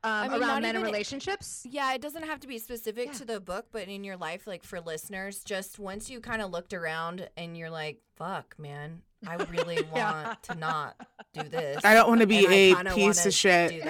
Um, 0.06 0.32
mean, 0.32 0.42
around 0.42 0.62
men 0.62 0.76
and 0.76 0.84
relationships. 0.86 1.66
Yeah, 1.70 1.94
it 1.94 2.02
doesn't 2.02 2.24
have 2.24 2.40
to 2.42 2.48
be 2.48 2.58
specific 2.60 3.08
Yeah. 3.08 3.14
to 3.14 3.26
the 3.26 3.40
book, 3.40 3.66
but 3.72 3.88
in 3.88 4.04
your 4.04 4.18
life, 4.18 4.46
like 4.48 4.64
for 4.64 4.80
listeners, 4.80 5.44
just 5.44 5.80
once 5.80 6.10
you 6.10 6.20
kind 6.20 6.42
of 6.42 6.52
looked 6.52 6.74
around 6.74 7.30
and 7.38 7.58
you're 7.58 7.70
like, 7.70 8.00
fuck, 8.16 8.56
man, 8.60 9.02
I 9.28 9.36
really 9.52 9.76
Yeah. 9.94 10.26
want 10.26 10.44
to 10.44 10.56
not 10.56 10.96
do 11.34 11.50
this. 11.50 11.84
i 11.84 11.94
don't 11.94 12.08
want 12.08 12.22
to 12.22 12.28
be 12.28 12.46
and 12.46 12.54
I 12.54 12.58
a 12.58 12.76
kinda 12.76 12.96
piece 12.96 13.26
of 13.26 13.34
shit 13.34 13.84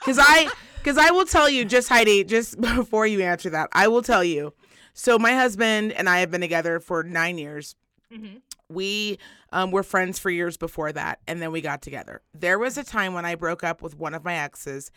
Because 0.00 0.18
I, 0.20 0.48
because 0.76 0.98
I 0.98 1.10
will 1.10 1.24
tell 1.24 1.48
you, 1.48 1.64
just 1.64 1.88
Heidi, 1.88 2.24
just 2.24 2.60
before 2.60 3.06
you 3.06 3.22
answer 3.22 3.50
that, 3.50 3.68
I 3.72 3.88
will 3.88 4.02
tell 4.02 4.22
you. 4.24 4.52
So 4.94 5.18
my 5.18 5.32
husband 5.34 5.92
and 5.92 6.08
I 6.08 6.18
have 6.20 6.30
been 6.30 6.40
together 6.42 6.78
for 6.80 7.02
nine 7.02 7.38
years. 7.38 7.74
hmm 8.12 8.36
We 8.68 9.18
um, 9.52 9.70
were 9.70 9.82
friends 9.82 10.18
for 10.18 10.30
years 10.30 10.56
before 10.56 10.92
that, 10.92 11.20
and 11.26 11.40
then 11.42 11.50
we 11.52 11.60
got 11.60 11.82
together. 11.82 12.20
There 12.34 12.58
was 12.58 12.76
a 12.78 12.84
time 12.84 13.14
when 13.14 13.24
I 13.24 13.34
broke 13.36 13.62
up 13.64 13.80
with 13.82 13.96
one 13.98 14.14
of 14.14 14.24
my 14.24 14.34
exes, 14.34 14.90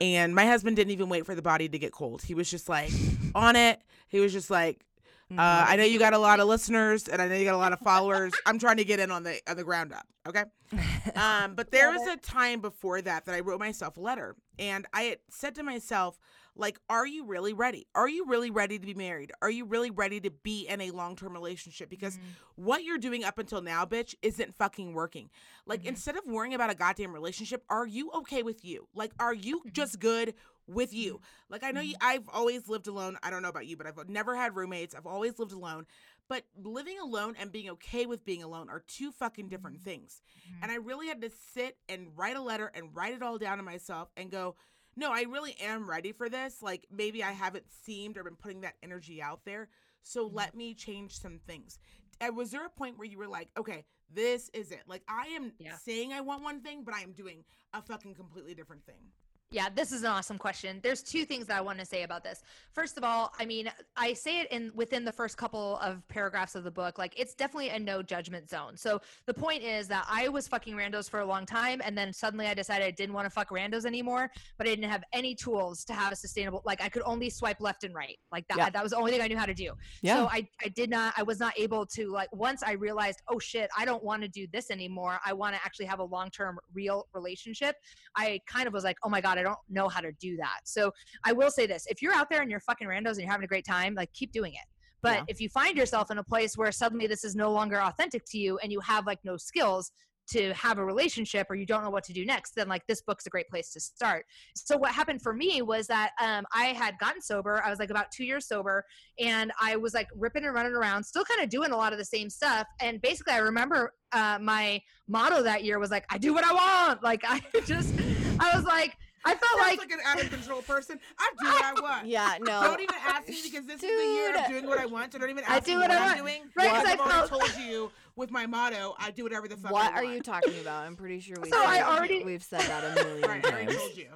and 0.00 0.34
my 0.34 0.46
husband 0.46 0.76
didn't 0.76 0.92
even 0.92 1.08
wait 1.08 1.26
for 1.26 1.34
the 1.34 1.42
body 1.42 1.68
to 1.68 1.78
get 1.78 1.92
cold. 1.92 2.22
He 2.22 2.34
was 2.34 2.50
just 2.50 2.68
like 2.68 2.90
on 3.34 3.56
it. 3.56 3.80
He 4.08 4.20
was 4.20 4.32
just 4.32 4.50
like, 4.50 4.84
uh, 5.32 5.64
I 5.68 5.76
know 5.76 5.82
you 5.82 5.98
got 5.98 6.12
a 6.12 6.18
lot 6.18 6.38
of 6.38 6.46
listeners, 6.46 7.08
and 7.08 7.20
I 7.20 7.26
know 7.26 7.34
you 7.34 7.44
got 7.44 7.54
a 7.54 7.58
lot 7.58 7.72
of 7.72 7.80
followers. 7.80 8.32
I'm 8.46 8.60
trying 8.60 8.76
to 8.76 8.84
get 8.84 9.00
in 9.00 9.10
on 9.10 9.24
the 9.24 9.40
on 9.48 9.56
the 9.56 9.64
ground 9.64 9.92
up. 9.92 10.06
Okay. 10.26 10.44
Um, 11.14 11.54
but 11.54 11.70
there 11.70 11.90
was 11.90 12.06
a 12.08 12.16
time 12.18 12.60
before 12.60 13.00
that 13.00 13.24
that 13.24 13.34
I 13.34 13.40
wrote 13.40 13.58
myself 13.58 13.96
a 13.96 14.00
letter, 14.00 14.36
and 14.58 14.86
I 14.92 15.02
had 15.02 15.18
said 15.30 15.54
to 15.54 15.62
myself, 15.62 16.18
like, 16.56 16.78
"Are 16.88 17.06
you 17.06 17.24
really 17.24 17.52
ready? 17.52 17.86
Are 17.94 18.08
you 18.08 18.26
really 18.26 18.50
ready 18.50 18.78
to 18.78 18.86
be 18.86 18.94
married? 18.94 19.32
Are 19.42 19.50
you 19.50 19.64
really 19.64 19.90
ready 19.90 20.20
to 20.20 20.30
be 20.30 20.66
in 20.66 20.80
a 20.80 20.90
long 20.90 21.16
term 21.16 21.32
relationship? 21.32 21.88
Because 21.88 22.16
mm-hmm. 22.16 22.64
what 22.64 22.84
you're 22.84 22.98
doing 22.98 23.24
up 23.24 23.38
until 23.38 23.60
now, 23.60 23.84
bitch, 23.84 24.14
isn't 24.22 24.54
fucking 24.54 24.94
working. 24.94 25.30
Like, 25.66 25.82
Mhm. 25.82 25.88
instead 25.88 26.16
of 26.16 26.26
worrying 26.26 26.54
about 26.54 26.70
a 26.70 26.74
goddamn 26.74 27.12
relationship, 27.12 27.64
are 27.68 27.86
you 27.86 28.10
okay 28.12 28.42
with 28.42 28.64
you? 28.64 28.88
Like, 28.94 29.12
are 29.18 29.34
you 29.34 29.60
mm-hmm. 29.60 29.70
just 29.72 30.00
good 30.00 30.34
with 30.66 30.92
you? 30.92 31.14
Mm-hmm. 31.14 31.52
Like, 31.52 31.62
I 31.62 31.70
know 31.70 31.80
you, 31.80 31.94
I've 32.00 32.28
always 32.28 32.68
lived 32.68 32.88
alone. 32.88 33.18
I 33.22 33.30
don't 33.30 33.42
know 33.42 33.48
about 33.48 33.66
you, 33.66 33.76
but 33.76 33.86
I've 33.86 34.08
never 34.08 34.34
had 34.34 34.56
roommates. 34.56 34.94
I've 34.94 35.06
always 35.06 35.38
lived 35.38 35.52
alone. 35.52 35.86
But 36.28 36.44
living 36.60 36.98
alone 36.98 37.36
and 37.38 37.52
being 37.52 37.70
okay 37.70 38.04
with 38.04 38.24
being 38.24 38.42
alone 38.42 38.68
are 38.68 38.82
two 38.88 39.12
fucking 39.12 39.48
different 39.48 39.80
things. 39.80 40.22
And 40.60 40.72
I 40.72 40.76
really 40.76 41.06
had 41.06 41.20
to 41.20 41.30
sit 41.54 41.78
and 41.88 42.08
write 42.16 42.36
a 42.36 42.40
letter 42.40 42.72
and 42.74 42.94
write 42.94 43.14
it 43.14 43.22
all 43.22 43.38
down 43.38 43.58
to 43.58 43.62
myself 43.62 44.08
and 44.16 44.28
go, 44.28 44.56
no, 44.96 45.12
I 45.12 45.22
really 45.22 45.54
am 45.60 45.88
ready 45.88 46.12
for 46.12 46.28
this. 46.28 46.62
Like 46.62 46.86
maybe 46.90 47.22
I 47.22 47.32
haven't 47.32 47.66
seemed 47.84 48.16
or 48.16 48.24
been 48.24 48.36
putting 48.36 48.62
that 48.62 48.74
energy 48.82 49.22
out 49.22 49.40
there. 49.44 49.68
So 50.02 50.26
let 50.32 50.54
me 50.54 50.74
change 50.74 51.18
some 51.18 51.40
things. 51.46 51.78
Uh, 52.20 52.32
was 52.32 52.50
there 52.50 52.64
a 52.64 52.70
point 52.70 52.96
where 52.96 53.06
you 53.06 53.18
were 53.18 53.28
like, 53.28 53.48
okay, 53.58 53.84
this 54.12 54.50
is 54.54 54.70
it? 54.70 54.82
Like 54.86 55.02
I 55.08 55.26
am 55.28 55.52
Yeah. 55.58 55.76
saying 55.76 56.12
I 56.12 56.20
want 56.20 56.42
one 56.42 56.62
thing, 56.62 56.82
but 56.84 56.94
I 56.94 57.00
am 57.00 57.12
doing 57.12 57.44
a 57.74 57.82
fucking 57.82 58.14
completely 58.14 58.54
different 58.54 58.86
thing. 58.86 59.12
Yeah, 59.52 59.68
this 59.72 59.92
is 59.92 60.02
an 60.02 60.08
awesome 60.08 60.38
question. 60.38 60.80
There's 60.82 61.02
two 61.02 61.24
things 61.24 61.46
that 61.46 61.56
I 61.56 61.60
want 61.60 61.78
to 61.78 61.86
say 61.86 62.02
about 62.02 62.24
this. 62.24 62.42
First 62.72 62.98
of 62.98 63.04
all, 63.04 63.32
I 63.38 63.46
mean, 63.46 63.70
I 63.96 64.12
say 64.12 64.40
it 64.40 64.50
in 64.50 64.72
within 64.74 65.04
the 65.04 65.12
first 65.12 65.36
couple 65.36 65.76
of 65.76 66.06
paragraphs 66.08 66.56
of 66.56 66.64
the 66.64 66.70
book, 66.70 66.98
like 66.98 67.14
it's 67.16 67.32
definitely 67.32 67.68
a 67.68 67.78
no 67.78 68.02
judgment 68.02 68.50
zone. 68.50 68.76
So 68.76 69.00
the 69.26 69.34
point 69.34 69.62
is 69.62 69.86
that 69.86 70.04
I 70.10 70.28
was 70.28 70.48
fucking 70.48 70.74
randos 70.74 71.08
for 71.08 71.20
a 71.20 71.24
long 71.24 71.46
time, 71.46 71.80
and 71.84 71.96
then 71.96 72.12
suddenly 72.12 72.48
I 72.48 72.54
decided 72.54 72.84
I 72.84 72.90
didn't 72.90 73.14
want 73.14 73.26
to 73.26 73.30
fuck 73.30 73.50
randos 73.50 73.84
anymore, 73.84 74.32
but 74.58 74.66
I 74.66 74.70
didn't 74.70 74.90
have 74.90 75.04
any 75.12 75.32
tools 75.36 75.84
to 75.84 75.92
have 75.92 76.12
a 76.12 76.16
sustainable. 76.16 76.62
Like 76.64 76.82
I 76.82 76.88
could 76.88 77.02
only 77.06 77.30
swipe 77.30 77.60
left 77.60 77.84
and 77.84 77.94
right, 77.94 78.18
like 78.32 78.48
that. 78.48 78.58
Yeah. 78.58 78.70
That 78.70 78.82
was 78.82 78.90
the 78.90 78.98
only 78.98 79.12
thing 79.12 79.20
I 79.20 79.28
knew 79.28 79.38
how 79.38 79.46
to 79.46 79.54
do. 79.54 79.74
Yeah. 80.02 80.16
So 80.16 80.26
I, 80.26 80.48
I 80.64 80.68
did 80.68 80.90
not, 80.90 81.14
I 81.16 81.22
was 81.22 81.38
not 81.38 81.52
able 81.56 81.86
to 81.86 82.10
like, 82.10 82.34
once 82.34 82.64
I 82.64 82.72
realized, 82.72 83.22
oh 83.28 83.38
shit, 83.38 83.70
I 83.78 83.84
don't 83.84 84.02
want 84.02 84.22
to 84.22 84.28
do 84.28 84.48
this 84.52 84.72
anymore. 84.72 85.20
I 85.24 85.32
want 85.34 85.54
to 85.54 85.60
actually 85.64 85.86
have 85.86 86.00
a 86.00 86.04
long 86.04 86.30
term 86.30 86.58
real 86.74 87.06
relationship. 87.14 87.76
I 88.16 88.40
kind 88.48 88.66
of 88.66 88.72
was 88.72 88.82
like, 88.82 88.96
oh 89.04 89.08
my 89.08 89.20
God, 89.20 89.35
I 89.38 89.42
don't 89.42 89.58
know 89.68 89.88
how 89.88 90.00
to 90.00 90.12
do 90.12 90.36
that. 90.36 90.60
So 90.64 90.92
I 91.24 91.32
will 91.32 91.50
say 91.50 91.66
this 91.66 91.86
if 91.88 92.02
you're 92.02 92.14
out 92.14 92.28
there 92.30 92.42
and 92.42 92.50
you're 92.50 92.60
fucking 92.60 92.86
randos 92.88 93.12
and 93.12 93.20
you're 93.20 93.30
having 93.30 93.44
a 93.44 93.48
great 93.48 93.66
time, 93.66 93.94
like 93.94 94.12
keep 94.12 94.32
doing 94.32 94.52
it. 94.52 94.66
But 95.02 95.18
Yeah. 95.18 95.24
if 95.28 95.40
you 95.40 95.48
find 95.48 95.76
yourself 95.76 96.10
in 96.10 96.18
a 96.18 96.24
place 96.24 96.56
where 96.56 96.72
suddenly 96.72 97.06
this 97.06 97.24
is 97.24 97.36
no 97.36 97.52
longer 97.52 97.80
authentic 97.80 98.24
to 98.26 98.38
you 98.38 98.58
and 98.58 98.72
you 98.72 98.80
have 98.80 99.06
like 99.06 99.18
no 99.24 99.36
skills, 99.36 99.92
to 100.28 100.52
have 100.54 100.78
a 100.78 100.84
relationship 100.84 101.46
or 101.50 101.54
you 101.54 101.64
don't 101.66 101.84
know 101.84 101.90
what 101.90 102.04
to 102.04 102.12
do 102.12 102.24
next 102.24 102.54
then 102.54 102.68
like 102.68 102.86
this 102.86 103.00
book's 103.02 103.26
a 103.26 103.30
great 103.30 103.48
place 103.48 103.72
to 103.72 103.80
start 103.80 104.24
so 104.54 104.76
what 104.76 104.92
happened 104.92 105.22
for 105.22 105.32
me 105.32 105.62
was 105.62 105.86
that 105.86 106.10
um, 106.22 106.44
i 106.52 106.66
had 106.66 106.98
gotten 106.98 107.22
sober 107.22 107.62
i 107.64 107.70
was 107.70 107.78
like 107.78 107.90
about 107.90 108.10
two 108.10 108.24
years 108.24 108.46
sober 108.46 108.84
and 109.18 109.52
i 109.60 109.76
was 109.76 109.94
like 109.94 110.08
ripping 110.16 110.44
and 110.44 110.54
running 110.54 110.72
around 110.72 111.04
still 111.04 111.24
kind 111.24 111.42
of 111.42 111.48
doing 111.48 111.70
a 111.70 111.76
lot 111.76 111.92
of 111.92 111.98
the 111.98 112.04
same 112.04 112.28
stuff 112.28 112.66
and 112.80 113.00
basically 113.02 113.32
i 113.32 113.38
remember 113.38 113.92
uh, 114.12 114.38
my 114.40 114.80
motto 115.08 115.42
that 115.42 115.64
year 115.64 115.78
was 115.78 115.90
like 115.90 116.04
i 116.10 116.18
do 116.18 116.32
what 116.34 116.44
i 116.44 116.52
want 116.52 117.02
like 117.02 117.22
i 117.28 117.40
just 117.64 117.94
i 118.40 118.54
was 118.56 118.64
like 118.64 118.96
I 119.26 119.34
felt 119.34 119.58
like, 119.58 119.78
like 119.78 119.90
an 119.92 119.98
out 120.04 120.22
of 120.22 120.30
control 120.30 120.62
person. 120.62 120.98
I 121.18 121.30
do 121.40 121.46
what 121.46 121.64
I 121.64 121.80
want. 121.80 122.06
Yeah, 122.06 122.36
no. 122.40 122.62
Don't 122.62 122.80
even 122.80 122.94
ask 123.06 123.28
me 123.28 123.36
because 123.42 123.66
this 123.66 123.76
is 123.76 123.80
the 123.82 123.86
year 124.14 124.30
of 124.34 124.36
Dude. 124.42 124.48
doing 124.48 124.66
what 124.66 124.78
I 124.78 124.86
want. 124.86 125.12
So 125.12 125.18
don't 125.18 125.30
even 125.30 125.44
ask 125.44 125.52
I 125.52 125.60
do 125.60 125.72
me 125.72 125.78
what 125.78 125.88
what, 125.90 125.98
I 125.98 126.00
I'm 126.00 126.06
want. 126.06 126.18
doing. 126.18 126.42
Right, 126.54 126.72
because 126.72 126.84
I've 126.86 127.00
already 127.00 127.28
told 127.28 127.56
you 127.66 127.90
with 128.16 128.30
my 128.30 128.46
motto, 128.46 128.94
I 128.98 129.10
do 129.10 129.22
whatever 129.24 129.48
the 129.48 129.56
fuck 129.56 129.72
What 129.72 129.92
I 129.92 130.00
are 130.00 130.04
want. 130.04 130.16
you 130.16 130.22
talking 130.22 130.58
about? 130.60 130.84
I'm 130.86 130.96
pretty 130.96 131.20
sure 131.20 131.36
we. 131.42 131.50
So 131.50 131.56
I 131.58 131.82
already 131.82 132.24
we've 132.24 132.42
said 132.42 132.60
that 132.62 132.84
a 132.84 132.94
million 133.04 133.28
Right, 133.28 133.44
I 133.46 133.50
already 133.50 133.74
told 133.76 133.96
you. 133.96 134.08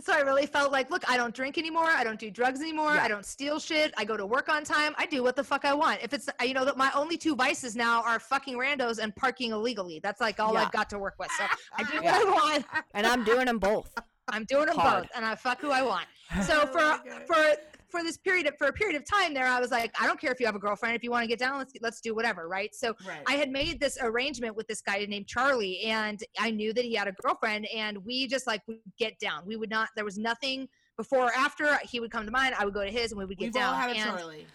So 0.00 0.12
I 0.12 0.20
really 0.20 0.46
felt 0.46 0.72
like, 0.72 0.90
look, 0.90 1.08
I 1.08 1.16
don't 1.16 1.34
drink 1.34 1.58
anymore. 1.58 1.86
I 1.86 2.02
don't 2.02 2.18
do 2.18 2.30
drugs 2.30 2.60
anymore. 2.60 2.94
Yeah. 2.94 3.02
I 3.04 3.08
don't 3.08 3.26
steal 3.26 3.58
shit. 3.60 3.92
I 3.96 4.04
go 4.04 4.16
to 4.16 4.24
work 4.24 4.48
on 4.48 4.64
time. 4.64 4.94
I 4.96 5.06
do 5.06 5.22
what 5.22 5.36
the 5.36 5.44
fuck 5.44 5.64
I 5.64 5.74
want. 5.74 6.00
If 6.02 6.12
it's, 6.14 6.28
you 6.42 6.54
know, 6.54 6.64
that 6.64 6.76
my 6.76 6.90
only 6.94 7.16
two 7.18 7.36
vices 7.36 7.76
now 7.76 8.02
are 8.02 8.18
fucking 8.18 8.56
randos 8.56 8.98
and 8.98 9.14
parking 9.14 9.52
illegally. 9.52 10.00
That's 10.02 10.20
like 10.20 10.40
all 10.40 10.54
Yeah. 10.54 10.62
I've 10.64 10.72
got 10.72 10.88
to 10.90 10.98
work 10.98 11.14
with. 11.18 11.30
So 11.38 11.44
I 11.76 11.82
do 11.84 12.00
Yeah. 12.02 12.18
what 12.18 12.26
I 12.26 12.30
want. 12.30 12.64
And 12.94 13.06
I'm 13.06 13.22
doing 13.24 13.46
them 13.46 13.58
both. 13.58 13.92
I'm 14.28 14.44
doing 14.44 14.66
them 14.66 14.76
Hard. 14.76 15.02
both, 15.02 15.10
and 15.16 15.24
I 15.26 15.34
fuck 15.34 15.60
who 15.60 15.70
I 15.70 15.82
want. 15.82 16.06
So 16.46 16.62
Oh 16.62 16.66
for 16.66 17.26
for 17.26 17.56
for 17.92 18.02
this 18.02 18.16
period 18.16 18.48
of, 18.48 18.54
for 18.58 18.66
a 18.66 18.72
period 18.72 18.96
of 19.00 19.04
time 19.06 19.34
there, 19.34 19.46
I 19.46 19.60
was 19.60 19.70
like, 19.70 19.92
I 20.00 20.06
don't 20.06 20.18
care 20.20 20.32
if 20.32 20.40
you 20.40 20.46
have 20.46 20.56
a 20.56 20.58
girlfriend. 20.58 20.96
If 20.96 21.04
you 21.04 21.10
want 21.12 21.22
to 21.24 21.28
get 21.28 21.38
down, 21.38 21.58
let's 21.58 21.74
let's 21.82 22.00
do 22.00 22.14
whatever, 22.14 22.48
right? 22.48 22.74
So 22.74 22.94
Right. 23.06 23.22
I 23.28 23.34
had 23.34 23.50
made 23.50 23.78
this 23.78 23.98
arrangement 24.00 24.56
with 24.56 24.66
this 24.66 24.80
guy 24.80 25.04
named 25.08 25.28
Charlie, 25.28 25.80
and 25.82 26.20
I 26.40 26.50
knew 26.50 26.72
that 26.72 26.84
he 26.84 26.94
had 26.94 27.06
a 27.06 27.12
girlfriend, 27.12 27.68
and 27.72 27.98
we 28.04 28.26
just 28.26 28.46
like 28.48 28.62
would 28.66 28.78
get 28.98 29.18
down. 29.20 29.42
We 29.46 29.56
would 29.56 29.70
not. 29.70 29.90
There 29.94 30.04
was 30.06 30.18
nothing 30.18 30.68
before 30.96 31.26
or 31.26 31.32
after. 31.36 31.78
He 31.88 32.00
would 32.00 32.10
come 32.10 32.24
to 32.24 32.32
mine, 32.32 32.52
I 32.58 32.64
would 32.64 32.74
go 32.74 32.82
to 32.84 32.90
his, 32.90 33.12
and 33.12 33.18
we 33.18 33.26
would 33.26 33.38
get 33.38 33.46
We've 33.46 33.52
down. 33.54 33.74
all 33.74 33.80
had 33.80 33.90
a 33.90 33.94
and 33.94 34.02
Charlie. 34.02 34.46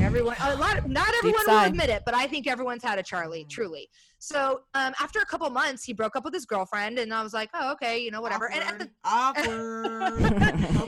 Everyone, 0.00 0.36
a 0.40 0.56
lot. 0.56 0.78
Of, 0.78 0.88
not 0.88 1.12
everyone 1.18 1.42
will 1.46 1.64
admit 1.64 1.90
it, 1.90 2.02
but 2.06 2.14
I 2.14 2.26
think 2.26 2.46
everyone's 2.46 2.82
had 2.82 2.98
a 2.98 3.02
Charlie, 3.02 3.44
Mm. 3.44 3.50
truly. 3.50 3.90
So 4.18 4.62
um, 4.74 4.94
after 5.00 5.18
a 5.20 5.26
couple 5.26 5.48
months, 5.50 5.84
he 5.84 5.92
broke 5.92 6.16
up 6.16 6.24
with 6.24 6.32
his 6.32 6.46
girlfriend, 6.46 6.98
and 6.98 7.12
I 7.12 7.22
was 7.22 7.34
like, 7.34 7.50
oh, 7.54 7.72
okay, 7.72 7.98
you 7.98 8.10
know, 8.10 8.22
whatever. 8.22 8.50
And 8.50 8.62
at 8.64 8.78
the 8.78 8.88
Awkward. 9.04 10.22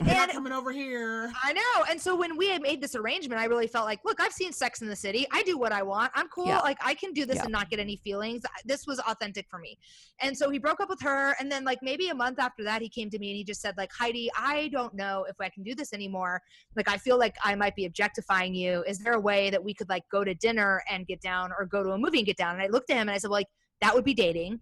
coming 0.51 0.61
over 0.61 0.71
here. 0.71 1.31
I 1.43 1.53
know. 1.53 1.61
And 1.89 1.99
so 1.99 2.15
when 2.15 2.37
we 2.37 2.49
had 2.49 2.61
made 2.61 2.81
this 2.81 2.95
arrangement, 2.95 3.39
I 3.41 3.45
really 3.45 3.67
felt 3.67 3.85
like, 3.85 3.99
look, 4.05 4.19
I've 4.19 4.31
seen 4.33 4.51
Sex 4.51 4.81
in 4.81 4.87
the 4.87 4.95
City. 4.95 5.25
I 5.31 5.43
do 5.43 5.57
what 5.57 5.71
I 5.71 5.83
want. 5.83 6.11
I'm 6.15 6.27
cool. 6.29 6.47
Yeah. 6.47 6.59
Like 6.59 6.77
I 6.83 6.93
can 6.93 7.13
do 7.13 7.25
this 7.25 7.37
Yeah. 7.37 7.43
and 7.43 7.51
not 7.51 7.69
get 7.69 7.79
any 7.79 7.97
feelings. 7.97 8.43
This 8.65 8.85
was 8.85 8.99
authentic 8.99 9.47
for 9.49 9.59
me. 9.59 9.77
And 10.19 10.37
so 10.37 10.49
he 10.49 10.59
broke 10.59 10.79
up 10.79 10.89
with 10.89 11.01
her. 11.01 11.35
And 11.39 11.51
then 11.51 11.63
like 11.63 11.79
maybe 11.81 12.09
a 12.09 12.15
month 12.15 12.39
after 12.39 12.63
that, 12.63 12.81
he 12.81 12.89
came 12.89 13.09
to 13.09 13.19
me 13.19 13.29
and 13.29 13.37
he 13.37 13.43
just 13.43 13.61
said 13.61 13.75
like, 13.77 13.91
Heidi, 13.97 14.29
I 14.37 14.69
don't 14.69 14.93
know 14.93 15.25
if 15.29 15.35
I 15.39 15.49
can 15.49 15.63
do 15.63 15.75
this 15.75 15.93
anymore. 15.93 16.41
Like 16.75 16.89
I 16.89 16.97
feel 16.97 17.17
like 17.17 17.35
I 17.43 17.55
might 17.55 17.75
be 17.75 17.85
objectifying 17.85 18.53
you. 18.53 18.83
Is 18.87 18.99
there 18.99 19.13
a 19.13 19.19
way 19.19 19.49
that 19.49 19.63
we 19.63 19.73
could 19.73 19.89
like 19.89 20.03
go 20.11 20.23
to 20.23 20.33
dinner 20.35 20.83
and 20.89 21.07
get 21.07 21.21
down 21.21 21.51
or 21.57 21.65
go 21.65 21.83
to 21.83 21.91
a 21.91 21.97
movie 21.97 22.19
and 22.19 22.25
get 22.25 22.37
down? 22.37 22.55
And 22.55 22.63
I 22.63 22.67
looked 22.67 22.89
at 22.89 22.95
him 22.95 23.01
and 23.01 23.11
I 23.11 23.17
said, 23.17 23.29
well, 23.29 23.39
like 23.39 23.47
that 23.81 23.93
would 23.93 24.05
be 24.05 24.13
dating. 24.13 24.59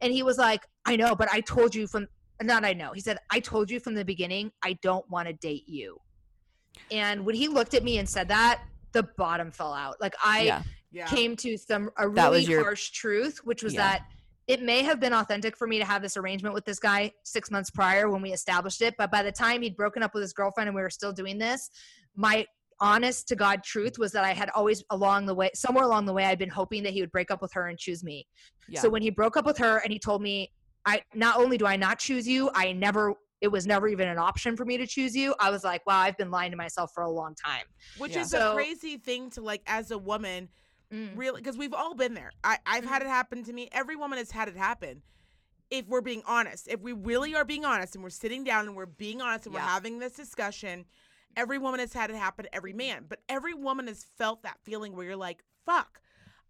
And 0.00 0.12
he 0.12 0.22
was 0.22 0.38
like, 0.38 0.64
I 0.84 0.94
know, 0.94 1.14
but 1.16 1.28
I 1.32 1.40
told 1.40 1.74
you 1.74 1.86
from 1.88 2.06
not 2.42 2.64
I 2.64 2.72
know. 2.72 2.92
He 2.92 3.00
said, 3.00 3.18
I 3.30 3.40
told 3.40 3.70
you 3.70 3.80
from 3.80 3.94
the 3.94 4.04
beginning, 4.04 4.52
I 4.62 4.78
don't 4.82 5.08
want 5.10 5.28
to 5.28 5.34
date 5.34 5.68
you. 5.68 5.98
And 6.90 7.24
when 7.26 7.34
he 7.34 7.48
looked 7.48 7.74
at 7.74 7.82
me 7.82 7.98
and 7.98 8.08
said 8.08 8.28
that, 8.28 8.62
the 8.92 9.02
bottom 9.16 9.50
fell 9.50 9.72
out. 9.74 9.96
Like 10.00 10.14
I 10.24 10.42
yeah. 10.42 10.62
Yeah. 10.90 11.06
came 11.06 11.36
to 11.36 11.56
some 11.58 11.90
a 11.98 12.08
That 12.08 12.26
really 12.26 12.38
was 12.38 12.48
your- 12.48 12.62
harsh 12.62 12.90
truth, 12.90 13.40
which 13.44 13.62
was 13.62 13.74
Yeah. 13.74 13.80
that 13.82 14.06
it 14.46 14.62
may 14.62 14.82
have 14.82 14.98
been 14.98 15.12
authentic 15.12 15.56
for 15.58 15.66
me 15.66 15.78
to 15.78 15.84
have 15.84 16.00
this 16.00 16.16
arrangement 16.16 16.54
with 16.54 16.64
this 16.64 16.78
guy 16.78 17.12
six 17.22 17.50
months 17.50 17.70
prior 17.70 18.08
when 18.08 18.22
we 18.22 18.32
established 18.32 18.80
it. 18.80 18.94
But 18.96 19.10
by 19.10 19.22
the 19.22 19.32
time 19.32 19.60
he'd 19.60 19.76
broken 19.76 20.02
up 20.02 20.14
with 20.14 20.22
his 20.22 20.32
girlfriend 20.32 20.68
and 20.68 20.74
we 20.74 20.80
were 20.80 20.88
still 20.88 21.12
doing 21.12 21.36
this, 21.36 21.68
my 22.16 22.46
honest 22.80 23.28
to 23.28 23.36
God 23.36 23.62
truth 23.64 23.98
was 23.98 24.12
that 24.12 24.24
I 24.24 24.32
had 24.32 24.48
always 24.54 24.82
along 24.90 25.26
the 25.26 25.34
way, 25.34 25.50
somewhere 25.54 25.84
along 25.84 26.06
the 26.06 26.14
way, 26.14 26.24
I'd 26.24 26.38
been 26.38 26.48
hoping 26.48 26.82
that 26.84 26.92
he 26.94 27.00
would 27.02 27.12
break 27.12 27.30
up 27.30 27.42
with 27.42 27.52
her 27.52 27.66
and 27.66 27.78
choose 27.78 28.02
me. 28.02 28.26
Yeah. 28.68 28.80
So 28.80 28.88
when 28.88 29.02
he 29.02 29.10
broke 29.10 29.36
up 29.36 29.44
with 29.44 29.58
her 29.58 29.78
and 29.78 29.92
he 29.92 29.98
told 29.98 30.22
me, 30.22 30.50
I 30.88 31.02
not 31.14 31.36
only 31.38 31.58
do 31.58 31.66
I 31.66 31.76
not 31.76 31.98
choose 31.98 32.26
you, 32.26 32.50
I 32.54 32.72
never 32.72 33.14
it 33.40 33.48
was 33.48 33.68
never 33.68 33.86
even 33.86 34.08
an 34.08 34.18
option 34.18 34.56
for 34.56 34.64
me 34.64 34.76
to 34.78 34.86
choose 34.86 35.14
you. 35.14 35.32
I 35.38 35.50
was 35.50 35.62
like, 35.62 35.86
wow, 35.86 36.00
I've 36.00 36.16
been 36.16 36.30
lying 36.32 36.50
to 36.50 36.56
myself 36.56 36.90
for 36.92 37.04
a 37.04 37.10
long 37.10 37.36
time. 37.36 37.66
Which 37.98 38.12
Yeah. 38.16 38.22
is 38.22 38.30
So- 38.30 38.50
a 38.52 38.54
crazy 38.56 38.96
thing 38.96 39.30
to 39.30 39.40
like 39.42 39.62
as 39.66 39.92
a 39.92 39.98
woman, 39.98 40.48
Mm. 40.92 41.10
really, 41.16 41.40
because 41.40 41.56
we've 41.56 41.74
all 41.74 41.94
been 41.94 42.14
there. 42.14 42.32
I, 42.42 42.58
I've 42.66 42.84
had 42.84 43.02
Mm-hmm. 43.02 43.10
it 43.10 43.14
happen 43.14 43.44
to 43.44 43.52
me. 43.52 43.68
Every 43.70 43.94
woman 43.94 44.18
has 44.18 44.30
had 44.32 44.48
it 44.48 44.56
happen. 44.56 45.02
If 45.70 45.86
we're 45.86 46.00
being 46.00 46.22
honest, 46.26 46.66
if 46.66 46.80
we 46.80 46.94
really 46.94 47.34
are 47.36 47.44
being 47.44 47.64
honest 47.64 47.94
and 47.94 48.02
we're 48.02 48.10
sitting 48.10 48.42
down 48.42 48.66
and 48.66 48.74
we're 48.74 48.86
being 48.86 49.20
honest 49.20 49.46
and 49.46 49.54
Yeah. 49.54 49.60
we're 49.60 49.68
having 49.68 49.98
this 50.00 50.14
discussion, 50.14 50.86
every 51.36 51.58
woman 51.58 51.78
has 51.78 51.92
had 51.92 52.10
it 52.10 52.16
happen 52.16 52.46
to 52.46 52.54
every 52.54 52.72
man. 52.72 53.04
But 53.08 53.20
every 53.28 53.54
woman 53.54 53.86
has 53.86 54.02
felt 54.16 54.42
that 54.42 54.58
feeling 54.64 54.96
where 54.96 55.04
you're 55.04 55.14
like, 55.16 55.44
fuck. 55.64 56.00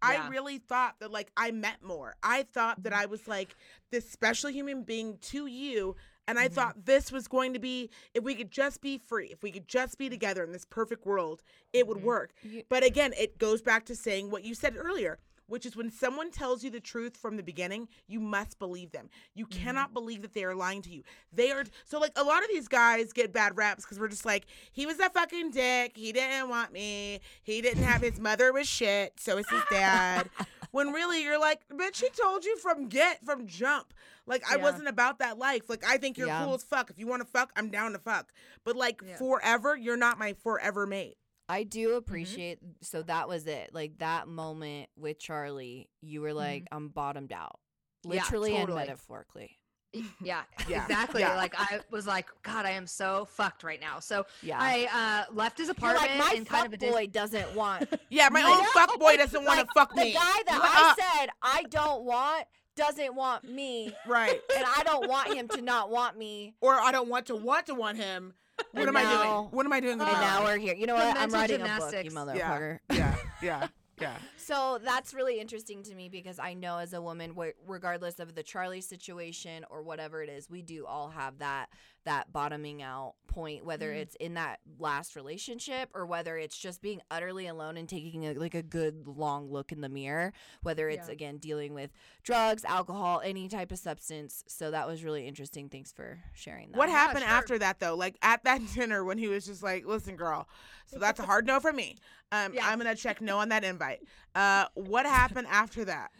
Yeah. 0.03 0.25
I 0.25 0.29
really 0.29 0.57
thought 0.57 0.95
that 0.99 1.11
like 1.11 1.31
I 1.35 1.51
meant 1.51 1.83
more. 1.83 2.15
I 2.23 2.43
thought 2.43 2.83
that 2.83 2.93
I 2.93 3.05
was 3.05 3.27
like 3.27 3.55
this 3.91 4.09
special 4.09 4.49
human 4.49 4.83
being 4.83 5.17
to 5.23 5.45
you. 5.45 5.95
And 6.27 6.37
I 6.37 6.47
Mhm. 6.47 6.53
thought 6.53 6.85
this 6.85 7.11
was 7.11 7.27
going 7.27 7.53
to 7.53 7.59
be, 7.59 7.89
if 8.13 8.23
we 8.23 8.35
could 8.35 8.51
just 8.51 8.81
be 8.81 8.99
free, 8.99 9.29
if 9.31 9.41
we 9.41 9.51
could 9.51 9.67
just 9.67 9.97
be 9.97 10.09
together 10.09 10.43
in 10.43 10.51
this 10.51 10.63
perfect 10.63 11.03
world, 11.03 11.41
it 11.73 11.87
would 11.87 11.97
Mhm. 11.97 12.03
work. 12.03 12.33
But 12.69 12.83
again, 12.83 13.13
it 13.17 13.39
goes 13.39 13.63
back 13.63 13.83
to 13.85 13.95
saying 13.95 14.29
what 14.29 14.43
you 14.43 14.53
said 14.53 14.77
earlier, 14.77 15.17
which 15.49 15.65
is 15.65 15.75
when 15.75 15.91
someone 15.91 16.31
tells 16.31 16.63
you 16.63 16.69
the 16.69 16.79
truth 16.79 17.17
from 17.17 17.35
the 17.35 17.43
beginning, 17.43 17.87
you 18.07 18.19
must 18.19 18.57
believe 18.59 18.91
them. 18.91 19.09
You 19.35 19.45
Mm-hmm. 19.45 19.63
cannot 19.63 19.93
believe 19.93 20.21
that 20.21 20.33
they 20.33 20.43
are 20.45 20.55
lying 20.55 20.81
to 20.83 20.89
you. 20.89 21.03
They 21.33 21.51
are 21.51 21.63
so 21.85 21.99
like 21.99 22.11
a 22.15 22.23
lot 22.23 22.43
of 22.43 22.49
these 22.49 22.67
guys 22.67 23.11
get 23.13 23.33
bad 23.33 23.57
raps 23.57 23.83
because 23.83 23.99
we're 23.99 24.07
just 24.07 24.25
like, 24.25 24.45
he 24.71 24.85
was 24.85 24.99
a 24.99 25.09
fucking 25.09 25.51
dick. 25.51 25.93
He 25.97 26.11
didn't 26.11 26.49
want 26.49 26.71
me. 26.71 27.19
He 27.43 27.61
didn't 27.61 27.83
have 27.83 28.01
his 28.01 28.19
mother 28.19 28.53
was 28.53 28.67
shit, 28.67 29.13
so 29.19 29.37
is 29.37 29.49
his 29.49 29.63
dad. 29.71 30.29
when 30.71 30.91
really 30.91 31.23
you're 31.23 31.39
like, 31.39 31.61
bitch, 31.73 31.95
she 31.95 32.09
told 32.09 32.45
you 32.45 32.55
from 32.57 32.87
get 32.87 33.23
from 33.25 33.47
jump. 33.47 33.93
Like 34.27 34.43
I 34.51 34.57
wasn't 34.57 34.87
about 34.87 35.17
that 35.19 35.39
life. 35.39 35.69
Like 35.69 35.83
I 35.83 35.97
think 35.97 36.17
you're 36.17 36.27
Yeah. 36.27 36.43
cool 36.45 36.53
as 36.53 36.63
fuck. 36.63 36.91
If 36.91 36.99
you 36.99 37.07
want 37.07 37.21
to 37.23 37.27
fuck, 37.27 37.51
I'm 37.55 37.69
down 37.69 37.93
to 37.93 37.97
fuck. 37.99 38.31
But 38.63 38.75
like 38.75 39.01
Yeah. 39.03 39.17
forever, 39.17 39.75
you're 39.75 39.97
not 39.97 40.19
my 40.19 40.33
forever 40.33 40.85
mate. 40.85 41.17
I 41.49 41.61
Mm-hmm. 41.61 41.69
do 41.69 41.95
appreciate 41.95 42.59
so 42.81 43.01
that 43.03 43.27
was 43.27 43.47
it. 43.47 43.71
Like 43.73 43.97
that 43.97 44.27
moment 44.27 44.89
with 44.95 45.19
Charlie, 45.19 45.89
you 46.01 46.21
were 46.21 46.33
like, 46.33 46.67
I'm 46.71 46.89
bottomed 46.89 47.33
out. 47.33 47.59
Mm-hmm. 48.05 48.13
Yeah, 48.13 48.21
Literally 48.23 48.55
and 48.55 48.73
metaphorically. 48.73 49.57
Yeah, 50.21 50.43
Yeah, 50.67 50.83
exactly. 50.83 51.21
yeah. 51.21 51.35
Like 51.35 51.55
I 51.59 51.79
was 51.89 52.05
like, 52.05 52.27
God, 52.43 52.67
I 52.67 52.71
am 52.71 52.85
so 52.85 53.25
fucked 53.31 53.63
right 53.63 53.81
now. 53.81 53.99
So 53.99 54.27
Yeah. 54.43 54.59
I 54.61 55.25
uh, 55.27 55.33
left 55.33 55.57
his 55.57 55.65
You're 55.67 55.71
apartment 55.71 56.11
like 56.11 56.17
my 56.19 56.33
and 56.37 56.45
kind 56.45 56.67
of 56.67 56.73
a 56.73 56.77
dis- 56.77 56.91
boy 56.91 57.07
doesn't 57.07 57.55
want 57.55 57.89
Yeah, 58.11 58.29
my 58.29 58.41
I 58.41 58.51
own 58.51 58.65
fuck 58.87 58.99
boy 58.99 59.17
doesn't 59.17 59.43
want 59.43 59.59
to 59.59 59.65
like, 59.65 59.73
fuck 59.73 59.95
the 59.95 60.01
me. 60.03 60.11
The 60.11 60.19
guy 60.19 60.41
that 60.45 60.53
You- 60.53 60.61
I 60.61 60.91
uh, 60.91 61.17
said 61.19 61.29
I 61.41 61.63
don't 61.71 62.03
want 62.03 62.45
doesn't 62.75 63.15
want 63.15 63.43
me, 63.43 63.91
right. 64.07 64.39
and 64.55 64.63
I 64.77 64.83
don't 64.83 65.09
want 65.09 65.33
him 65.33 65.47
to 65.49 65.61
not 65.61 65.89
want 65.89 66.17
me. 66.17 66.53
Or 66.61 66.75
I 66.75 66.91
don't 66.91 67.09
want 67.09 67.25
to 67.25 67.35
want 67.35 67.65
to 67.65 67.73
want 67.73 67.97
him. 67.97 68.33
What 68.71 68.87
And 68.87 68.89
am 68.89 68.97
I 68.97 69.03
doing? 69.03 69.47
What 69.51 69.65
am 69.65 69.73
I 69.73 69.79
doing? 69.79 69.93
And 69.93 69.99
now 69.99 70.43
we're 70.43 70.57
here. 70.57 70.75
You 70.75 70.87
know 70.87 70.97
the 70.97 71.05
what? 71.05 71.17
I'm 71.17 71.31
mental 71.31 71.39
writing 71.39 71.61
a 71.61 71.79
book, 71.79 71.93
you 71.93 72.09
gymnastics. 72.09 72.13
motherfucker. 72.13 72.79
yeah, 72.91 73.15
yeah, 73.41 73.67
yeah. 73.99 74.15
So 74.37 74.79
that's 74.83 75.13
really 75.13 75.39
interesting 75.39 75.83
to 75.83 75.93
me 75.93 76.09
because 76.09 76.39
I 76.39 76.53
know 76.53 76.77
as 76.79 76.93
a 76.93 77.01
woman, 77.01 77.35
regardless 77.67 78.19
of 78.19 78.33
the 78.33 78.41
Charlie 78.43 78.81
situation 78.81 79.63
or 79.69 79.83
whatever 79.83 80.23
it 80.23 80.29
is, 80.29 80.49
we 80.49 80.61
do 80.61 80.85
all 80.87 81.09
have 81.09 81.37
that 81.39 81.67
that 82.05 82.31
bottoming 82.31 82.81
out 82.81 83.13
point, 83.27 83.63
whether 83.63 83.91
Mhm. 83.93 83.97
it's 83.97 84.15
in 84.15 84.33
that 84.33 84.59
last 84.79 85.15
relationship 85.15 85.89
or 85.93 86.05
whether 86.05 86.37
it's 86.37 86.57
just 86.57 86.81
being 86.81 87.01
utterly 87.11 87.45
alone 87.45 87.77
and 87.77 87.87
taking 87.87 88.25
a, 88.25 88.33
like 88.33 88.55
a 88.55 88.63
good 88.63 89.05
long 89.07 89.51
look 89.51 89.71
in 89.71 89.81
the 89.81 89.89
mirror, 89.89 90.33
whether 90.63 90.89
it's 90.89 91.07
Yeah. 91.07 91.13
again 91.13 91.37
dealing 91.37 91.73
with 91.73 91.91
drugs, 92.23 92.65
alcohol, 92.65 93.21
any 93.23 93.47
type 93.47 93.71
of 93.71 93.77
substance. 93.79 94.43
So 94.47 94.71
that 94.71 94.87
was 94.87 95.03
really 95.03 95.27
interesting. 95.27 95.69
Thanks 95.69 95.91
for 95.91 96.23
sharing 96.33 96.71
that. 96.71 96.77
What 96.77 96.89
Yeah, 96.89 96.95
happened 96.97 97.23
sure. 97.23 97.29
after 97.29 97.59
that 97.59 97.79
though? 97.79 97.95
Like 97.95 98.17
at 98.21 98.43
that 98.45 98.61
dinner 98.73 99.03
when 99.03 99.17
he 99.17 99.27
was 99.27 99.45
just 99.45 99.61
like, 99.61 99.85
"Listen, 99.85 100.15
girl, 100.15 100.47
so 100.87 100.97
that's 100.97 101.19
a 101.19 101.25
hard 101.25 101.45
no 101.45 101.59
for 101.59 101.71
me. 101.73 101.97
Um, 102.31 102.53
Yeah. 102.53 102.67
I'm 102.67 102.79
gonna 102.79 102.95
check 102.95 103.21
no 103.21 103.37
on 103.39 103.49
that 103.49 103.63
invite." 103.63 104.01
Uh, 104.35 104.67
what 104.75 105.05
happened 105.07 105.47
after 105.49 105.83
that? 105.83 106.11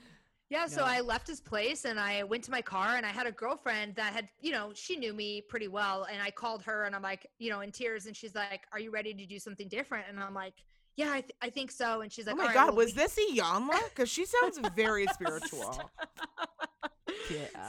Yeah, 0.50 0.66
so. 0.66 0.84
I 0.84 1.02
left 1.02 1.28
his 1.28 1.40
place 1.40 1.86
and 1.86 2.00
I 2.00 2.24
went 2.24 2.44
to 2.46 2.52
my 2.52 2.62
car 2.62 2.96
and 2.96 3.06
I 3.06 3.10
had 3.10 3.28
a 3.28 3.32
girlfriend 3.32 3.96
that 3.96 4.14
had, 4.14 4.28
you 4.42 4.52
know, 4.52 4.72
she 4.74 4.96
knew 4.96 5.14
me 5.14 5.42
pretty 5.42 5.68
well. 5.68 6.08
And 6.12 6.22
I 6.22 6.32
called 6.32 6.64
her 6.64 6.86
and 6.86 6.96
I'm 6.96 7.04
like, 7.04 7.28
you 7.38 7.52
know, 7.52 7.60
in 7.62 7.72
tears. 7.72 8.08
And 8.08 8.16
she's 8.16 8.34
like, 8.34 8.62
Are 8.74 8.80
you 8.80 8.90
ready 8.90 9.14
to 9.14 9.26
do 9.28 9.38
something 9.38 9.68
different? 9.68 10.06
And 10.10 10.20
I'm 10.20 10.34
like, 10.34 10.56
Yeah, 10.96 11.12
I, 11.12 11.22
th- 11.22 11.36
I 11.42 11.50
think 11.52 11.70
so. 11.70 12.02
And 12.02 12.12
she's 12.12 12.28
oh 12.28 12.32
like, 12.32 12.36
oh 12.36 12.38
my 12.38 12.44
"All 12.44 12.48
right, 12.48 12.56
god, 12.56 12.68
well, 12.68 12.78
was 12.78 12.96
we-" 12.96 13.02
this 13.04 13.20
Iyanla? 13.32 13.90
Because 13.90 14.10
she 14.10 14.26
sounds 14.26 14.60
very 14.76 15.06
spiritual. 15.08 15.80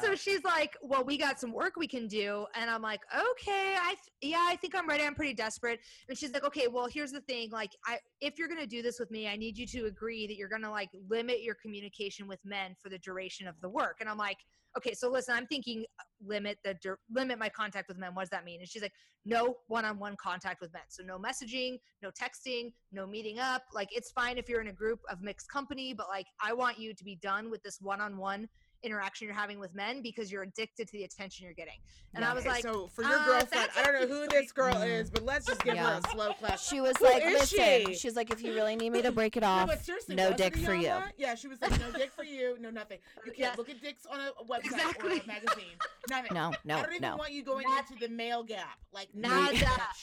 So 0.03 0.15
she's 0.15 0.43
like, 0.45 0.77
"Well, 0.83 1.05
we 1.05 1.17
got 1.17 1.39
some 1.41 1.53
work 1.53 1.75
we 1.77 1.87
can 1.87 2.07
do," 2.07 2.47
and 2.55 2.71
I'm 2.71 2.83
like, 2.83 3.01
"Okay, 3.15 3.77
I 3.79 3.95
th- 3.95 4.33
yeah, 4.33 4.47
I 4.49 4.57
think 4.57 4.75
I'm 4.75 4.89
ready. 4.89 5.05
I'm 5.05 5.15
pretty 5.15 5.35
desperate." 5.35 5.81
And 6.09 6.17
she's 6.17 6.33
like, 6.33 6.45
"Okay, 6.45 6.69
well, 6.69 6.87
here's 6.87 7.13
the 7.13 7.21
thing. 7.23 7.51
Like, 7.51 7.71
I 7.87 7.99
if 8.21 8.39
you're 8.39 8.49
gonna 8.49 8.67
do 8.67 8.83
this 8.83 8.99
with 8.99 9.11
me, 9.11 9.29
I 9.29 9.37
need 9.37 9.59
you 9.59 9.67
to 9.69 9.87
agree 9.87 10.27
that 10.27 10.37
you're 10.37 10.49
gonna 10.49 10.71
like 10.71 10.91
limit 11.09 11.43
your 11.43 11.55
communication 11.57 12.27
with 12.27 12.41
men 12.45 12.75
for 12.83 12.89
the 12.89 12.99
duration 12.99 13.47
of 13.49 13.61
the 13.61 13.69
work." 13.69 13.97
And 14.01 14.09
I'm 14.09 14.19
like, 14.19 14.39
"Okay, 14.77 14.95
so 14.95 15.11
listen, 15.11 15.35
I'm 15.35 15.47
thinking 15.47 15.85
uh, 15.99 16.05
limit 16.25 16.59
the 16.65 16.75
dur- 16.83 17.01
limit 17.11 17.39
my 17.39 17.49
contact 17.49 17.89
with 17.89 17.99
men. 17.99 18.15
What 18.15 18.23
does 18.23 18.31
that 18.31 18.45
mean?" 18.45 18.61
And 18.61 18.69
she's 18.69 18.83
like, 18.83 18.93
"No 19.25 19.57
one-on-one 19.69 20.17
contact 20.17 20.61
with 20.61 20.73
men. 20.73 20.83
So 20.89 21.03
no 21.03 21.19
messaging, 21.19 21.79
no 22.03 22.11
texting, 22.11 22.73
no 22.93 23.07
meeting 23.07 23.39
up. 23.39 23.63
Like, 23.75 23.89
it's 23.93 24.11
fine 24.13 24.39
if 24.39 24.49
you're 24.49 24.61
in 24.61 24.69
a 24.69 24.73
group 24.73 25.01
of 25.11 25.21
mixed 25.23 25.49
company, 25.51 25.93
but 25.95 26.09
like, 26.09 26.27
I 26.43 26.53
want 26.53 26.79
you 26.79 26.95
to 26.95 27.05
be 27.05 27.17
done 27.17 27.51
with 27.51 27.63
this 27.63 27.81
one-on-one." 27.81 28.49
Interaction 28.83 29.27
you're 29.27 29.37
having 29.37 29.59
with 29.59 29.75
men 29.75 30.03
because 30.03 30.31
you're 30.33 30.43
addicted 30.43 30.87
to 30.89 30.93
the 30.93 31.05
attention 31.05 31.45
you're 31.45 31.55
getting. 31.55 31.79
And 32.15 32.23
Yeah, 32.23 32.31
I 32.31 32.35
was 32.35 32.45
like, 32.47 32.63
so 32.63 32.89
for 32.89 33.03
your 33.03 33.19
uh, 33.19 33.25
girlfriend, 33.25 33.69
I 33.77 33.83
don't 33.83 34.01
know 34.01 34.07
who 34.07 34.27
this 34.29 34.51
girl 34.53 34.75
Mm. 34.75 35.01
is, 35.01 35.11
but 35.11 35.25
let's 35.25 35.47
just 35.47 35.63
give 35.63 35.77
her 35.77 36.01
a 36.05 36.11
slow 36.11 36.33
clap. 36.35 36.59
She 36.59 36.81
was 36.81 36.95
Who 36.99 37.05
like, 37.05 37.23
listen. 37.25 37.59
she? 37.87 37.95
She's 37.95 38.17
like, 38.17 38.31
if 38.31 38.43
you 38.43 38.53
really 38.55 38.75
need 38.77 38.91
me 38.95 39.03
to 39.03 39.13
break 39.13 39.37
it 39.37 39.41
No, 39.43 39.49
off, 39.49 39.69
but 39.69 39.85
seriously, 39.85 40.15
no 40.15 40.33
dick 40.33 40.57
for 40.57 40.75
you. 40.75 40.87
Yama? 40.87 41.13
Yeah, 41.19 41.35
she 41.35 41.47
was 41.49 41.61
like, 41.63 41.79
no 41.79 41.91
dick 41.93 42.11
for 42.13 42.25
you, 42.25 42.57
no 42.61 42.71
nothing. 42.71 42.99
You 43.25 43.33
can't 43.33 43.39
Yeah. 43.39 43.55
look 43.57 43.69
at 43.69 43.81
dicks 43.81 44.07
on 44.07 44.19
a 44.21 44.31
a 44.41 44.45
website 44.45 45.03
or 45.05 45.09
a 45.09 45.27
magazine. 45.27 45.77
Nothing. 46.09 46.35
no, 46.35 46.53
no, 46.65 46.77
I 46.77 46.79
no, 46.79 46.83
don't 46.83 46.93
even 46.95 47.03
no. 47.11 47.17
want 47.17 47.33
you 47.33 47.43
going 47.45 47.67
Not- 47.69 47.91
into 47.91 48.01
the 48.07 48.13
male 48.13 48.43
gap. 48.43 48.79
Like 48.93 49.09
Nada, 49.15 49.53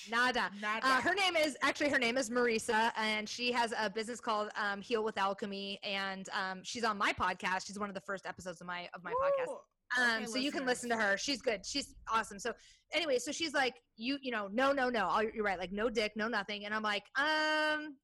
nada. 0.09 0.49
Nada. 0.61 0.85
Uh, 0.85 1.01
her 1.01 1.13
name 1.15 1.35
is 1.35 1.57
actually 1.61 1.89
her 1.89 1.97
name 1.99 2.17
is 2.17 2.29
Marisa, 2.29 2.91
and 2.97 3.27
she 3.27 3.51
has 3.51 3.73
a 3.79 3.89
business 3.89 4.19
called 4.19 4.49
um, 4.55 4.81
Heal 4.81 5.03
with 5.03 5.17
Alchemy, 5.17 5.79
and 5.83 6.29
um, 6.29 6.59
she's 6.63 6.83
on 6.83 6.97
my 6.97 7.13
podcast. 7.13 7.67
She's 7.67 7.79
one 7.79 7.89
of 7.89 7.95
the 7.95 8.01
first 8.01 8.25
episodes 8.25 8.61
of 8.61 8.66
my 8.67 8.87
of 8.93 9.03
my 9.03 9.11
podcast. 9.11 9.51
Um, 9.51 9.57
Okay, 10.17 10.25
so 10.25 10.37
you 10.37 10.51
can 10.51 10.65
listen 10.65 10.89
to 10.89 10.97
her. 10.97 11.17
She's 11.17 11.41
good. 11.41 11.65
She's 11.65 11.95
awesome. 12.11 12.39
So 12.39 12.51
anyway, 12.93 13.19
so 13.19 13.31
she's 13.31 13.53
like, 13.53 13.75
you, 13.95 14.17
you 14.21 14.31
know, 14.31 14.49
no, 14.51 14.73
no, 14.73 14.89
no. 14.89 15.21
You're 15.33 15.45
right. 15.45 15.57
Like 15.57 15.71
no 15.71 15.89
dick, 15.89 16.11
no 16.17 16.27
nothing. 16.27 16.65
And 16.65 16.73
I'm 16.73 16.83
like, 16.83 17.03
um, 17.17 17.95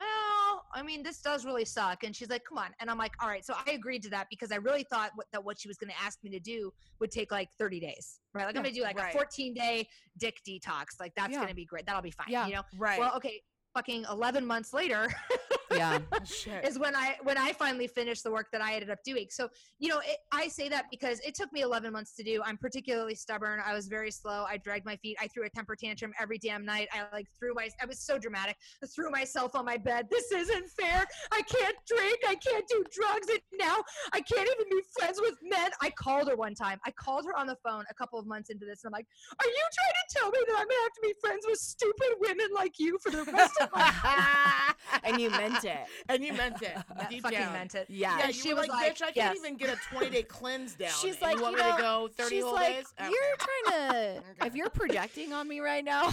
well, 0.00 0.64
I 0.74 0.82
mean, 0.82 1.02
this 1.02 1.20
does 1.20 1.44
really 1.44 1.64
suck. 1.64 2.04
And 2.04 2.14
she's 2.14 2.30
like, 2.30 2.44
come 2.44 2.58
on. 2.58 2.70
And 2.80 2.90
I'm 2.90 2.98
like, 2.98 3.12
all 3.20 3.28
right. 3.28 3.44
So 3.44 3.54
I 3.66 3.72
agreed 3.72 4.02
to 4.04 4.10
that 4.10 4.26
because 4.30 4.52
I 4.52 4.56
really 4.56 4.84
thought 4.90 5.10
what, 5.14 5.26
that 5.32 5.44
what 5.44 5.60
she 5.60 5.68
was 5.68 5.76
going 5.76 5.90
to 5.90 6.02
ask 6.02 6.18
me 6.22 6.30
to 6.30 6.40
do 6.40 6.72
would 7.00 7.10
take 7.10 7.30
like 7.30 7.50
30 7.58 7.80
days, 7.80 8.20
right? 8.34 8.46
Like 8.46 8.56
I'm 8.56 8.62
going 8.62 8.72
to 8.72 8.78
do 8.78 8.84
like 8.84 8.98
right. 8.98 9.14
a 9.14 9.16
14 9.16 9.54
day 9.54 9.88
dick 10.18 10.36
detox. 10.48 10.84
Like 11.00 11.12
that's 11.16 11.32
Yeah. 11.32 11.38
going 11.38 11.48
to 11.48 11.54
be 11.54 11.64
great. 11.64 11.86
That'll 11.86 12.02
be 12.02 12.10
fine. 12.10 12.26
Yeah. 12.28 12.46
You 12.46 12.54
know. 12.54 12.62
Right. 12.78 12.98
Well, 12.98 13.14
okay. 13.16 13.42
Fucking 13.74 14.06
11 14.10 14.46
months 14.46 14.72
later. 14.72 15.08
Yeah. 15.76 15.98
Shit. 16.24 16.64
is 16.64 16.78
when 16.78 16.96
I 16.96 17.16
when 17.22 17.36
I 17.36 17.52
finally 17.52 17.86
finished 17.86 18.24
the 18.24 18.30
work 18.30 18.46
that 18.52 18.60
I 18.62 18.74
ended 18.74 18.90
up 18.90 18.98
doing. 19.04 19.26
So 19.30 19.48
you 19.78 19.88
know, 19.88 19.98
it, 19.98 20.16
I 20.32 20.48
say 20.48 20.68
that 20.68 20.86
because 20.90 21.20
it 21.20 21.34
took 21.34 21.52
me 21.52 21.60
11 21.60 21.92
months 21.92 22.14
to 22.16 22.22
do. 22.22 22.40
I'm 22.44 22.56
particularly 22.56 23.14
stubborn. 23.14 23.60
I 23.64 23.74
was 23.74 23.86
very 23.86 24.10
slow. 24.10 24.44
I 24.48 24.56
dragged 24.56 24.86
my 24.86 24.96
feet. 24.96 25.16
I 25.20 25.28
threw 25.28 25.44
a 25.44 25.50
temper 25.50 25.76
tantrum 25.76 26.12
every 26.20 26.38
damn 26.38 26.64
night. 26.64 26.88
I 26.92 27.04
like 27.14 27.26
threw 27.38 27.54
my. 27.54 27.68
I 27.82 27.86
was 27.86 28.00
so 28.00 28.18
dramatic. 28.18 28.56
I 28.82 28.86
threw 28.86 29.10
myself 29.10 29.54
on 29.54 29.64
my 29.64 29.76
bed. 29.76 30.06
This 30.10 30.32
isn't 30.32 30.70
fair. 30.70 31.06
I 31.32 31.42
can't 31.42 31.76
drink. 31.86 32.18
I 32.26 32.34
can't 32.36 32.66
do 32.68 32.84
drugs. 32.90 33.28
And 33.28 33.40
now 33.58 33.82
I 34.12 34.20
can't 34.20 34.48
even 34.48 34.68
be 34.70 34.82
friends 34.98 35.20
with 35.20 35.34
men. 35.42 35.70
I 35.82 35.90
called 35.90 36.28
her 36.28 36.36
one 36.36 36.54
time. 36.54 36.78
I 36.86 36.92
called 36.92 37.24
her 37.26 37.36
on 37.38 37.46
the 37.46 37.56
phone 37.64 37.84
a 37.90 37.94
couple 37.94 38.18
of 38.18 38.26
months 38.26 38.50
into 38.50 38.64
this, 38.64 38.84
and 38.84 38.88
I'm 38.88 38.98
like, 38.98 39.06
"Are 39.38 39.46
you 39.46 39.64
trying 39.72 39.94
to 39.94 40.18
tell 40.18 40.30
me 40.30 40.38
that 40.46 40.54
I'm 40.58 40.66
gonna 40.68 40.82
have 40.82 40.92
to 40.92 41.00
be 41.02 41.14
friends 41.20 41.44
with 41.46 41.58
stupid 41.58 42.16
women 42.20 42.48
like 42.54 42.78
you 42.78 42.98
for 43.02 43.10
the 43.10 43.24
rest 43.24 43.28
of 43.28 43.34
my?" 43.34 43.57
and 45.04 45.20
you 45.20 45.30
meant 45.30 45.64
it. 45.64 45.78
and 46.08 46.24
you 46.24 46.32
meant 46.32 46.62
it. 46.62 46.76
I 46.98 47.04
deep 47.06 47.22
fucking 47.22 47.38
down. 47.38 47.52
meant 47.52 47.74
it. 47.74 47.86
Yeah. 47.88 48.16
Yeah, 48.18 48.24
And 48.26 48.34
you 48.34 48.42
she 48.42 48.48
were 48.54 48.60
was 48.60 48.68
like, 48.68 48.80
like, 48.80 48.96
bitch, 48.96 49.02
I 49.02 49.04
can't 49.12 49.16
yes. 49.16 49.36
even 49.36 49.56
get 49.56 49.70
a 49.70 49.76
20 49.94 50.10
day 50.10 50.22
cleanse 50.22 50.74
down. 50.74 50.90
She's 51.00 51.20
like, 51.20 51.36
you 51.36 51.42
want 51.42 51.56
you 51.56 51.62
me 51.62 51.68
know, 51.70 51.76
to 51.76 51.82
go 51.82 52.08
30 52.16 52.34
she's 52.34 52.44
whole 52.44 52.54
like, 52.54 52.76
days? 52.76 52.94
Okay. 53.00 53.10
you're 53.10 53.36
trying 53.38 53.92
to. 53.92 54.22
Okay. 54.38 54.46
If 54.46 54.54
you're 54.54 54.70
projecting 54.70 55.32
on 55.32 55.48
me 55.48 55.60
right 55.60 55.84
now, 55.84 56.10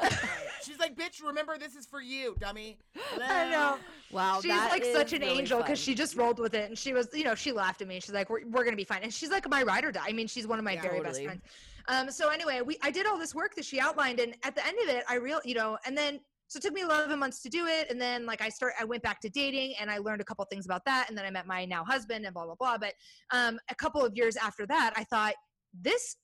Right, 0.00 0.10
right. 0.12 0.30
She's 0.62 0.78
like, 0.78 0.96
bitch, 0.96 1.22
remember 1.22 1.58
this 1.58 1.74
is 1.76 1.86
for 1.86 2.00
you, 2.00 2.36
dummy. 2.40 2.78
I 3.20 3.50
know. 3.50 3.76
wow, 4.10 4.40
she's 4.40 4.50
that 4.50 4.70
like 4.70 4.84
such 4.84 5.12
an 5.12 5.20
really 5.20 5.38
angel 5.38 5.58
because 5.58 5.78
she 5.78 5.94
just 5.94 6.16
rolled 6.16 6.38
with 6.38 6.54
it 6.54 6.68
and 6.68 6.78
she 6.78 6.92
was, 6.92 7.08
you 7.12 7.24
know, 7.24 7.34
she 7.34 7.52
laughed 7.52 7.82
at 7.82 7.88
me. 7.88 8.00
She's 8.00 8.12
like, 8.14 8.30
we're, 8.30 8.46
we're 8.46 8.64
gonna 8.64 8.76
be 8.76 8.84
fine. 8.84 9.00
And 9.02 9.12
she's 9.12 9.30
like 9.30 9.48
my 9.48 9.62
ride 9.62 9.84
or 9.84 9.92
die. 9.92 10.04
I 10.08 10.12
mean, 10.12 10.26
she's 10.26 10.46
one 10.46 10.58
of 10.58 10.64
my 10.64 10.72
Yeah, 10.72 10.82
very 10.82 11.00
best 11.00 11.22
friends. 11.22 11.42
Um, 11.88 12.10
so 12.10 12.30
anyway, 12.30 12.60
we 12.64 12.78
I 12.82 12.90
did 12.90 13.06
all 13.06 13.18
this 13.18 13.34
work 13.34 13.54
that 13.56 13.64
she 13.64 13.78
outlined, 13.78 14.18
and 14.20 14.34
at 14.42 14.54
the 14.54 14.66
end 14.66 14.78
of 14.82 14.88
it, 14.88 15.04
I 15.08 15.16
real, 15.16 15.40
you 15.44 15.54
know, 15.54 15.76
and 15.84 15.96
then 15.96 16.20
so 16.54 16.58
it 16.58 16.62
took 16.62 16.72
me 16.72 16.82
11 16.82 17.18
months 17.18 17.42
to 17.42 17.48
do 17.48 17.66
it, 17.66 17.90
and 17.90 18.00
then 18.00 18.26
like 18.26 18.40
I 18.40 18.48
start, 18.48 18.74
I 18.80 18.84
went 18.84 19.02
back 19.02 19.20
to 19.22 19.28
dating, 19.28 19.74
and 19.80 19.90
I 19.90 19.98
learned 19.98 20.20
a 20.20 20.24
couple 20.24 20.44
things 20.44 20.66
about 20.66 20.84
that, 20.84 21.06
and 21.08 21.18
then 21.18 21.24
I 21.24 21.30
met 21.30 21.48
my 21.48 21.64
now 21.64 21.82
husband, 21.82 22.24
and 22.24 22.32
blah 22.32 22.44
blah 22.44 22.54
blah. 22.54 22.78
But 22.78 22.94
um, 23.32 23.58
a 23.70 23.74
couple 23.74 24.04
of 24.04 24.16
years 24.16 24.36
after 24.36 24.64
that, 24.68 24.92
I 24.94 25.02
thought 25.02 25.34
this 25.72 26.14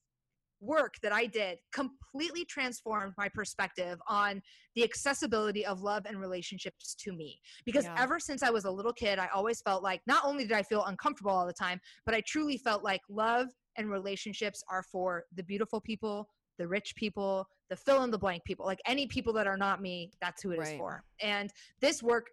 work 0.60 0.94
that 1.02 1.12
I 1.12 1.26
did 1.26 1.58
completely 1.72 2.44
transformed 2.44 3.14
my 3.18 3.28
perspective 3.28 3.98
on 4.06 4.40
the 4.76 4.84
accessibility 4.84 5.66
of 5.66 5.82
love 5.82 6.04
and 6.06 6.20
relationships 6.20 6.94
to 7.00 7.12
me. 7.12 7.40
Because 7.64 7.86
Yeah. 7.86 7.94
ever 7.98 8.20
since 8.20 8.44
I 8.44 8.50
was 8.50 8.66
a 8.66 8.70
little 8.70 8.92
kid, 8.92 9.18
I 9.18 9.26
always 9.34 9.60
felt 9.62 9.82
like 9.82 10.00
not 10.06 10.24
only 10.24 10.44
did 10.44 10.52
I 10.52 10.62
feel 10.62 10.84
uncomfortable 10.84 11.32
all 11.32 11.46
the 11.46 11.52
time, 11.52 11.80
but 12.06 12.14
I 12.14 12.20
truly 12.20 12.56
felt 12.56 12.84
like 12.84 13.00
love 13.08 13.48
and 13.78 13.90
relationships 13.90 14.62
are 14.70 14.84
for 14.84 15.24
the 15.34 15.42
beautiful 15.42 15.80
people, 15.80 16.28
the 16.58 16.68
rich 16.68 16.94
people, 16.94 17.48
the 17.70 17.76
fill 17.76 18.02
in 18.02 18.10
the 18.10 18.18
blank 18.18 18.44
people, 18.44 18.66
like 18.66 18.80
any 18.84 19.06
people 19.06 19.32
that 19.32 19.46
are 19.46 19.56
not 19.56 19.80
me, 19.80 20.10
that's 20.20 20.42
who 20.42 20.50
it 20.50 20.54
is 20.54 20.68
Right. 20.68 20.76
for. 20.78 21.04
And 21.20 21.50
this 21.80 22.02
work 22.02 22.28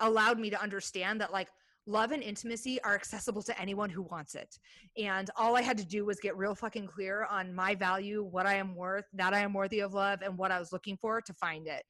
allowed 0.00 0.38
me 0.38 0.50
to 0.50 0.60
understand 0.60 1.20
that 1.20 1.32
like 1.32 1.48
love 1.86 2.12
and 2.12 2.22
intimacy 2.22 2.80
are 2.82 2.94
accessible 2.94 3.42
to 3.42 3.60
anyone 3.60 3.90
who 3.90 4.02
wants 4.02 4.34
it. 4.34 4.56
And 4.96 5.28
all 5.36 5.56
I 5.56 5.62
had 5.62 5.78
to 5.78 5.84
do 5.84 6.04
was 6.04 6.20
get 6.20 6.36
real 6.36 6.54
fucking 6.54 6.86
clear 6.86 7.26
on 7.30 7.54
my 7.54 7.74
value, 7.74 8.22
what 8.22 8.46
I 8.46 8.54
am 8.54 8.74
worth, 8.74 9.06
that 9.14 9.34
I 9.34 9.40
am 9.40 9.52
worthy 9.52 9.80
of 9.80 9.94
love, 9.94 10.20
and 10.22 10.36
what 10.36 10.50
I 10.50 10.58
was 10.58 10.72
looking 10.72 10.96
for 10.96 11.20
to 11.20 11.34
find 11.34 11.66
it. 11.66 11.82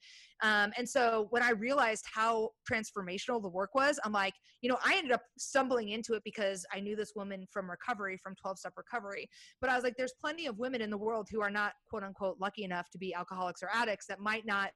Um, 0.43 0.73
and 0.79 0.89
so 0.89 1.27
when 1.31 1.43
I 1.43 1.51
realized 1.51 2.07
how 2.13 2.51
transformational 2.71 3.43
the 3.43 3.49
work 3.49 3.75
was, 3.75 3.99
I'm 4.05 4.13
like, 4.13 4.35
you 4.63 4.71
know, 4.71 4.79
I 4.85 4.97
ended 4.97 5.13
up 5.13 5.23
stumbling 5.39 5.91
into 5.91 6.15
it 6.15 6.23
because 6.25 6.65
I 6.73 6.81
knew 6.81 6.97
this 6.97 7.13
woman 7.15 7.47
from 7.53 7.71
recovery, 7.71 8.17
from 8.23 8.35
12 8.37 8.59
step 8.59 8.73
recovery. 8.77 9.29
But 9.61 9.71
I 9.71 9.75
was 9.75 9.85
like, 9.85 9.97
there's 9.97 10.15
plenty 10.21 10.47
of 10.47 10.59
women 10.59 10.81
in 10.81 10.91
the 10.91 10.99
world 10.99 11.29
who 11.31 11.43
are 11.43 11.51
not 11.51 11.73
quote 11.89 12.05
unquote 12.05 12.37
lucky 12.41 12.65
enough 12.65 12.89
to 12.91 12.99
be 12.99 13.15
alcoholics 13.15 13.63
or 13.63 13.69
addicts 13.73 14.07
that 14.07 14.19
might 14.19 14.47
not 14.47 14.71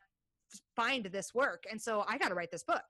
find 0.77 1.07
this 1.07 1.35
work. 1.35 1.65
And 1.71 1.81
so 1.81 2.05
I 2.07 2.19
got 2.19 2.29
to 2.29 2.35
write 2.35 2.51
this 2.51 2.65
book. 2.65 2.83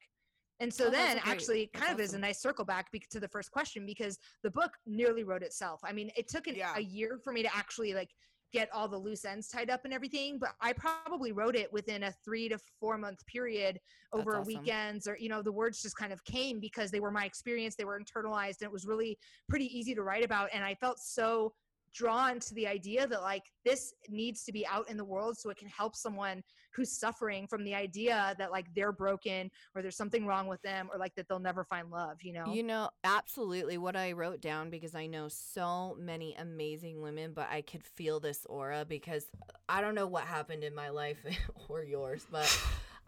And 0.60 0.72
so 0.72 0.86
Oh, 0.86 0.90
then, 0.90 1.20
actually, 1.24 1.66
kind 1.68 1.92
of 1.92 2.00
is 2.00 2.14
a 2.14 2.18
nice 2.18 2.40
circle 2.40 2.64
back 2.64 2.90
to 3.10 3.20
the 3.20 3.28
first 3.28 3.50
question 3.50 3.84
because 3.84 4.18
the 4.42 4.50
book 4.50 4.72
nearly 4.86 5.24
wrote 5.24 5.42
itself. 5.42 5.80
I 5.84 5.92
mean, 5.92 6.10
it 6.16 6.28
took 6.28 6.46
an, 6.46 6.54
Yeah. 6.54 6.74
a 6.76 6.80
year 6.80 7.18
for 7.22 7.32
me 7.32 7.42
to 7.42 7.54
actually 7.54 7.92
like 7.94 8.10
get 8.52 8.72
all 8.72 8.86
the 8.86 8.96
loose 8.96 9.24
ends 9.24 9.48
tied 9.48 9.68
up 9.68 9.84
and 9.84 9.92
everything, 9.92 10.38
but 10.38 10.54
I 10.60 10.72
probably 10.74 11.32
wrote 11.32 11.56
it 11.56 11.72
within 11.72 12.04
a 12.04 12.12
three 12.24 12.48
to 12.48 12.58
four 12.78 12.96
month 12.96 13.26
period 13.26 13.80
over 14.12 14.38
awesome. 14.38 14.46
weekends, 14.46 15.08
or 15.08 15.16
you 15.18 15.28
know, 15.28 15.42
the 15.42 15.50
words 15.50 15.82
just 15.82 15.96
kind 15.96 16.12
of 16.12 16.22
came 16.24 16.60
because 16.60 16.92
they 16.92 17.00
were 17.00 17.10
my 17.10 17.24
experience, 17.24 17.74
they 17.74 17.84
were 17.84 18.00
internalized, 18.00 18.60
and 18.60 18.68
it 18.68 18.72
was 18.72 18.86
really 18.86 19.18
pretty 19.48 19.66
easy 19.76 19.92
to 19.96 20.04
write 20.04 20.24
about. 20.24 20.50
And 20.52 20.62
I 20.64 20.76
felt 20.76 21.00
so 21.00 21.52
drawn 21.94 22.40
to 22.40 22.54
the 22.54 22.66
idea 22.66 23.06
that 23.06 23.22
like 23.22 23.44
this 23.64 23.94
needs 24.08 24.44
to 24.44 24.52
be 24.52 24.66
out 24.66 24.88
in 24.90 24.96
the 24.96 25.04
world 25.04 25.38
so 25.38 25.50
it 25.50 25.56
can 25.56 25.68
help 25.68 25.94
someone 25.94 26.42
who's 26.72 26.90
suffering 26.90 27.46
from 27.46 27.62
the 27.64 27.74
idea 27.74 28.34
that 28.38 28.50
like 28.50 28.66
they're 28.74 28.92
broken 28.92 29.50
or 29.74 29.82
there's 29.82 29.96
something 29.96 30.26
wrong 30.26 30.48
with 30.48 30.60
them 30.62 30.88
or 30.92 30.98
like 30.98 31.14
that 31.14 31.28
they'll 31.28 31.38
never 31.38 31.64
find 31.64 31.90
love 31.90 32.18
you 32.22 32.32
know? 32.32 32.52
You 32.52 32.62
know, 32.62 32.90
absolutely. 33.04 33.78
What 33.78 33.96
I 33.96 34.12
wrote 34.12 34.40
down 34.40 34.70
because 34.70 34.94
I 34.94 35.06
know 35.06 35.28
so 35.28 35.96
many 35.98 36.34
amazing 36.34 37.00
women, 37.02 37.32
but 37.32 37.48
I 37.50 37.62
could 37.62 37.84
feel 37.84 38.20
this 38.20 38.44
aura 38.46 38.84
because 38.84 39.26
I 39.68 39.80
don't 39.80 39.94
know 39.94 40.06
what 40.06 40.24
happened 40.24 40.64
in 40.64 40.74
my 40.74 40.88
life 40.88 41.18
or 41.68 41.84
yours, 41.84 42.26
but 42.30 42.50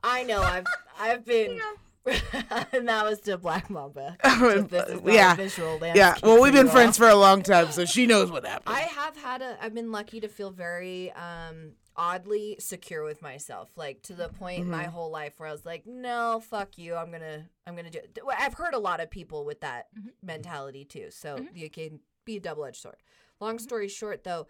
I 0.02 0.22
know 0.22 0.40
I've 0.42 0.66
I've 0.98 1.24
been 1.26 1.60
and 2.72 2.88
that 2.88 3.04
was 3.04 3.20
to 3.20 3.36
Black 3.36 3.68
Mamba. 3.70 4.16
This 4.24 4.88
is 4.88 5.00
yeah. 5.04 5.34
visual 5.34 5.78
Yeah. 5.94 6.14
Well, 6.22 6.40
we've 6.40 6.52
been 6.52 6.68
friends 6.68 6.96
for 6.96 7.08
a 7.08 7.16
long 7.16 7.42
time, 7.42 7.70
so 7.72 7.84
she 7.84 8.06
knows 8.06 8.30
what 8.30 8.46
happened. 8.46 8.74
I 8.76 8.80
have 8.82 9.16
had 9.16 9.42
a 9.42 9.56
I've 9.60 9.74
been 9.74 9.90
lucky 9.92 10.20
to 10.20 10.28
feel 10.28 10.50
very 10.50 11.12
um 11.12 11.72
oddly 11.98 12.56
secure 12.58 13.02
with 13.04 13.22
myself 13.22 13.70
like 13.76 14.02
to 14.02 14.12
the 14.12 14.28
point 14.28 14.66
my 14.66 14.84
Mhm. 14.84 14.88
whole 14.88 15.10
life 15.10 15.32
where 15.40 15.48
I 15.48 15.52
was 15.52 15.64
like 15.64 15.86
no 15.86 16.42
fuck 16.46 16.76
you 16.76 16.94
I'm 16.94 17.08
going 17.08 17.22
to 17.22 17.44
I'm 17.66 17.74
going 17.74 17.90
to 17.90 17.90
do 17.90 17.98
it. 18.00 18.20
I've 18.38 18.52
heard 18.52 18.74
a 18.74 18.78
lot 18.78 19.00
of 19.00 19.10
people 19.10 19.46
with 19.46 19.62
that 19.62 19.86
Mhm. 19.98 20.10
mentality 20.22 20.84
too 20.84 21.06
so 21.10 21.36
Mhm. 21.38 21.56
you 21.56 21.70
can 21.70 22.00
be 22.26 22.36
a 22.36 22.40
double-edged 22.40 22.82
sword. 22.82 22.96
Long 23.40 23.58
story 23.58 23.88
short 23.88 24.24
though 24.24 24.46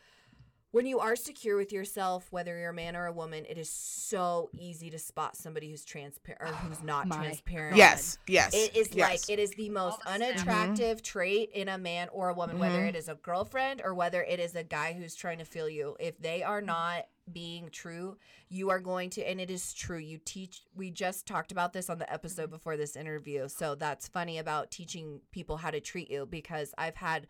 when 0.73 0.85
you 0.87 0.99
are 0.99 1.17
secure 1.17 1.57
with 1.57 1.73
yourself 1.73 2.27
whether 2.31 2.59
you're 2.59 2.71
a 2.71 2.75
man 2.75 2.97
or 2.97 3.07
a 3.07 3.13
woman 3.13 3.45
it 3.49 3.57
is 3.59 3.71
so 3.71 4.51
easy 4.59 4.91
to 4.91 4.99
spot 4.99 5.37
somebody 5.37 5.71
who's 5.71 5.85
transparent 5.85 6.43
or 6.43 6.55
who's 6.55 6.83
not 6.85 7.07
My 7.07 7.17
transparent. 7.17 7.77
yes. 7.77 8.19
Yes. 8.27 8.55
It 8.55 8.77
is 8.77 8.89
yes. 8.93 9.11
like 9.11 9.31
it 9.31 9.41
is 9.41 9.51
the 9.53 9.69
most 9.71 9.99
the 10.05 10.15
steps. 10.15 10.41
Mm-hmm. 10.43 10.49
unattractive 10.51 11.03
trait 11.03 11.51
in 11.55 11.69
a 11.69 11.79
man 11.79 12.09
or 12.13 12.29
a 12.29 12.35
woman, 12.35 12.59
whether 12.59 12.81
Mhm. 12.81 12.89
it 12.89 12.97
is 12.97 13.09
a 13.09 13.15
girlfriend 13.15 13.81
or 13.85 13.95
whether 13.95 14.23
it 14.23 14.41
is 14.41 14.55
a 14.55 14.63
guy 14.63 14.93
who's 14.93 15.15
trying 15.15 15.39
to 15.39 15.45
feel 15.45 15.69
you. 15.69 15.97
If 15.99 16.19
they 16.19 16.43
are 16.43 16.59
mm-hmm. 16.59 16.67
not 16.67 17.07
being 17.33 17.71
true, 17.71 18.17
you 18.49 18.71
are 18.71 18.79
going 18.79 19.11
to, 19.11 19.29
and 19.29 19.41
it 19.41 19.51
is 19.51 19.73
true. 19.75 19.99
You 19.99 20.19
teach. 20.25 20.63
We 20.77 20.91
just 20.93 21.27
talked 21.27 21.51
about 21.51 21.73
this 21.73 21.91
on 21.91 21.99
the 21.99 22.13
episode 22.13 22.45
mm-hmm. 22.45 22.53
before 22.53 22.77
this 22.77 22.95
interview, 22.95 23.49
so 23.49 23.75
that's 23.75 24.07
funny 24.07 24.39
about 24.39 24.71
teaching 24.71 25.21
people 25.33 25.57
how 25.57 25.71
to 25.73 25.81
treat 25.81 26.09
you 26.11 26.27
because 26.27 26.73
I've 26.79 26.97
had 26.97 27.27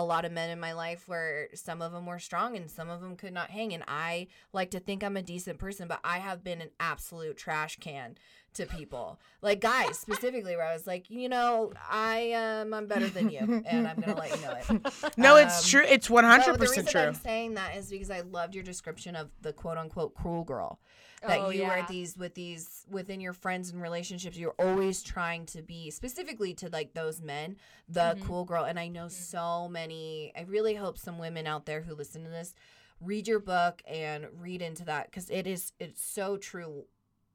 a 0.00 0.04
lot 0.04 0.24
of 0.24 0.32
men 0.32 0.48
in 0.48 0.58
my 0.58 0.72
life 0.72 1.06
where 1.06 1.48
some 1.54 1.82
of 1.82 1.92
them 1.92 2.06
were 2.06 2.18
strong 2.18 2.56
and 2.56 2.70
some 2.70 2.88
of 2.88 3.02
them 3.02 3.16
could 3.16 3.34
not 3.34 3.50
hang 3.50 3.74
and 3.74 3.84
I 3.86 4.28
like 4.52 4.70
to 4.70 4.80
think 4.80 5.04
I'm 5.04 5.16
a 5.16 5.22
decent 5.22 5.58
person 5.58 5.88
but 5.88 6.00
I 6.02 6.18
have 6.18 6.42
been 6.42 6.62
an 6.62 6.70
absolute 6.80 7.36
trash 7.36 7.76
can 7.80 8.16
to 8.54 8.66
people, 8.66 9.18
like 9.42 9.60
guys 9.60 9.98
specifically, 9.98 10.56
where 10.56 10.66
I 10.66 10.72
was 10.72 10.86
like, 10.86 11.08
you 11.10 11.28
know, 11.28 11.72
I 11.90 12.32
um, 12.32 12.74
I'm 12.74 12.86
better 12.86 13.08
than 13.08 13.30
you, 13.30 13.62
and 13.66 13.86
I'm 13.86 14.00
gonna 14.00 14.18
let 14.18 14.34
you 14.36 14.42
know 14.44 14.52
it. 14.52 14.92
No, 15.16 15.36
it's 15.36 15.64
Um, 15.64 15.70
true. 15.70 15.84
It's 15.88 16.08
100% 16.08 16.44
the 16.52 16.58
reason 16.58 16.86
true. 16.86 17.00
I'm 17.00 17.14
saying 17.14 17.54
that 17.54 17.76
is 17.76 17.90
because 17.90 18.10
I 18.10 18.20
loved 18.20 18.54
your 18.54 18.64
description 18.64 19.14
of 19.16 19.30
the 19.42 19.52
quote 19.52 19.78
unquote 19.78 20.14
cruel 20.14 20.44
girl. 20.44 20.80
That 21.26 21.38
Oh, 21.40 21.50
you 21.50 21.62
were 21.64 21.76
yeah. 21.76 21.86
these 21.86 22.16
with 22.16 22.34
these 22.34 22.86
within 22.90 23.20
your 23.20 23.34
friends 23.34 23.70
and 23.70 23.82
relationships, 23.82 24.38
you're 24.38 24.54
always 24.58 25.02
trying 25.02 25.44
to 25.46 25.60
be 25.62 25.90
specifically 25.90 26.54
to 26.54 26.70
like 26.70 26.94
those 26.94 27.20
men, 27.20 27.56
the 27.88 28.16
Mhm. 28.18 28.24
cool 28.26 28.44
girl. 28.44 28.64
And 28.64 28.78
I 28.80 28.88
know 28.88 29.08
so 29.08 29.68
many. 29.68 30.32
I 30.34 30.42
really 30.42 30.74
hope 30.74 30.96
some 30.96 31.18
women 31.18 31.46
out 31.46 31.66
there 31.66 31.82
who 31.82 31.94
listen 31.94 32.24
to 32.24 32.30
this 32.30 32.54
read 33.02 33.26
your 33.28 33.38
book 33.40 33.82
and 33.86 34.26
read 34.38 34.60
into 34.62 34.84
that 34.86 35.06
because 35.10 35.28
it 35.30 35.46
is 35.46 35.72
it's 35.78 36.02
so 36.02 36.36
true. 36.38 36.84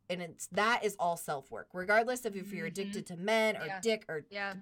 And 0.10 0.22
it's 0.22 0.47
that 0.47 0.84
is 0.84 0.95
all 0.99 1.18
self 1.18 1.49
work, 1.51 1.68
regardless 1.74 2.26
of 2.26 2.36
if 2.36 2.51
you're 2.53 2.66
Mhm. 2.66 2.72
addicted 2.72 3.06
to 3.08 3.18
men 3.18 3.58
or 3.58 3.66
Yeah. 3.66 3.80
dick 3.82 4.06
or 4.08 4.26
Yeah. 4.30 4.53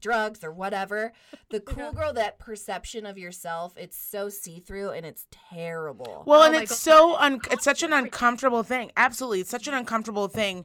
drugs 0.00 0.42
or 0.44 0.50
whatever. 0.52 1.12
The 1.50 1.60
cool 1.60 1.84
Yeah. 1.86 1.92
girl, 1.92 2.12
that 2.14 2.38
perception 2.38 3.06
of 3.06 3.18
yourself, 3.18 3.72
it's 3.76 3.96
so 3.96 4.28
see 4.28 4.60
through 4.60 4.90
and 4.90 5.04
it's 5.04 5.26
terrible. 5.30 6.24
Well, 6.26 6.42
Oh 6.42 6.46
and 6.46 6.54
it's 6.56 6.70
God. 6.70 6.78
so 6.78 7.16
un- 7.16 7.40
it's 7.50 7.64
such 7.64 7.82
an 7.82 7.92
uncomfortable 7.92 8.62
thing. 8.62 8.92
Absolutely, 8.96 9.40
it's 9.40 9.50
such 9.50 9.68
an 9.68 9.74
uncomfortable 9.74 10.28
thing. 10.28 10.64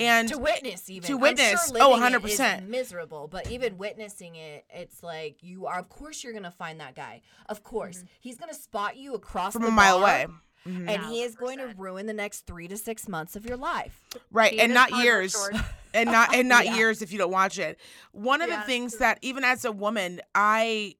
And 0.00 0.28
to 0.28 0.38
witness, 0.38 0.88
even 0.88 1.08
to 1.08 1.16
witness, 1.16 1.70
sure 1.70 1.78
oh, 1.82 1.90
living 1.94 2.14
it 2.14 2.24
is 2.24 2.38
100%. 2.38 2.68
miserable. 2.68 3.26
But 3.26 3.50
even 3.50 3.78
witnessing 3.78 4.36
it, 4.36 4.64
it's 4.70 5.02
like 5.02 5.42
you 5.42 5.66
are. 5.66 5.76
Of 5.80 5.88
course, 5.88 6.22
you're 6.22 6.32
gonna 6.32 6.52
find 6.52 6.78
that 6.80 6.94
guy. 6.94 7.20
Of 7.46 7.64
course, 7.64 8.04
he's 8.20 8.36
gonna 8.38 8.54
spot 8.54 8.96
you 8.96 9.14
across 9.14 9.52
from 9.54 9.62
the 9.62 9.68
a 9.68 9.72
mile 9.72 9.98
bar, 10.00 10.04
away, 10.22 10.26
Mhm. 10.66 10.88
and 10.88 11.04
he 11.06 11.22
is 11.22 11.34
going 11.34 11.58
to 11.58 11.68
ruin 11.76 12.06
the 12.06 12.12
next 12.12 12.46
three 12.46 12.68
to 12.68 12.76
six 12.76 13.08
months 13.08 13.36
of 13.36 13.44
your 13.46 13.56
life. 13.56 14.00
right? 14.30 14.52
He 14.52 14.60
And 14.60 14.74
not 14.74 14.90
years, 15.04 15.34
and 15.94 16.10
not 16.10 16.34
and 16.34 16.48
not 16.48 16.66
Yeah. 16.66 16.76
years 16.76 17.00
if 17.02 17.12
you 17.12 17.18
don't 17.18 17.30
watch 17.30 17.58
it. 17.58 17.78
One 18.12 18.42
of 18.42 18.48
Yeah. 18.48 18.60
the 18.60 18.66
things 18.66 18.98
that 18.98 19.18
even 19.22 19.44
as 19.44 19.64
a 19.64 19.72
woman, 19.72 20.20
I 20.34 20.96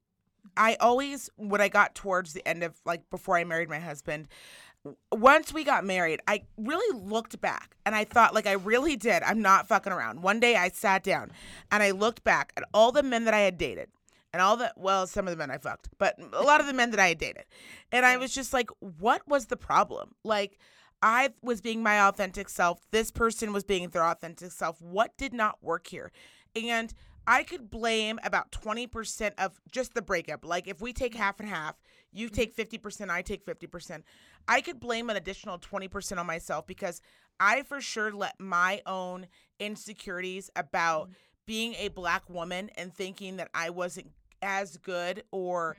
I 0.57 0.77
always 0.81 1.29
when 1.37 1.61
I 1.61 1.69
got 1.69 1.95
towards 1.95 2.33
the 2.33 2.47
end 2.49 2.63
of 2.63 2.75
like 2.85 3.09
before 3.11 3.37
I 3.37 3.45
married 3.45 3.69
my 3.69 3.79
husband, 3.79 4.29
once 5.13 5.53
we 5.53 5.65
got 5.65 5.85
married, 5.85 6.21
I 6.27 6.45
really 6.57 6.99
looked 6.99 7.41
back 7.41 7.77
and 7.85 7.95
I 7.95 8.05
thought 8.05 8.35
like 8.35 8.47
I 8.47 8.53
really 8.53 8.97
did. 8.97 9.23
I'm 9.23 9.43
not 9.43 9.69
fucking 9.69 9.93
around. 9.93 10.23
One 10.23 10.41
day 10.41 10.57
I 10.57 10.69
sat 10.71 11.03
down 11.03 11.33
and 11.71 11.83
I 11.83 11.91
looked 11.91 12.25
back 12.25 12.53
at 12.57 12.65
all 12.73 12.93
the 12.93 13.03
men 13.03 13.25
that 13.25 13.35
I 13.35 13.41
had 13.41 13.59
dated. 13.59 13.91
And 14.33 14.43
all 14.43 14.57
the 14.57 14.72
well, 14.76 15.07
some 15.07 15.26
of 15.26 15.31
the 15.31 15.37
men 15.37 15.51
I 15.51 15.59
fucked, 15.59 15.89
but 15.99 16.16
a 16.33 16.43
lot 16.45 16.61
of 16.61 16.66
the 16.66 16.74
men 16.74 16.91
that 16.91 17.01
I 17.01 17.09
had 17.09 17.18
dated. 17.18 17.45
And 17.91 18.05
I 18.05 18.16
was 18.16 18.35
just 18.35 18.53
like, 18.53 18.70
what 18.81 19.26
was 19.26 19.47
the 19.47 19.57
problem? 19.57 20.14
Like 20.22 20.59
I 21.03 21.31
was 21.43 21.61
being 21.61 21.83
my 21.83 22.07
authentic 22.09 22.49
self. 22.49 22.81
This 22.91 23.11
person 23.11 23.53
was 23.53 23.64
being 23.64 23.89
their 23.91 24.05
authentic 24.05 24.53
self. 24.53 24.81
What 24.83 25.16
did 25.16 25.33
not 25.33 25.62
work 25.62 25.87
here? 25.87 26.11
And 26.57 26.93
I 27.26 27.43
could 27.43 27.70
blame 27.70 28.18
about 28.24 28.51
20% 28.53 29.33
of 29.39 29.61
just 29.70 29.95
the 29.95 30.03
breakup. 30.03 30.45
Like 30.45 30.66
if 30.66 30.81
we 30.81 30.93
take 30.93 31.14
half 31.14 31.41
and 31.41 31.49
half, 31.49 31.76
you 32.11 32.26
mm-hmm. 32.26 32.35
take 32.35 32.57
50%, 32.57 33.11
I 33.11 33.22
take 33.22 33.45
50%. 33.45 34.03
I 34.49 34.61
could 34.61 34.81
blame 34.81 35.11
an 35.11 35.16
additional 35.16 35.59
20% 35.59 36.18
on 36.18 36.26
myself 36.26 36.66
because 36.66 37.03
I 37.39 37.62
for 37.62 37.81
sure 37.81 38.12
let 38.12 38.41
my 38.41 38.81
own 38.87 39.26
insecurities 39.61 40.51
about 40.57 41.05
mm-hmm. 41.05 41.12
Being 41.49 41.74
a 41.78 41.88
black 41.88 42.28
woman 42.28 42.70
and 42.76 42.92
thinking 42.92 43.38
that 43.38 43.49
I 43.55 43.70
wasn't 43.70 44.11
as 44.42 44.76
good 44.76 45.24
or 45.30 45.78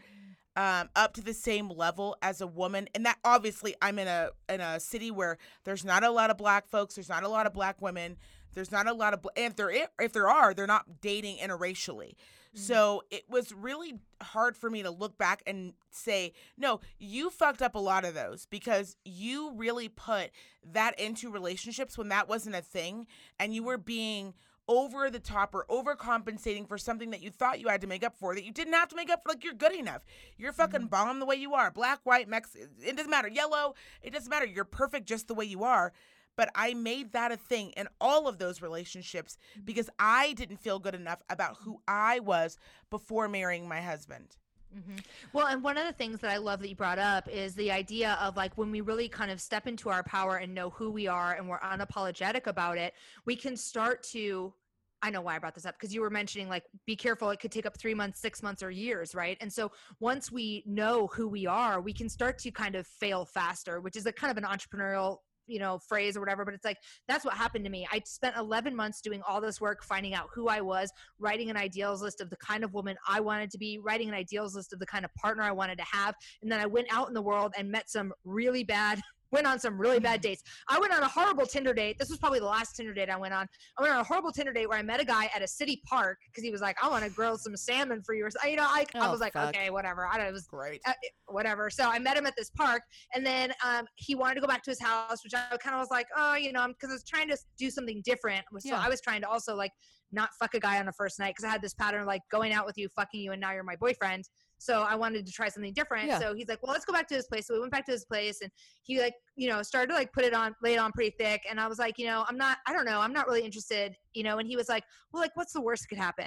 um, 0.56 0.90
up 0.96 1.14
to 1.14 1.22
the 1.22 1.34
same 1.34 1.70
level 1.70 2.18
as 2.24 2.42
a 2.42 2.48
woman 2.48 2.90
and 2.96 3.06
that 3.06 3.18
obviously 3.24 3.76
i'm 3.82 3.98
in 3.98 4.10
a 4.10 4.32
in 4.50 4.60
a 4.60 4.78
city 4.78 5.10
where 5.10 5.38
there's 5.64 5.86
not 5.86 6.04
a 6.04 6.10
lot 6.10 6.30
of 6.30 6.38
black 6.38 6.68
folks 6.68 6.96
there's 6.96 7.08
not 7.08 7.24
a 7.24 7.30
lot 7.30 7.46
of 7.46 7.54
black 7.54 7.82
women 7.82 8.18
there's 8.54 8.72
not 8.72 8.88
a 8.88 8.94
lot 8.94 9.14
of 9.14 9.26
and 9.36 9.46
if 9.52 9.56
there 9.56 9.88
if 10.00 10.14
there 10.14 10.28
are 10.28 10.54
they're 10.54 10.68
not 10.68 11.02
dating 11.02 11.38
interracially. 11.38 12.14
So 12.56 13.04
it 13.12 13.26
was 13.30 13.54
really 13.54 14.00
hard 14.22 14.58
for 14.58 14.72
me 14.72 14.82
to 14.82 14.90
look 14.90 15.18
back 15.20 15.44
and 15.46 15.74
say 15.92 16.34
no 16.58 16.82
you 16.98 17.30
fucked 17.30 17.62
up 17.62 17.76
a 17.76 17.80
lot 17.80 18.06
of 18.06 18.16
those 18.16 18.48
because 18.48 18.96
you 19.06 19.54
really 19.56 19.88
put 19.88 20.32
that 20.74 21.00
into 21.00 21.30
relationships 21.30 21.98
when 21.98 22.10
that 22.10 22.28
wasn't 22.28 22.56
a 22.56 22.62
thing 22.62 23.06
and 23.40 23.54
you 23.54 23.64
were 23.64 23.78
being 23.78 24.34
over 24.70 25.10
the 25.10 25.20
top 25.20 25.56
or 25.56 25.66
overcompensating 25.70 26.68
for 26.68 26.78
something 26.78 27.10
that 27.10 27.24
you 27.24 27.32
thought 27.32 27.60
you 27.60 27.68
had 27.68 27.82
to 27.82 27.88
make 27.88 28.04
up 28.04 28.16
for 28.16 28.36
that 28.36 28.46
you 28.46 28.54
didn't 28.54 28.74
have 28.74 28.88
to 28.88 28.96
make 28.96 29.10
up 29.10 29.24
for 29.24 29.30
like 29.30 29.44
you're 29.44 29.54
good 29.54 29.74
enough. 29.74 30.06
You're 30.38 30.54
fucking 30.54 30.82
mm-hmm. 30.82 30.90
bomb 30.90 31.20
the 31.20 31.26
way 31.26 31.36
you 31.36 31.56
are. 31.56 31.72
Black 31.72 32.00
white 32.04 32.30
mex 32.30 32.56
it 32.56 32.96
doesn't 32.96 33.10
matter. 33.10 33.28
Yellow 33.28 33.74
it 34.04 34.14
doesn't 34.14 34.30
matter. 34.30 34.46
You're 34.46 34.64
perfect 34.64 35.08
just 35.08 35.28
the 35.28 35.34
way 35.34 35.46
you 35.46 35.64
are. 35.64 35.92
But 36.36 36.52
i 36.56 36.74
made 36.74 37.12
that 37.14 37.34
a 37.34 37.38
thing 37.38 37.72
in 37.72 37.90
all 38.00 38.28
of 38.28 38.38
those 38.38 38.62
relationships 38.62 39.38
mm-hmm. 39.52 39.66
because 39.66 39.90
i 40.00 40.32
didn't 40.34 40.62
feel 40.62 40.80
good 40.80 40.96
enough 40.96 41.22
about 41.30 41.58
who 41.64 41.82
i 41.86 42.20
was 42.22 42.58
before 42.90 43.28
marrying 43.28 43.68
my 43.68 43.82
husband 43.82 44.38
Mhm. 44.76 45.04
Well, 45.34 45.48
and 45.48 45.64
one 45.64 45.78
of 45.78 45.88
the 45.88 45.94
things 45.94 46.20
that 46.20 46.30
I 46.30 46.38
love 46.38 46.60
that 46.60 46.70
you 46.70 46.76
brought 46.76 47.00
up 47.00 47.28
is 47.28 47.56
the 47.56 47.72
idea 47.72 48.14
of 48.22 48.38
like 48.38 48.56
when 48.58 48.70
we 48.72 48.82
really 48.82 49.10
kind 49.10 49.32
of 49.32 49.42
step 49.42 49.66
into 49.66 49.90
our 49.90 50.04
power 50.04 50.38
and 50.38 50.54
know 50.54 50.70
who 50.70 50.92
we 50.92 51.08
are 51.08 51.34
and 51.34 51.50
we're 51.50 51.60
unapologetic 51.60 52.46
about 52.46 52.78
it, 52.78 52.94
we 53.26 53.36
can 53.36 53.58
start 53.58 54.04
to. 54.12 54.54
I 55.02 55.10
know 55.12 55.22
why 55.22 55.38
I 55.38 55.40
brought 55.40 55.56
this 55.56 55.66
up 55.66 55.76
because 55.76 55.94
you 55.94 56.02
were 56.02 56.10
mentioning 56.10 56.50
like 56.50 56.66
be 56.86 56.96
careful 56.96 57.30
it 57.30 57.40
could 57.40 57.54
take 57.54 57.66
up 57.66 57.78
3 57.78 57.94
months, 57.94 58.20
6 58.20 58.44
months 58.44 58.62
or 58.62 58.70
years, 58.70 59.16
right? 59.16 59.38
And 59.40 59.52
so 59.52 59.72
once 60.02 60.30
we 60.30 60.62
know 60.66 61.08
who 61.08 61.28
we 61.30 61.46
are, 61.48 61.80
we 61.80 61.94
can 61.94 62.10
start 62.10 62.38
to 62.40 62.52
kind 62.52 62.76
of 62.76 62.86
fail 62.86 63.24
faster, 63.26 63.80
which 63.80 63.96
is 63.96 64.06
a 64.06 64.12
kind 64.12 64.30
of 64.30 64.38
an 64.38 64.44
entrepreneurial 64.44 65.20
you 65.50 65.60
know 65.60 65.80
phrase 65.88 66.16
or 66.16 66.20
whatever 66.20 66.46
but 66.46 66.54
it's 66.54 66.66
like 66.66 66.78
that's 67.08 67.26
what 67.26 67.34
happened 67.34 67.66
to 67.66 67.72
me 67.72 67.88
i 67.92 68.02
spent 68.06 68.36
11 68.38 68.76
months 68.76 69.02
doing 69.02 69.22
all 69.28 69.42
this 69.42 69.60
work 69.60 69.84
finding 69.84 70.14
out 70.14 70.28
who 70.34 70.48
i 70.48 70.62
was 70.62 70.92
writing 71.20 71.50
an 71.50 71.58
ideals 71.58 72.02
list 72.02 72.22
of 72.22 72.30
the 72.30 72.38
kind 72.38 72.64
of 72.64 72.74
woman 72.74 72.96
I 73.08 73.20
wanted 73.20 73.52
to 73.52 73.58
be, 73.58 73.80
writing 73.80 74.10
an 74.10 74.16
ideals 74.16 74.56
list 74.56 74.74
of 74.74 74.80
the 74.80 74.86
kind 74.86 75.06
of 75.06 75.14
partner 75.16 75.44
I 75.44 75.52
wanted 75.52 75.78
to 75.80 75.86
have. 75.86 76.16
And 76.42 76.52
then 76.52 76.60
I 76.60 76.66
went 76.66 76.88
out 76.92 77.08
in 77.08 77.14
the 77.14 77.22
world 77.22 77.54
and 77.58 77.72
met 77.72 77.90
some 77.90 78.14
really 78.24 78.64
bad, 78.64 79.02
went 79.32 79.46
on 79.48 79.60
some 79.60 79.80
really 79.80 80.00
bad 80.00 80.22
dates. 80.22 80.44
I 80.68 80.80
went 80.80 80.94
on 80.94 81.04
a 81.04 81.08
horrible 81.08 81.46
Tinder 81.46 81.74
date. 81.74 81.98
This 82.00 82.10
was 82.10 82.18
probably 82.18 82.40
the 82.40 82.46
last 82.46 82.76
Tinder 82.76 82.94
date 82.94 83.10
I 83.10 83.18
went 83.18 83.34
on. 83.34 83.48
I 83.78 83.82
went 83.82 83.94
on 83.94 84.00
a 84.00 84.04
horrible 84.04 84.32
Tinder 84.32 84.54
date 84.54 84.68
where 84.68 84.78
I 84.78 84.82
met 84.82 85.00
a 85.00 85.06
guy 85.06 85.30
at 85.36 85.42
a 85.42 85.48
city 85.48 85.82
park 85.88 86.18
because 86.30 86.44
he 86.44 86.52
was 86.52 86.62
like, 86.62 86.78
I 86.84 86.90
want 86.90 87.04
to 87.04 87.10
grill 87.10 87.38
some 87.38 87.56
salmon 87.56 88.02
for 88.06 88.16
you. 88.16 88.26
Or 88.26 88.48
You 88.48 88.56
know, 88.58 88.64
I, 88.64 88.86
I 88.96 89.08
Oh, 89.08 89.12
was 89.12 89.20
like, 89.20 89.34
fuck. 89.34 89.56
okay, 89.56 89.70
whatever. 89.70 90.08
I 90.08 90.14
don't 90.18 90.24
know. 90.24 90.30
It 90.30 90.34
was 90.34 90.48
great 90.48 90.82
uh, 90.88 90.94
whatever. 91.28 91.70
So 91.70 91.84
I 91.90 92.00
met 92.00 92.18
him 92.18 92.26
at 92.26 92.34
this 92.38 92.50
park, 92.52 92.82
and 93.14 93.26
then 93.26 93.52
um, 93.66 93.86
he 93.96 94.16
wanted 94.16 94.36
to 94.36 94.42
go 94.42 94.48
back 94.48 94.64
to 94.64 94.72
his 94.72 94.82
house, 94.82 95.24
which 95.24 95.34
I 95.34 95.56
kind 95.58 95.76
of 95.76 95.80
was 95.80 95.90
like, 95.92 96.08
oh, 96.18 96.36
you 96.36 96.52
know, 96.52 96.68
because 96.68 96.90
I 96.90 96.94
was 96.94 97.04
trying 97.04 97.28
to 97.30 97.38
do 97.58 97.70
something 97.70 98.02
different. 98.06 98.46
So 98.60 98.70
Yeah. 98.70 98.80
I 98.80 98.90
was 98.90 99.02
trying 99.02 99.22
to 99.22 99.30
also 99.30 99.56
like 99.56 99.72
not 100.12 100.30
fuck 100.40 100.56
a 100.56 100.60
guy 100.60 100.80
on 100.80 100.86
the 100.88 100.94
first 100.94 101.20
night 101.20 101.30
because 101.36 101.46
I 101.46 101.50
had 101.50 101.62
this 101.62 101.74
pattern 101.76 102.02
of 102.02 102.08
like 102.08 102.22
going 102.32 102.52
out 102.52 102.66
with 102.66 102.78
you, 102.78 102.90
fucking 102.96 103.20
you, 103.22 103.32
and 103.32 103.40
now 103.42 103.52
you're 103.54 103.64
my 103.64 103.76
boyfriend. 103.76 104.24
So 104.60 104.82
I 104.84 104.94
wanted 104.96 105.26
to 105.26 105.32
try 105.32 105.48
something 105.50 105.74
different. 105.74 106.08
Yeah. 106.08 106.20
So 106.20 106.34
he's 106.36 106.48
like, 106.48 106.62
well, 106.62 106.74
let's 106.74 106.86
go 106.86 106.94
back 106.94 107.08
to 107.08 107.16
his 107.16 107.26
place. 107.28 107.48
So 107.48 107.54
we 107.56 107.62
went 107.62 107.72
back 107.72 107.86
to 107.88 107.92
his 107.94 108.06
place, 108.06 108.42
and 108.42 108.52
he 108.84 109.00
like, 109.02 109.14
you 109.36 109.50
know, 109.50 109.62
started 109.64 109.88
to 109.88 109.94
like 109.96 110.12
put 110.14 110.26
it 110.26 110.34
on, 110.34 110.54
lay 110.62 110.74
it 110.74 110.78
on 110.78 110.92
pretty 110.92 111.16
thick. 111.18 111.44
And 111.50 111.60
I 111.60 111.68
was 111.68 111.80
like, 111.80 111.98
you 111.98 112.06
know, 112.06 112.26
I'm 112.28 112.38
not, 112.38 112.58
I 112.68 112.74
don't 112.74 112.86
know, 112.86 113.00
I'm 113.00 113.14
not 113.14 113.26
really 113.28 113.42
interested, 113.44 113.96
you 114.14 114.24
know. 114.24 114.38
And 114.38 114.48
he 114.48 114.56
was 114.56 114.70
like, 114.70 114.84
well, 115.12 115.22
like, 115.24 115.36
what's 115.36 115.54
the 115.54 115.62
worst 115.62 115.84
that 115.84 115.88
could 115.90 115.98
happen? 115.98 116.26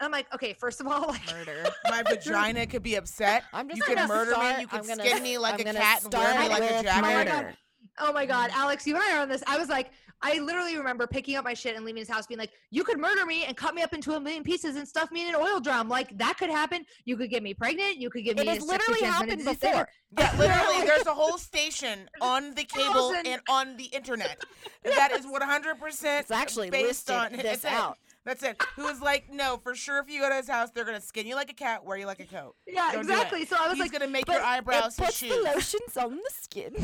And 0.00 0.06
I'm 0.06 0.10
like, 0.10 0.26
okay, 0.34 0.54
first 0.58 0.80
of 0.80 0.86
all, 0.86 1.08
like, 1.08 1.30
Murder. 1.30 1.64
my 1.88 2.02
vagina 2.08 2.66
could 2.66 2.82
be 2.82 2.96
upset 2.96 3.44
I'm 3.52 3.68
just 3.68 3.78
you 3.78 3.84
gonna 3.86 4.00
can 4.00 4.08
murder 4.08 4.30
start- 4.32 4.56
me 4.56 4.62
you 4.62 4.66
can 4.68 4.80
I'm 4.80 4.86
gonna- 4.86 5.04
skin 5.04 5.22
me 5.22 5.38
like 5.38 5.54
I'm 5.54 5.60
a 5.60 5.64
gonna 5.64 5.78
cat 5.78 6.04
and 6.04 6.12
wear 6.12 6.22
me 6.40 6.46
start 6.46 6.50
like 6.50 6.58
a 6.70 6.74
with 6.74 6.82
jacket 6.84 7.06
oh 7.06 7.34
murder. 7.40 7.54
Oh 8.00 8.12
my 8.12 8.26
God, 8.26 8.50
Alex, 8.54 8.86
you 8.88 8.94
and 8.96 9.04
I 9.04 9.16
are 9.16 9.20
on 9.22 9.28
this. 9.28 9.42
I 9.46 9.56
was 9.56 9.68
like, 9.68 9.92
I 10.22 10.38
literally 10.38 10.76
remember 10.76 11.06
picking 11.06 11.36
up 11.36 11.44
my 11.44 11.54
shit 11.54 11.76
and 11.76 11.84
leaving 11.84 12.00
his 12.00 12.08
house, 12.08 12.26
being 12.26 12.38
like, 12.38 12.52
"You 12.70 12.84
could 12.84 12.98
murder 12.98 13.26
me 13.26 13.44
and 13.44 13.56
cut 13.56 13.74
me 13.74 13.82
up 13.82 13.92
into 13.92 14.12
a 14.14 14.20
million 14.20 14.42
pieces 14.42 14.76
and 14.76 14.86
stuff 14.88 15.10
me 15.10 15.22
in 15.28 15.34
an 15.34 15.40
oil 15.40 15.60
drum. 15.60 15.88
Like 15.88 16.16
that 16.18 16.38
could 16.38 16.50
happen. 16.50 16.84
You 17.04 17.16
could 17.16 17.30
get 17.30 17.42
me 17.42 17.54
pregnant. 17.54 17.98
You 17.98 18.10
could 18.10 18.24
give 18.24 18.38
It 18.38 18.42
me." 18.42 18.46
has 18.46 18.62
literally 18.62 19.02
happened 19.02 19.44
before. 19.44 19.88
Yeah, 20.18 20.34
literally, 20.38 20.86
there's 20.86 21.06
a 21.06 21.14
whole 21.14 21.38
station 21.38 22.08
on 22.20 22.54
the 22.54 22.64
cable 22.64 23.12
and 23.26 23.40
on 23.48 23.76
the 23.76 23.84
internet 23.86 24.42
that 24.84 25.12
is 25.12 25.26
100% 25.26 26.20
It's 26.20 26.30
actually 26.30 26.70
based 26.70 27.08
listed 27.08 27.16
on 27.16 27.32
this 27.32 27.64
out. 27.64 27.92
it. 27.92 28.13
That's 28.24 28.42
it. 28.42 28.56
Who 28.76 28.84
was 28.84 29.02
like, 29.02 29.30
no, 29.30 29.58
for 29.62 29.74
sure, 29.74 29.98
if 29.98 30.08
you 30.10 30.20
go 30.20 30.30
to 30.30 30.36
his 30.36 30.48
house, 30.48 30.70
they're 30.70 30.84
gonna 30.86 31.00
skin 31.00 31.26
you 31.26 31.34
like 31.34 31.50
a 31.50 31.54
cat, 31.54 31.84
wear 31.84 31.98
you 31.98 32.06
like 32.06 32.20
a 32.20 32.24
coat. 32.24 32.54
Yeah, 32.66 32.90
Don't 32.92 33.02
exactly. 33.02 33.44
So 33.44 33.56
I 33.60 33.64
was 33.68 33.72
He's 33.72 33.80
like, 33.80 33.92
gonna 33.92 34.08
make 34.10 34.26
your 34.28 34.40
eyebrows 34.42 34.98
it 34.98 35.04
his 35.04 35.06
puts 35.06 35.20
the 35.20 35.36
lotions 35.54 35.96
on 35.96 36.16
the 36.16 36.30
skin. 36.30 36.74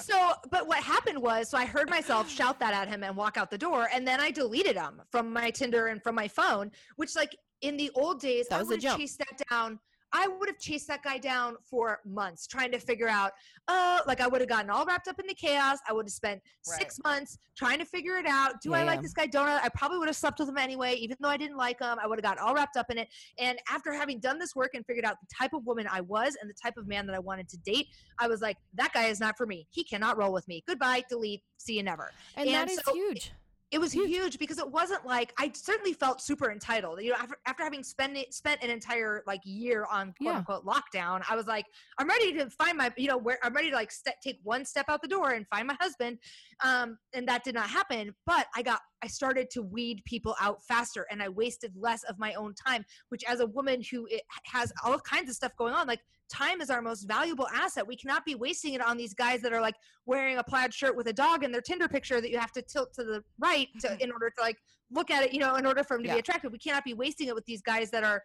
so 0.00 0.32
but 0.50 0.66
what 0.66 0.78
happened 0.78 1.20
was 1.20 1.50
so 1.50 1.58
i 1.58 1.66
heard 1.66 1.90
myself 1.90 2.26
shout 2.30 2.58
that 2.58 2.72
at 2.72 2.88
him 2.88 3.04
and 3.04 3.14
walk 3.14 3.36
out 3.36 3.50
the 3.50 3.58
door 3.58 3.86
and 3.92 4.08
then 4.08 4.18
i 4.18 4.30
deleted 4.30 4.76
him 4.76 5.02
from 5.10 5.30
my 5.30 5.50
tinder 5.50 5.88
and 5.88 6.02
from 6.02 6.14
my 6.14 6.26
phone 6.26 6.70
which 6.96 7.14
like 7.14 7.36
in 7.60 7.76
the 7.76 7.90
old 7.94 8.18
days 8.18 8.48
That 8.48 8.56
i 8.56 8.58
was 8.60 8.68
a 8.68 8.70
would 8.70 8.76
have 8.76 8.82
jump. 8.92 9.00
chased 9.00 9.18
that 9.18 9.38
down 9.50 9.78
I 10.12 10.28
would 10.28 10.48
have 10.48 10.58
chased 10.58 10.88
that 10.88 11.02
guy 11.02 11.18
down 11.18 11.56
for 11.64 12.00
months 12.04 12.46
trying 12.46 12.70
to 12.72 12.78
figure 12.78 13.08
out, 13.08 13.32
uh, 13.68 14.00
like 14.06 14.20
I 14.20 14.26
would 14.26 14.40
have 14.40 14.48
gotten 14.48 14.70
all 14.70 14.84
wrapped 14.84 15.08
up 15.08 15.18
in 15.18 15.26
the 15.26 15.34
chaos. 15.34 15.78
I 15.88 15.92
would 15.92 16.06
have 16.06 16.12
spent 16.12 16.42
six 16.62 16.98
months 17.02 17.38
trying 17.56 17.78
to 17.78 17.84
figure 17.84 18.16
it 18.18 18.26
out. 18.26 18.60
Do 18.60 18.74
I 18.74 18.80
Yeah. 18.80 18.84
like 18.86 19.02
this 19.02 19.12
guy? 19.14 19.26
Don't 19.26 19.48
I? 19.48 19.62
I 19.64 19.68
probably 19.70 19.98
would 19.98 20.08
have 20.08 20.16
slept 20.16 20.38
with 20.38 20.48
him 20.48 20.58
anyway, 20.58 20.94
even 20.94 21.16
though 21.20 21.28
I 21.28 21.36
didn't 21.36 21.56
like 21.56 21.80
him. 21.80 21.98
I 21.98 22.06
would 22.06 22.18
have 22.18 22.22
gotten 22.22 22.44
all 22.44 22.54
wrapped 22.54 22.76
up 22.76 22.90
in 22.90 22.98
it. 22.98 23.08
And 23.38 23.58
after 23.70 23.92
having 23.92 24.20
done 24.20 24.38
this 24.38 24.54
work 24.54 24.72
and 24.74 24.84
figured 24.86 25.04
out 25.04 25.16
the 25.20 25.26
type 25.34 25.52
of 25.54 25.64
woman 25.66 25.86
I 25.90 26.02
was 26.02 26.36
and 26.40 26.48
the 26.48 26.54
type 26.54 26.76
of 26.76 26.86
man 26.86 27.06
that 27.06 27.16
I 27.16 27.20
wanted 27.20 27.48
to 27.48 27.56
date, 27.58 27.88
I 28.18 28.28
was 28.28 28.40
like, 28.42 28.58
that 28.74 28.92
guy 28.92 29.06
is 29.06 29.18
not 29.20 29.36
for 29.36 29.46
me. 29.46 29.66
He 29.70 29.82
cannot 29.84 30.16
roll 30.18 30.32
with 30.32 30.46
me. 30.48 30.62
Goodbye, 30.66 31.04
delete, 31.08 31.42
see 31.56 31.76
you 31.76 31.82
never 31.82 32.10
And, 32.36 32.48
that 32.48 32.68
And 32.68 32.70
is 32.70 32.80
huge. 32.92 33.26
it 33.28 33.32
was 33.80 33.92
Huge. 33.92 34.08
huge. 34.10 34.38
because 34.38 34.58
it 34.58 34.70
wasn't 34.70 35.04
like 35.06 35.32
I 35.38 35.50
certainly 35.54 35.92
felt 35.92 36.20
super 36.20 36.50
entitled. 36.50 37.00
You 37.02 37.10
know, 37.10 37.16
after, 37.18 37.36
after 37.46 37.62
having 37.64 37.82
spent 37.82 38.16
it, 38.16 38.34
spent 38.34 38.62
an 38.62 38.70
entire 38.70 39.22
like 39.26 39.40
year 39.44 39.86
on 39.90 40.14
quote 40.20 40.32
Yeah. 40.32 40.36
unquote 40.38 40.64
lockdown, 40.64 41.22
I 41.28 41.36
was 41.36 41.46
like, 41.46 41.66
I'm 41.98 42.08
ready 42.08 42.32
to 42.34 42.50
find 42.50 42.76
my, 42.76 42.92
you 42.96 43.08
know, 43.08 43.16
where 43.18 43.38
I'm 43.42 43.54
ready 43.54 43.70
to 43.70 43.76
like 43.76 43.90
ste 43.92 44.08
take 44.22 44.38
one 44.42 44.64
step 44.64 44.86
out 44.88 45.00
the 45.02 45.08
door 45.08 45.30
and 45.30 45.46
find 45.48 45.66
my 45.66 45.76
husband. 45.80 46.18
Um, 46.64 46.98
and 47.14 47.26
that 47.28 47.44
did 47.44 47.54
not 47.54 47.68
happen. 47.68 48.14
But 48.26 48.46
I 48.54 48.62
got, 48.62 48.80
I 49.02 49.08
started 49.08 49.50
to 49.50 49.62
weed 49.62 50.02
people 50.04 50.36
out 50.40 50.62
faster, 50.64 51.06
and 51.10 51.22
I 51.22 51.28
wasted 51.28 51.72
less 51.76 52.04
of 52.04 52.18
my 52.18 52.34
own 52.34 52.54
time. 52.54 52.84
Which, 53.08 53.24
as 53.24 53.40
a 53.40 53.46
woman 53.46 53.82
who 53.90 54.06
it 54.10 54.22
has 54.44 54.72
all 54.84 54.98
kinds 55.00 55.28
of 55.28 55.34
stuff 55.36 55.52
going 55.56 55.74
on, 55.74 55.86
like 55.86 56.00
time 56.32 56.60
is 56.60 56.70
our 56.70 56.82
most 56.82 57.04
valuable 57.04 57.46
asset. 57.52 57.86
We 57.86 57.96
cannot 57.96 58.24
be 58.24 58.34
wasting 58.34 58.74
it 58.74 58.80
on 58.80 58.96
these 58.96 59.14
guys 59.14 59.42
that 59.42 59.52
are 59.52 59.60
like 59.60 59.74
wearing 60.06 60.38
a 60.38 60.42
plaid 60.44 60.72
shirt 60.72 60.96
with 60.96 61.06
a 61.08 61.12
dog 61.12 61.44
in 61.44 61.52
their 61.52 61.60
Tinder 61.60 61.88
picture 61.88 62.20
that 62.20 62.30
you 62.30 62.38
have 62.38 62.52
to 62.52 62.62
tilt 62.62 62.92
to 62.94 63.04
the 63.04 63.22
right 63.38 63.68
to, 63.80 63.88
mm-hmm. 63.88 64.00
in 64.00 64.10
order 64.10 64.30
to 64.30 64.42
like 64.42 64.56
look 64.90 65.10
at 65.10 65.22
it, 65.24 65.32
you 65.32 65.40
know, 65.40 65.56
in 65.56 65.66
order 65.66 65.84
for 65.84 65.96
them 65.96 66.04
to 66.04 66.08
Yeah. 66.08 66.14
be 66.14 66.20
attractive. 66.20 66.52
We 66.52 66.58
cannot 66.58 66.84
be 66.84 66.94
wasting 66.94 67.28
it 67.28 67.34
with 67.34 67.44
these 67.44 67.62
guys 67.62 67.90
that 67.90 68.04
are 68.04 68.22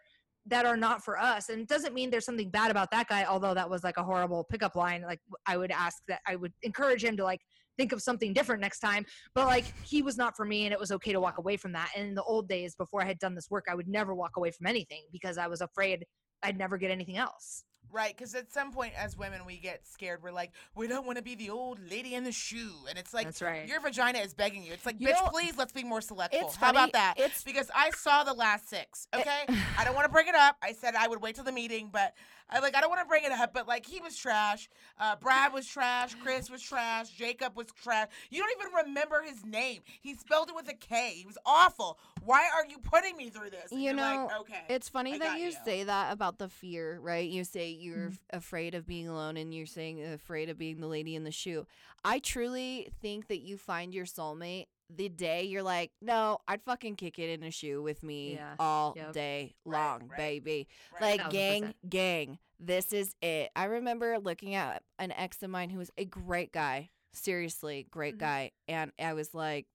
that 0.49 0.65
are 0.65 0.77
not 0.77 1.03
for 1.03 1.19
us. 1.19 1.49
And 1.49 1.61
it 1.61 1.67
doesn't 1.67 1.93
mean 1.93 2.09
there's 2.09 2.23
something 2.23 2.49
bad 2.49 2.71
about 2.71 2.89
that 2.91 3.09
guy, 3.09 3.25
although 3.25 3.53
that 3.53 3.69
was 3.69 3.83
like 3.83 3.97
a 3.97 4.03
horrible 4.03 4.45
pickup 4.45 4.75
line. 4.77 5.01
Like 5.01 5.19
I 5.45 5.57
would 5.57 5.71
ask 5.71 5.97
that 6.07 6.21
I 6.25 6.37
would 6.37 6.53
encourage 6.63 7.03
him 7.03 7.17
to 7.17 7.23
like 7.25 7.41
think 7.77 7.91
of 7.91 8.01
something 8.01 8.31
different 8.31 8.61
next 8.61 8.79
time. 8.79 9.05
But 9.35 9.47
like 9.47 9.65
he 9.83 10.01
was 10.01 10.17
not 10.17 10.37
for 10.37 10.45
me 10.45 10.65
and 10.65 10.73
it 10.73 10.79
was 10.79 10.91
okay 10.93 11.11
to 11.11 11.19
walk 11.19 11.37
away 11.37 11.57
from 11.57 11.73
that. 11.73 11.89
And 11.95 12.07
in 12.07 12.15
the 12.15 12.23
old 12.23 12.47
days 12.47 12.75
before 12.75 13.01
I 13.01 13.05
had 13.05 13.19
done 13.19 13.35
this 13.35 13.49
work, 13.49 13.65
I 13.69 13.75
would 13.75 13.89
never 13.89 14.15
walk 14.15 14.37
away 14.37 14.51
from 14.51 14.67
anything 14.67 15.03
because 15.11 15.37
I 15.37 15.47
was 15.47 15.59
afraid 15.59 16.05
I'd 16.43 16.57
never 16.57 16.77
get 16.77 16.91
anything 16.91 17.17
else. 17.17 17.63
Right, 17.91 18.15
because 18.15 18.35
at 18.35 18.51
some 18.51 18.71
point 18.71 18.93
as 18.97 19.17
women 19.17 19.41
we 19.45 19.57
get 19.57 19.87
scared. 19.87 20.21
We're 20.21 20.31
like, 20.31 20.51
we 20.75 20.87
don't 20.87 21.05
want 21.05 21.17
to 21.17 21.23
be 21.23 21.35
the 21.35 21.49
old 21.49 21.79
lady 21.89 22.15
in 22.15 22.23
the 22.23 22.31
shoe, 22.31 22.71
and 22.89 22.97
it's 22.97 23.13
like 23.13 23.25
That's 23.25 23.41
right. 23.41 23.67
your 23.67 23.79
vagina 23.79 24.19
is 24.19 24.33
begging 24.33 24.63
you. 24.63 24.73
It's 24.73 24.85
like, 24.85 24.97
You 24.99 25.07
bitch, 25.07 25.13
know, 25.23 25.29
please, 25.29 25.57
let's 25.57 25.71
be 25.71 25.83
more 25.83 26.01
selectful. 26.01 26.47
it's 26.47 26.55
How 26.57 26.67
funny, 26.67 26.77
about 26.79 26.93
that? 26.93 27.13
it's- 27.17 27.43
because 27.43 27.71
I 27.73 27.91
saw 27.91 28.23
the 28.23 28.33
last 28.33 28.67
six. 28.69 29.07
Eh, 29.13 29.21
okay, 29.21 29.59
I 29.77 29.83
don't 29.85 29.95
want 29.95 30.05
to 30.05 30.11
bring 30.11 30.27
it 30.27 30.35
up. 30.35 30.57
I 30.61 30.73
said 30.73 30.95
I 30.95 31.07
would 31.07 31.21
wait 31.21 31.35
till 31.35 31.43
the 31.45 31.51
meeting, 31.51 31.89
but 31.91 32.13
I 32.49 32.59
like 32.59 32.75
I 32.75 32.81
don't 32.81 32.89
want 32.89 33.01
to 33.01 33.07
bring 33.07 33.23
it 33.23 33.31
up. 33.31 33.53
But 33.53 33.67
like 33.67 33.85
he 33.85 33.99
was 34.01 34.15
trash. 34.15 34.69
Uh, 34.99 35.15
Brad 35.15 35.53
was 35.53 35.67
trash. 35.67 36.15
Chris 36.15 36.49
was 36.49 36.61
trash. 36.61 37.09
Jacob 37.09 37.55
was 37.55 37.67
trash. 37.83 38.07
You 38.29 38.41
don't 38.41 38.51
even 38.59 38.87
remember 38.87 39.21
his 39.23 39.45
name. 39.45 39.81
He 40.01 40.15
spelled 40.15 40.49
it 40.49 40.55
with 40.55 40.69
a 40.69 40.73
K. 40.73 41.13
He 41.17 41.25
was 41.25 41.37
awful. 41.45 41.97
Why 42.23 42.49
are 42.55 42.65
you 42.65 42.77
putting 42.79 43.15
me 43.17 43.29
through 43.29 43.49
this? 43.51 43.71
And 43.71 43.81
You 43.81 43.87
you're 43.91 43.95
like, 43.95 44.15
know, 44.15 44.31
okay. 44.41 44.61
It's 44.69 44.89
funny 44.89 45.15
I 45.15 45.17
that 45.19 45.39
you 45.39 45.47
you. 45.47 45.55
say 45.65 45.83
that 45.83 46.11
about 46.13 46.37
the 46.39 46.49
fear, 46.49 46.99
right? 47.01 47.27
You 47.29 47.43
say 47.43 47.69
you're 47.69 48.09
Mhm. 48.11 48.17
afraid 48.31 48.75
of 48.75 48.85
being 48.87 49.07
alone 49.07 49.37
and 49.37 49.53
you're 49.53 49.65
saying 49.65 50.03
afraid 50.03 50.49
of 50.49 50.57
being 50.57 50.79
the 50.79 50.87
lady 50.87 51.15
in 51.15 51.23
the 51.23 51.31
shoe. 51.31 51.65
I 52.03 52.19
truly 52.19 52.91
think 53.01 53.27
that 53.27 53.39
you 53.39 53.57
find 53.57 53.93
your 53.93 54.05
soulmate 54.05 54.67
the 54.89 55.09
day 55.09 55.43
you're 55.43 55.63
like, 55.63 55.91
no, 56.01 56.37
I'd 56.47 56.61
fucking 56.63 56.95
kick 56.95 57.19
it 57.19 57.29
in 57.29 57.43
a 57.43 57.51
shoe 57.51 57.81
with 57.81 58.03
me 58.03 58.35
Yeah. 58.35 58.55
all 58.59 58.93
Yep. 58.95 59.13
day 59.13 59.55
long, 59.65 60.07
right. 60.07 60.17
baby. 60.17 60.67
Right. 60.93 61.01
Like, 61.01 61.19
Thousand 61.19 61.31
gang, 61.31 61.61
percent. 61.61 61.89
gang, 61.89 62.39
this 62.59 62.93
is 62.93 63.13
it. 63.21 63.49
I 63.55 63.65
remember 63.65 64.17
looking 64.19 64.55
at 64.55 64.83
an 64.99 65.11
ex 65.11 65.43
of 65.43 65.49
mine 65.49 65.69
who 65.69 65.77
was 65.79 65.91
a 65.97 66.05
great 66.05 66.51
guy, 66.53 66.89
seriously, 67.13 67.87
great 67.91 68.15
Mhm. 68.15 68.19
guy. 68.19 68.51
And 68.67 68.91
I 68.99 69.13
was 69.13 69.33
like, 69.33 69.67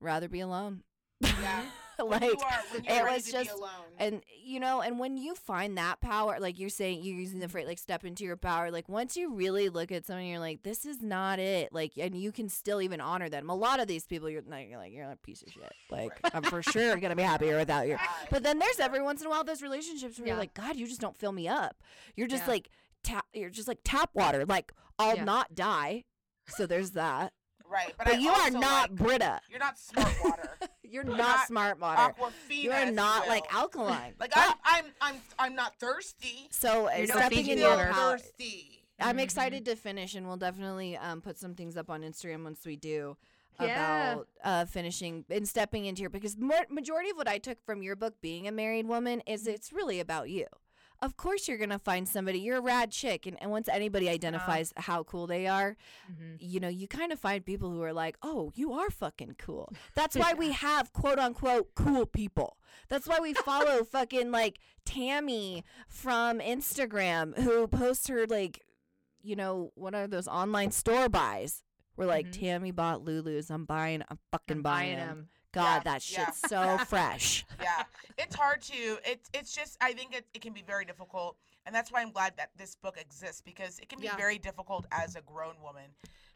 rather 0.00 0.28
be 0.28 0.40
alone. 0.40 0.82
Yeah. 1.20 1.64
Like, 2.04 2.22
you 2.22 2.30
are, 2.40 2.62
when 2.72 2.84
it 2.86 3.04
was 3.04 3.30
just- 3.30 3.50
alone. 3.50 3.70
and 3.98 4.22
you 4.44 4.58
know 4.60 4.80
and 4.80 4.98
when 4.98 5.16
you 5.16 5.34
find 5.34 5.78
that 5.78 6.00
power 6.00 6.38
like 6.40 6.58
you're 6.58 6.68
saying 6.68 7.02
you're 7.04 7.16
using 7.16 7.38
the 7.38 7.48
phrase 7.48 7.66
like 7.66 7.78
step 7.78 8.04
into 8.04 8.24
your 8.24 8.36
power 8.36 8.70
like 8.70 8.88
once 8.88 9.16
you 9.16 9.32
really 9.34 9.68
look 9.68 9.92
at 9.92 10.04
someone 10.06 10.24
you're 10.26 10.38
like 10.40 10.62
this 10.62 10.84
is 10.84 11.00
not 11.02 11.38
it 11.38 11.72
like 11.72 11.92
and 11.96 12.14
you 12.16 12.32
can 12.32 12.48
still 12.48 12.80
even 12.82 13.00
honor 13.00 13.28
them 13.28 13.48
a 13.50 13.54
lot 13.54 13.78
of 13.80 13.86
these 13.86 14.04
people 14.06 14.28
you're 14.28 14.42
like 14.48 14.68
you're 14.68 14.78
like 14.78 14.92
you're 14.92 15.08
a 15.10 15.16
piece 15.16 15.42
of 15.42 15.52
shit 15.52 15.72
like 15.90 16.10
Right. 16.24 16.34
i'm 16.34 16.42
for 16.42 16.62
sure 16.62 16.96
gonna 16.96 17.14
be 17.16 17.22
happier 17.22 17.56
without 17.56 17.86
you 17.86 17.96
but 18.30 18.42
then 18.42 18.58
there's 18.58 18.80
every 18.80 19.02
once 19.02 19.20
in 19.20 19.26
a 19.26 19.30
while 19.30 19.44
those 19.44 19.62
relationships 19.62 20.18
where 20.18 20.26
Yeah. 20.26 20.32
you're 20.34 20.40
like 20.40 20.54
god 20.54 20.76
you 20.76 20.86
just 20.86 21.00
don't 21.00 21.16
fill 21.16 21.32
me 21.32 21.46
up 21.46 21.76
you're 22.16 22.26
just 22.28 22.44
Yeah. 22.44 22.50
like 22.52 22.70
tap 23.04 23.26
you're 23.32 23.50
just 23.50 23.68
like 23.68 23.78
tap 23.84 24.10
water 24.14 24.44
like 24.44 24.72
i'll 24.98 25.16
Yeah. 25.16 25.24
not 25.24 25.54
die 25.54 26.04
so 26.48 26.66
there's 26.66 26.92
that 26.92 27.32
right, 27.70 27.94
but, 27.96 28.06
but, 28.08 28.20
you 28.20 28.28
are 28.30 28.50
not 28.50 28.90
like- 28.90 28.96
Brita. 28.98 29.40
You're 29.48 29.58
not 29.60 29.78
smart 29.78 30.12
water. 30.22 30.58
You're 30.92 31.04
You're 31.04 31.16
not, 31.16 31.18
not 31.36 31.46
smart 31.46 31.80
water. 31.80 32.12
Aquafina. 32.14 32.62
You 32.62 32.70
are 32.72 32.90
not 32.90 33.22
will. 33.22 33.28
like 33.30 33.44
alkaline. 33.54 34.14
Like 34.20 34.32
But- 34.34 34.58
I'm, 34.64 34.84
I'm, 34.84 34.84
I'm, 35.00 35.20
I'm 35.38 35.54
not 35.54 35.74
thirsty. 35.80 36.48
so 36.50 36.86
uh, 36.88 36.96
You're 36.98 37.06
stepping 37.06 37.38
Fiji 37.38 37.52
in 37.52 37.58
your 37.58 37.70
water. 37.70 37.90
power. 37.92 38.18
thirsty. 38.18 38.84
I'm 39.00 39.16
Mhm. 39.16 39.22
excited 39.22 39.64
to 39.64 39.74
finish, 39.74 40.14
and 40.14 40.26
we'll 40.28 40.36
definitely 40.36 40.96
um, 40.96 41.22
put 41.22 41.38
some 41.38 41.54
things 41.54 41.76
up 41.76 41.88
on 41.90 42.02
Instagram 42.02 42.44
once 42.44 42.64
we 42.66 42.76
do 42.76 43.16
Yeah. 43.60 44.12
about 44.12 44.28
uh, 44.44 44.64
finishing 44.66 45.24
and 45.30 45.48
stepping 45.48 45.86
into 45.86 46.02
your 46.02 46.10
because 46.10 46.36
more, 46.36 46.66
majority 46.70 47.10
of 47.10 47.16
what 47.16 47.26
I 47.26 47.38
took 47.38 47.64
from 47.64 47.82
your 47.82 47.96
book, 47.96 48.14
being 48.20 48.46
a 48.46 48.52
married 48.52 48.86
woman, 48.86 49.20
is 49.26 49.46
it's 49.46 49.72
really 49.72 49.98
about 49.98 50.28
you. 50.28 50.46
Of 51.02 51.16
course, 51.16 51.48
you're 51.48 51.58
gonna 51.58 51.78
find 51.80 52.08
somebody. 52.08 52.38
You're 52.38 52.58
a 52.58 52.62
rad 52.62 52.92
chick, 52.92 53.26
and, 53.26 53.36
and 53.42 53.50
once 53.50 53.68
anybody 53.68 54.08
identifies 54.08 54.72
how 54.76 55.02
cool 55.02 55.26
they 55.26 55.46
are, 55.48 55.76
Mhm. 56.10 56.36
you 56.38 56.60
know, 56.60 56.68
you 56.68 56.86
kind 56.86 57.10
of 57.12 57.18
find 57.18 57.44
people 57.44 57.70
who 57.72 57.82
are 57.82 57.92
like, 57.92 58.16
"Oh, 58.22 58.52
you 58.54 58.72
are 58.72 58.88
fucking 58.88 59.34
cool." 59.38 59.72
That's 59.96 60.14
why 60.16 60.32
we 60.32 60.52
have 60.66 60.92
quote 60.92 61.18
unquote 61.18 61.74
cool 61.74 62.06
people. 62.06 62.56
That's 62.88 63.06
why 63.08 63.18
we 63.20 63.34
follow 63.50 63.82
fucking 63.84 64.30
like 64.30 64.60
Tammy 64.86 65.64
from 65.88 66.38
Instagram 66.38 67.36
who 67.38 67.66
posts 67.66 68.06
her 68.06 68.24
like, 68.26 68.62
you 69.20 69.34
know, 69.36 69.72
what 69.74 69.94
are 69.96 70.06
those 70.06 70.28
online 70.28 70.70
store 70.70 71.08
buys? 71.08 71.64
We're 71.96 72.06
like, 72.06 72.28
Mhm. 72.28 72.38
Tammy 72.40 72.70
bought 72.70 73.02
Lulu's. 73.04 73.50
I'm 73.50 73.64
buying. 73.64 74.02
I'm 74.08 74.18
fucking 74.30 74.58
I'm 74.58 74.62
buying, 74.62 74.96
buying 74.96 75.08
them. 75.08 75.18
'em. 75.18 75.28
God, 75.52 75.82
Yeah, 75.84 75.92
that 75.92 76.10
yeah. 76.10 76.24
shit's 76.26 76.40
so 76.48 76.78
fresh. 76.86 77.44
yeah, 77.60 77.82
it's 78.18 78.34
hard 78.34 78.62
to. 78.62 78.98
It's, 79.04 79.28
it's 79.34 79.54
just. 79.54 79.76
I 79.80 79.92
think 79.92 80.14
it, 80.14 80.26
it 80.34 80.42
can 80.42 80.52
be 80.52 80.62
very 80.66 80.84
difficult, 80.84 81.36
and 81.66 81.74
that's 81.74 81.92
why 81.92 82.00
I'm 82.02 82.10
glad 82.12 82.34
that 82.36 82.50
this 82.56 82.74
book 82.74 82.96
exists 82.98 83.40
because 83.40 83.78
it 83.78 83.88
can 83.88 83.98
be 84.00 84.06
Yeah. 84.06 84.16
very 84.16 84.38
difficult 84.38 84.86
as 84.90 85.14
a 85.16 85.20
grown 85.22 85.54
woman 85.62 85.90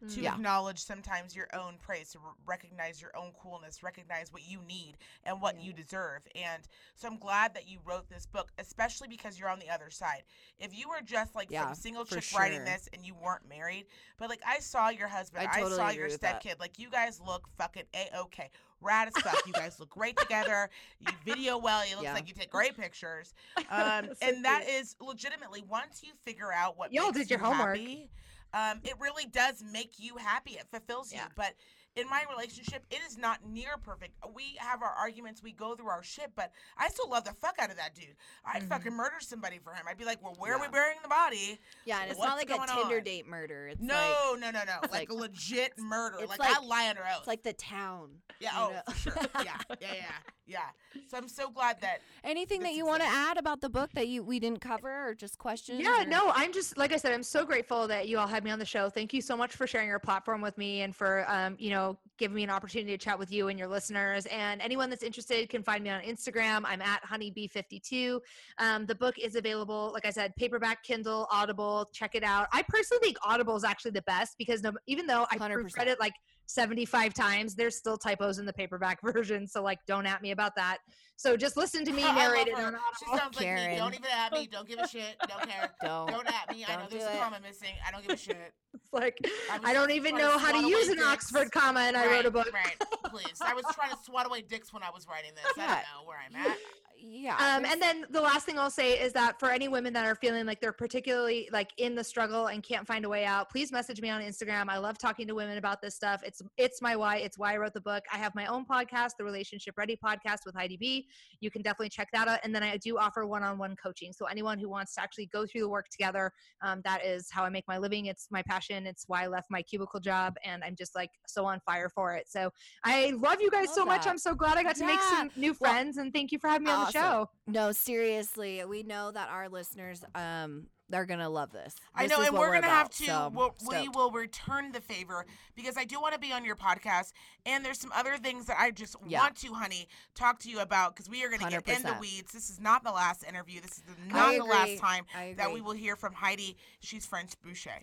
mm. 0.04 0.14
to 0.14 0.20
Yeah. 0.20 0.34
acknowledge 0.34 0.78
sometimes 0.78 1.34
your 1.34 1.48
own 1.54 1.78
praise, 1.78 2.12
to 2.12 2.18
r- 2.18 2.34
recognize 2.46 3.00
your 3.00 3.16
own 3.16 3.32
coolness, 3.40 3.82
recognize 3.82 4.32
what 4.32 4.46
you 4.46 4.60
need 4.62 4.96
and 5.24 5.40
what 5.40 5.60
you 5.60 5.72
deserve. 5.72 6.26
And 6.34 6.62
so 6.94 7.08
I'm 7.08 7.18
glad 7.18 7.54
that 7.54 7.68
you 7.68 7.78
wrote 7.84 8.08
this 8.08 8.26
book, 8.26 8.50
especially 8.58 9.08
because 9.08 9.38
you're 9.38 9.48
on 9.48 9.58
the 9.58 9.70
other 9.70 9.90
side. 9.90 10.24
If 10.58 10.74
you 10.76 10.88
were 10.88 11.00
just 11.04 11.34
like 11.34 11.50
Yeah, 11.50 11.64
some 11.66 11.74
single 11.74 12.04
chick 12.04 12.24
writing 12.36 12.64
this 12.64 12.88
and 12.92 13.04
you 13.04 13.14
weren't 13.14 13.48
married, 13.48 13.86
but 14.18 14.28
like 14.28 14.42
I 14.46 14.58
saw 14.60 14.90
your 14.90 15.08
husband, 15.08 15.48
I 15.50 15.62
I, 15.62 15.68
saw 15.68 15.90
your 15.90 16.08
stepkid, 16.08 16.60
like 16.60 16.78
you 16.78 16.90
guys 16.90 17.20
look 17.20 17.48
fucking 17.58 17.84
a 17.94 18.18
okay. 18.20 18.50
Rad 18.80 19.08
as 19.08 19.22
fuck. 19.22 19.46
You 19.46 19.52
guys 19.52 19.78
look 19.80 19.90
great 19.90 20.16
together. 20.16 20.68
You 21.00 21.08
video 21.24 21.58
well. 21.58 21.82
It 21.82 21.90
looks 21.92 22.02
Yeah. 22.04 22.14
like 22.14 22.28
you 22.28 22.34
take 22.34 22.50
great 22.50 22.76
pictures. 22.76 23.32
Um, 23.70 24.06
so 24.08 24.14
and 24.28 24.44
that 24.44 24.64
cute. 24.66 24.80
is 24.80 24.96
legitimately 25.00 25.62
once 25.68 26.02
you 26.02 26.12
figure 26.24 26.52
out 26.52 26.78
what 26.78 26.92
Y'all 26.92 27.06
makes 27.06 27.18
did 27.18 27.30
your 27.30 27.38
you 27.40 27.44
homework. 27.46 27.76
happy, 27.78 28.10
um, 28.54 28.80
it 28.84 28.94
really 29.00 29.26
does 29.26 29.62
make 29.72 29.94
you 29.98 30.16
happy. 30.18 30.52
It 30.52 30.66
fulfills 30.70 31.12
you. 31.12 31.20
But 31.34 31.54
in 31.96 32.08
my 32.10 32.22
relationship, 32.30 32.84
it 32.90 32.98
is 33.08 33.16
not 33.16 33.38
near 33.48 33.76
perfect. 33.82 34.12
We 34.34 34.56
have 34.58 34.82
our 34.82 34.90
arguments, 34.90 35.42
we 35.42 35.52
go 35.52 35.74
through 35.74 35.88
our 35.88 36.02
shit, 36.02 36.30
but 36.36 36.52
I 36.78 36.88
still 36.88 37.08
love 37.08 37.24
the 37.24 37.32
fuck 37.32 37.56
out 37.58 37.70
of 37.70 37.76
that 37.76 37.94
dude. 37.94 38.14
I'd 38.44 38.62
Mhm. 38.62 38.68
fucking 38.68 38.92
murder 38.92 39.16
somebody 39.20 39.58
for 39.58 39.72
him. 39.72 39.86
I'd 39.88 39.96
be 39.96 40.04
like, 40.04 40.22
well, 40.22 40.34
where 40.38 40.54
are 40.54 40.60
we 40.60 40.68
burying 40.68 40.98
the 41.02 41.08
body? 41.08 41.58
Yeah, 41.86 42.00
and 42.02 42.10
it's 42.10 42.18
What's 42.18 42.28
not 42.28 42.36
like 42.36 42.50
a 42.50 42.72
Tinder 42.74 42.98
on? 42.98 43.02
date 43.02 43.26
murder. 43.26 43.68
It's 43.68 43.80
like 43.80 43.88
no, 43.88 44.36
no, 44.38 44.50
no, 44.50 44.64
no. 44.64 44.78
Like, 44.82 44.92
like- 44.92 45.08
a 45.10 45.14
legit 45.14 45.78
murder. 45.78 46.18
it's 46.20 46.28
Like, 46.28 46.38
like- 46.38 46.56
I 46.56 46.60
lie 46.60 46.88
under 46.90 47.02
oath. 47.02 47.18
it's 47.18 47.26
like 47.26 47.42
the 47.42 47.54
town. 47.54 48.20
yeah, 48.40 48.50
oh, 48.54 48.70
know? 48.72 48.92
for 48.92 48.98
sure. 48.98 49.12
Yeah, 49.46 49.56
yeah, 49.80 49.94
yeah, 49.94 50.12
yeah. 50.46 50.60
So 51.08 51.16
I'm 51.16 51.28
so 51.28 51.48
glad 51.50 51.80
that 51.80 52.00
Anything 52.24 52.62
that 52.62 52.74
you 52.74 52.84
want 52.84 53.02
to 53.02 53.08
add 53.08 53.38
about 53.38 53.60
the 53.60 53.68
book 53.68 53.90
that 53.94 54.08
you 54.08 54.22
we 54.22 54.38
didn't 54.38 54.60
cover, 54.60 55.08
or 55.08 55.14
just 55.14 55.38
questions? 55.38 55.80
Yeah, 55.80 56.02
or- 56.02 56.06
no, 56.06 56.30
I'm 56.34 56.52
just 56.52 56.76
like 56.76 56.92
I 56.92 56.96
said, 56.96 57.12
I'm 57.12 57.22
so 57.22 57.44
grateful 57.46 57.86
that 57.88 58.08
you 58.08 58.18
all 58.18 58.26
had 58.26 58.44
me 58.44 58.50
on 58.50 58.58
the 58.58 58.64
show. 58.66 58.90
Thank 58.90 59.14
you 59.14 59.22
so 59.22 59.36
much 59.36 59.54
for 59.56 59.66
sharing 59.66 59.88
your 59.88 59.98
platform 59.98 60.40
with 60.42 60.58
me 60.58 60.82
and 60.82 60.94
for 60.94 61.24
um, 61.30 61.56
you 61.58 61.70
know, 61.70 61.85
know, 61.86 61.98
giving 62.18 62.34
me 62.34 62.44
an 62.44 62.50
opportunity 62.50 62.96
to 62.96 62.98
chat 63.02 63.18
with 63.18 63.30
you 63.32 63.48
and 63.48 63.58
your 63.58 63.68
listeners. 63.68 64.26
And 64.26 64.60
anyone 64.62 64.90
that's 64.90 65.02
interested 65.02 65.48
can 65.48 65.62
find 65.62 65.82
me 65.82 65.90
on 65.90 66.00
Instagram. 66.02 66.62
I'm 66.64 66.82
at 66.82 67.02
honeybee52. 67.04 68.20
Um, 68.58 68.86
the 68.86 68.94
book 68.94 69.18
is 69.18 69.36
available, 69.36 69.90
like 69.92 70.06
I 70.06 70.10
said, 70.10 70.34
paperback, 70.36 70.82
Kindle, 70.82 71.26
Audible. 71.30 71.88
Check 71.92 72.14
it 72.14 72.22
out. 72.22 72.48
I 72.52 72.62
personally 72.68 73.00
think 73.02 73.16
Audible 73.24 73.56
is 73.56 73.64
actually 73.64 73.92
the 73.92 74.02
best 74.02 74.36
because 74.38 74.62
no, 74.62 74.72
even 74.86 75.06
though 75.06 75.26
I 75.30 75.38
100%. 75.38 75.56
proofread 75.56 75.86
it 75.86 76.00
like 76.00 76.14
75 76.46 77.14
times, 77.14 77.54
there's 77.54 77.76
still 77.76 77.96
typos 77.98 78.38
in 78.38 78.46
the 78.46 78.52
paperback 78.52 79.00
version. 79.04 79.46
So 79.46 79.62
like, 79.62 79.78
don't 79.86 80.06
at 80.06 80.22
me 80.22 80.30
about 80.30 80.54
that. 80.56 80.78
So 81.16 81.36
just 81.36 81.56
listen 81.56 81.84
to 81.84 81.92
me 81.92 82.04
I 82.06 82.14
narrate 82.14 82.46
it 82.48 82.54
love 82.54 82.62
her. 82.62 82.66
on 82.68 82.74
She 82.98 83.06
Audible. 83.06 83.18
sounds 83.18 83.36
like 83.40 83.70
me. 83.70 83.76
Don't 83.76 83.94
even 83.94 84.06
at 84.16 84.32
me. 84.32 84.46
Don't 84.52 84.68
give 84.68 84.78
a 84.78 84.86
shit. 84.88 85.16
Don't 85.28 85.48
care. 85.48 85.70
Don't. 85.82 86.10
Don't 86.10 86.26
at 86.26 86.50
me. 86.54 86.64
I 86.68 86.74
know 86.74 86.80
Don't 86.80 86.90
there's 86.90 87.04
do 87.04 87.08
a 87.10 87.18
comma 87.20 87.40
missing. 87.42 87.74
I 87.86 87.90
don't 87.90 88.06
give 88.06 88.14
a 88.14 88.18
shit. 88.18 88.52
It's 88.74 88.92
like 88.92 89.18
I 89.50 89.70
I 89.70 89.72
don't 89.72 89.90
even 89.90 90.12
trying 90.12 90.22
to 90.22 90.28
know 90.28 90.38
how 90.38 90.52
to 90.52 90.68
use 90.68 90.88
away 90.88 90.92
an 90.92 90.96
dicks. 90.98 91.06
Oxford 91.06 91.50
comma, 91.50 91.80
and 91.80 91.96
I 91.96 92.06
wrote 92.10 92.26
a 92.26 92.30
book. 92.30 92.48
Right, 92.52 92.76
please. 93.06 93.38
I 93.40 93.54
was 93.54 93.64
trying 93.74 93.90
to 93.90 93.96
swat 94.04 94.26
away 94.26 94.42
dicks 94.42 94.72
when 94.72 94.82
I 94.82 94.90
was 94.90 95.06
writing 95.08 95.30
this. 95.34 95.44
I 95.56 95.66
don't 95.66 95.68
know 96.02 96.06
where 96.06 96.18
I'm 96.24 96.36
at. 96.36 96.56
Yeah. 96.98 97.34
Um, 97.36 97.64
and 97.66 97.80
then 97.80 98.04
the 98.10 98.20
last 98.20 98.46
thing 98.46 98.58
I'll 98.58 98.70
say 98.70 98.98
is 98.98 99.12
that 99.12 99.38
for 99.38 99.50
any 99.50 99.68
women 99.68 99.92
that 99.92 100.04
are 100.06 100.14
feeling 100.14 100.46
like 100.46 100.60
they're 100.60 100.72
particularly 100.72 101.48
like 101.52 101.70
in 101.76 101.94
the 101.94 102.02
struggle 102.02 102.46
and 102.46 102.62
can't 102.62 102.86
find 102.86 103.04
a 103.04 103.08
way 103.08 103.24
out, 103.24 103.50
please 103.50 103.70
message 103.70 104.00
me 104.00 104.08
on 104.10 104.22
Instagram. 104.22 104.68
I 104.68 104.78
love 104.78 104.98
talking 104.98 105.26
to 105.28 105.34
women 105.34 105.58
about 105.58 105.80
this 105.82 105.94
stuff. 105.94 106.22
It's 106.24 106.35
it's 106.56 106.82
my 106.82 106.96
why. 106.96 107.16
It's 107.18 107.38
why 107.38 107.54
I 107.54 107.56
wrote 107.56 107.74
the 107.74 107.80
book. 107.80 108.04
I 108.12 108.16
have 108.16 108.34
my 108.34 108.46
own 108.46 108.64
podcast, 108.64 109.10
the 109.18 109.24
Relationship 109.24 109.76
Ready 109.76 109.98
podcast 110.02 110.38
with 110.44 110.54
Heidi 110.54 110.76
B. 110.76 111.06
You 111.40 111.50
can 111.50 111.62
definitely 111.62 111.88
check 111.90 112.08
that 112.12 112.28
out. 112.28 112.40
And 112.42 112.54
then 112.54 112.62
I 112.62 112.76
do 112.76 112.98
offer 112.98 113.26
one-on-one 113.26 113.76
coaching. 113.76 114.12
So 114.12 114.26
anyone 114.26 114.58
who 114.58 114.68
wants 114.68 114.94
to 114.94 115.02
actually 115.02 115.26
go 115.26 115.46
through 115.46 115.62
the 115.62 115.68
work 115.68 115.88
together, 115.88 116.32
um, 116.62 116.80
that 116.84 117.04
is 117.04 117.28
how 117.30 117.44
I 117.44 117.48
make 117.48 117.64
my 117.68 117.78
living. 117.78 118.06
It's 118.06 118.28
my 118.30 118.42
passion. 118.42 118.86
It's 118.86 119.04
why 119.06 119.24
I 119.24 119.26
left 119.26 119.48
my 119.50 119.62
cubicle 119.62 120.00
job, 120.00 120.36
and 120.44 120.62
I'm 120.64 120.76
just 120.76 120.94
like 120.94 121.10
so 121.26 121.44
on 121.44 121.60
fire 121.60 121.88
for 121.88 122.14
it. 122.14 122.26
So 122.28 122.50
I 122.84 123.12
love 123.16 123.40
you 123.40 123.50
guys 123.50 123.66
Love 123.66 123.74
so 123.74 123.84
much. 123.84 124.06
I'm 124.06 124.18
so 124.18 124.34
glad 124.34 124.58
I 124.58 124.62
got 124.62 124.76
to 124.76 124.86
make 124.86 125.00
some 125.00 125.30
new 125.36 125.54
Well, 125.60 125.72
friends, 125.72 125.96
and 125.96 126.12
thank 126.12 126.32
you 126.32 126.38
for 126.38 126.48
having 126.48 126.66
me 126.66 126.72
on 126.72 126.86
the 126.86 126.92
show. 126.92 127.28
no, 127.46 127.72
seriously, 127.72 128.64
we 128.64 128.82
know 128.82 129.10
that 129.10 129.28
our 129.28 129.48
listeners, 129.48 130.04
um, 130.14 130.66
they're 130.88 131.04
gonna 131.06 131.28
love 131.28 131.50
this. 131.52 131.74
I 131.94 132.06
know, 132.06 132.20
is 132.20 132.28
and 132.28 132.34
what 132.34 132.42
we're 132.42 132.52
gonna 132.54 132.66
have 132.68 132.90
to. 132.90 133.04
so 133.04 133.32
we'll, 133.34 133.54
we 133.68 133.88
will 133.88 134.10
return 134.10 134.72
the 134.72 134.80
favor 134.80 135.26
because 135.54 135.76
I 135.76 135.84
do 135.84 136.00
want 136.00 136.14
to 136.14 136.20
be 136.20 136.32
on 136.32 136.44
your 136.44 136.56
podcast, 136.56 137.12
and 137.44 137.64
there's 137.64 137.80
some 137.80 137.90
other 137.94 138.16
things 138.18 138.46
that 138.46 138.56
I 138.58 138.70
just 138.70 138.96
Yeah. 139.06 139.20
want 139.20 139.36
to, 139.38 139.52
honey, 139.54 139.88
talk 140.14 140.38
to 140.40 140.50
you 140.50 140.60
about 140.60 140.94
because 140.94 141.08
we 141.10 141.24
are 141.24 141.28
gonna 141.28 141.50
get 141.50 141.68
in 141.68 141.82
the 141.82 141.96
weeds. 142.00 142.32
This 142.32 142.50
is 142.50 142.60
not 142.60 142.84
the 142.84 142.92
last 142.92 143.24
interview. 143.24 143.60
This 143.60 143.78
is 143.78 143.84
not 144.08 144.34
the 144.36 144.44
last 144.44 144.78
time 144.78 145.04
that 145.36 145.52
we 145.52 145.60
will 145.60 145.72
hear 145.72 145.96
from 145.96 146.12
Heidi. 146.14 146.56
She's 146.80 147.04
French 147.06 147.32
Boucher. 147.42 147.82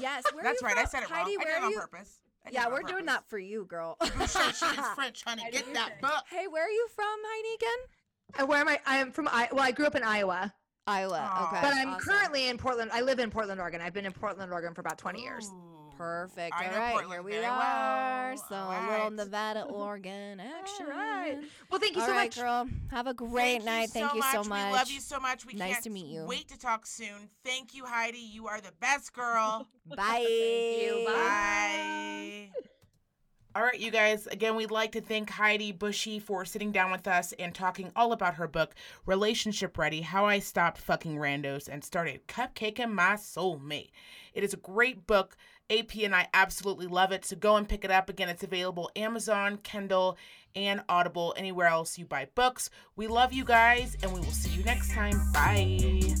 Yes, 0.00 0.24
where 0.32 0.42
That's 0.44 0.60
you 0.62 0.68
right. 0.68 0.76
I 0.78 0.84
said 0.84 1.02
it 1.02 1.10
Heidi, 1.10 1.36
wrong. 1.36 1.46
I 1.46 1.50
did 1.50 1.58
it 1.58 1.64
on 1.64 1.70
you? 1.70 1.80
purpose. 1.80 2.20
I 2.46 2.50
Yeah, 2.52 2.68
we're 2.68 2.82
doing 2.82 3.06
that 3.06 3.26
for 3.28 3.38
you, 3.38 3.64
girl. 3.64 3.96
Boucher, 4.18 4.52
she 4.52 4.66
French, 4.94 5.22
honey. 5.24 5.42
Heidi 5.42 5.56
Get 5.58 5.74
that 5.74 6.00
book. 6.00 6.24
hey, 6.30 6.46
where 6.48 6.64
are 6.66 6.70
you 6.70 6.88
from, 6.94 7.04
Heidi? 7.06 7.54
Again? 7.54 8.42
Uh, 8.42 8.46
Where 8.46 8.58
am 8.60 8.68
I? 8.68 8.80
I 8.86 8.96
am 8.98 9.12
from. 9.12 9.28
I 9.28 9.48
well, 9.52 9.62
I 9.62 9.70
grew 9.70 9.86
up 9.86 9.94
in 9.94 10.02
Iowa, 10.02 10.52
Iowa. 10.86 11.18
Aw. 11.32 11.46
Okay, 11.48 11.60
but 11.62 11.74
I'm 11.74 11.88
awesome. 11.90 12.00
currently 12.08 12.48
in 12.48 12.58
Portland. 12.58 12.90
I 12.92 13.00
live 13.00 13.18
in 13.18 13.30
Portland, 13.30 13.60
Oregon. 13.60 13.80
I've 13.80 13.94
been 13.94 14.06
in 14.06 14.12
Portland, 14.12 14.52
Oregon 14.52 14.74
for 14.74 14.80
about 14.80 14.98
20 14.98 15.22
years. 15.22 15.50
Ooh. 15.52 15.70
Perfect. 15.96 16.52
I 16.56 16.66
All 16.66 16.90
Portland 16.92 17.12
here 17.12 17.22
we 17.40 17.44
are. 17.46 18.34
well. 18.34 18.36
So 18.48 18.54
All 18.56 18.72
a 18.72 18.90
little. 18.90 19.10
Nevada, 19.12 19.62
Oregon 19.68 20.40
action. 20.40 20.86
right. 20.86 21.38
Well, 21.70 21.78
thank 21.80 21.94
you 21.94 22.00
All 22.00 22.08
so 22.08 22.12
right, 22.12 22.24
much. 22.24 22.36
girl. 22.36 22.68
Have 22.90 23.06
a 23.06 23.14
great 23.14 23.62
Thank 23.62 23.64
night. 23.64 23.90
Thank 23.90 24.08
so 24.10 24.14
you 24.14 24.20
much. 24.20 24.32
so 24.32 24.42
much. 24.42 24.66
We 24.66 24.72
love 24.72 24.90
you 24.90 25.00
so 25.00 25.20
much. 25.20 25.46
We 25.46 25.54
Nice 25.54 25.74
can't 25.74 25.84
to 25.84 25.90
meet 25.90 26.06
you. 26.06 26.24
Wait 26.24 26.48
to 26.48 26.58
talk 26.58 26.84
soon. 26.84 27.28
Thank 27.44 27.74
you, 27.76 27.84
Heidi. 27.84 28.18
You 28.18 28.48
are 28.48 28.60
the 28.60 28.72
best 28.80 29.12
girl. 29.12 29.68
Bye. 29.86 29.96
Thank 29.96 30.82
you. 30.82 31.04
Bye. 31.06 32.48
All 33.56 33.62
right, 33.62 33.78
you 33.78 33.92
guys. 33.92 34.26
Again, 34.26 34.56
we'd 34.56 34.72
like 34.72 34.90
to 34.92 35.00
thank 35.00 35.30
Heidi 35.30 35.70
Bushy 35.70 36.18
for 36.18 36.44
sitting 36.44 36.72
down 36.72 36.90
with 36.90 37.06
us 37.06 37.32
and 37.38 37.54
talking 37.54 37.92
all 37.94 38.10
about 38.10 38.34
her 38.34 38.48
book, 38.48 38.74
Relationship 39.06 39.78
Ready 39.78 40.00
How 40.00 40.24
I 40.24 40.40
Stopped 40.40 40.78
Fucking 40.78 41.14
Randos 41.14 41.68
and 41.68 41.84
Started 41.84 42.26
Cupcaking 42.26 42.90
My 42.92 43.14
Soulmate. 43.14 43.90
It 44.32 44.42
is 44.42 44.54
a 44.54 44.58
great 44.58 45.06
book. 45.06 45.36
AP 45.70 45.96
and 46.02 46.14
I 46.14 46.28
absolutely 46.34 46.86
love 46.86 47.12
it. 47.12 47.24
So 47.24 47.36
go 47.36 47.56
and 47.56 47.68
pick 47.68 47.84
it 47.84 47.90
up. 47.92 48.10
Again, 48.10 48.28
it's 48.28 48.42
available 48.42 48.90
Amazon, 48.96 49.58
Kindle, 49.62 50.18
and 50.56 50.82
Audible, 50.88 51.32
anywhere 51.36 51.68
else 51.68 51.96
you 51.96 52.04
buy 52.04 52.28
books. 52.34 52.70
We 52.96 53.06
love 53.06 53.32
you 53.32 53.44
guys, 53.44 53.96
and 54.02 54.12
we 54.12 54.20
will 54.20 54.26
see 54.26 54.50
you 54.50 54.64
next 54.64 54.92
time. 54.92 55.32
Bye. 55.32 56.13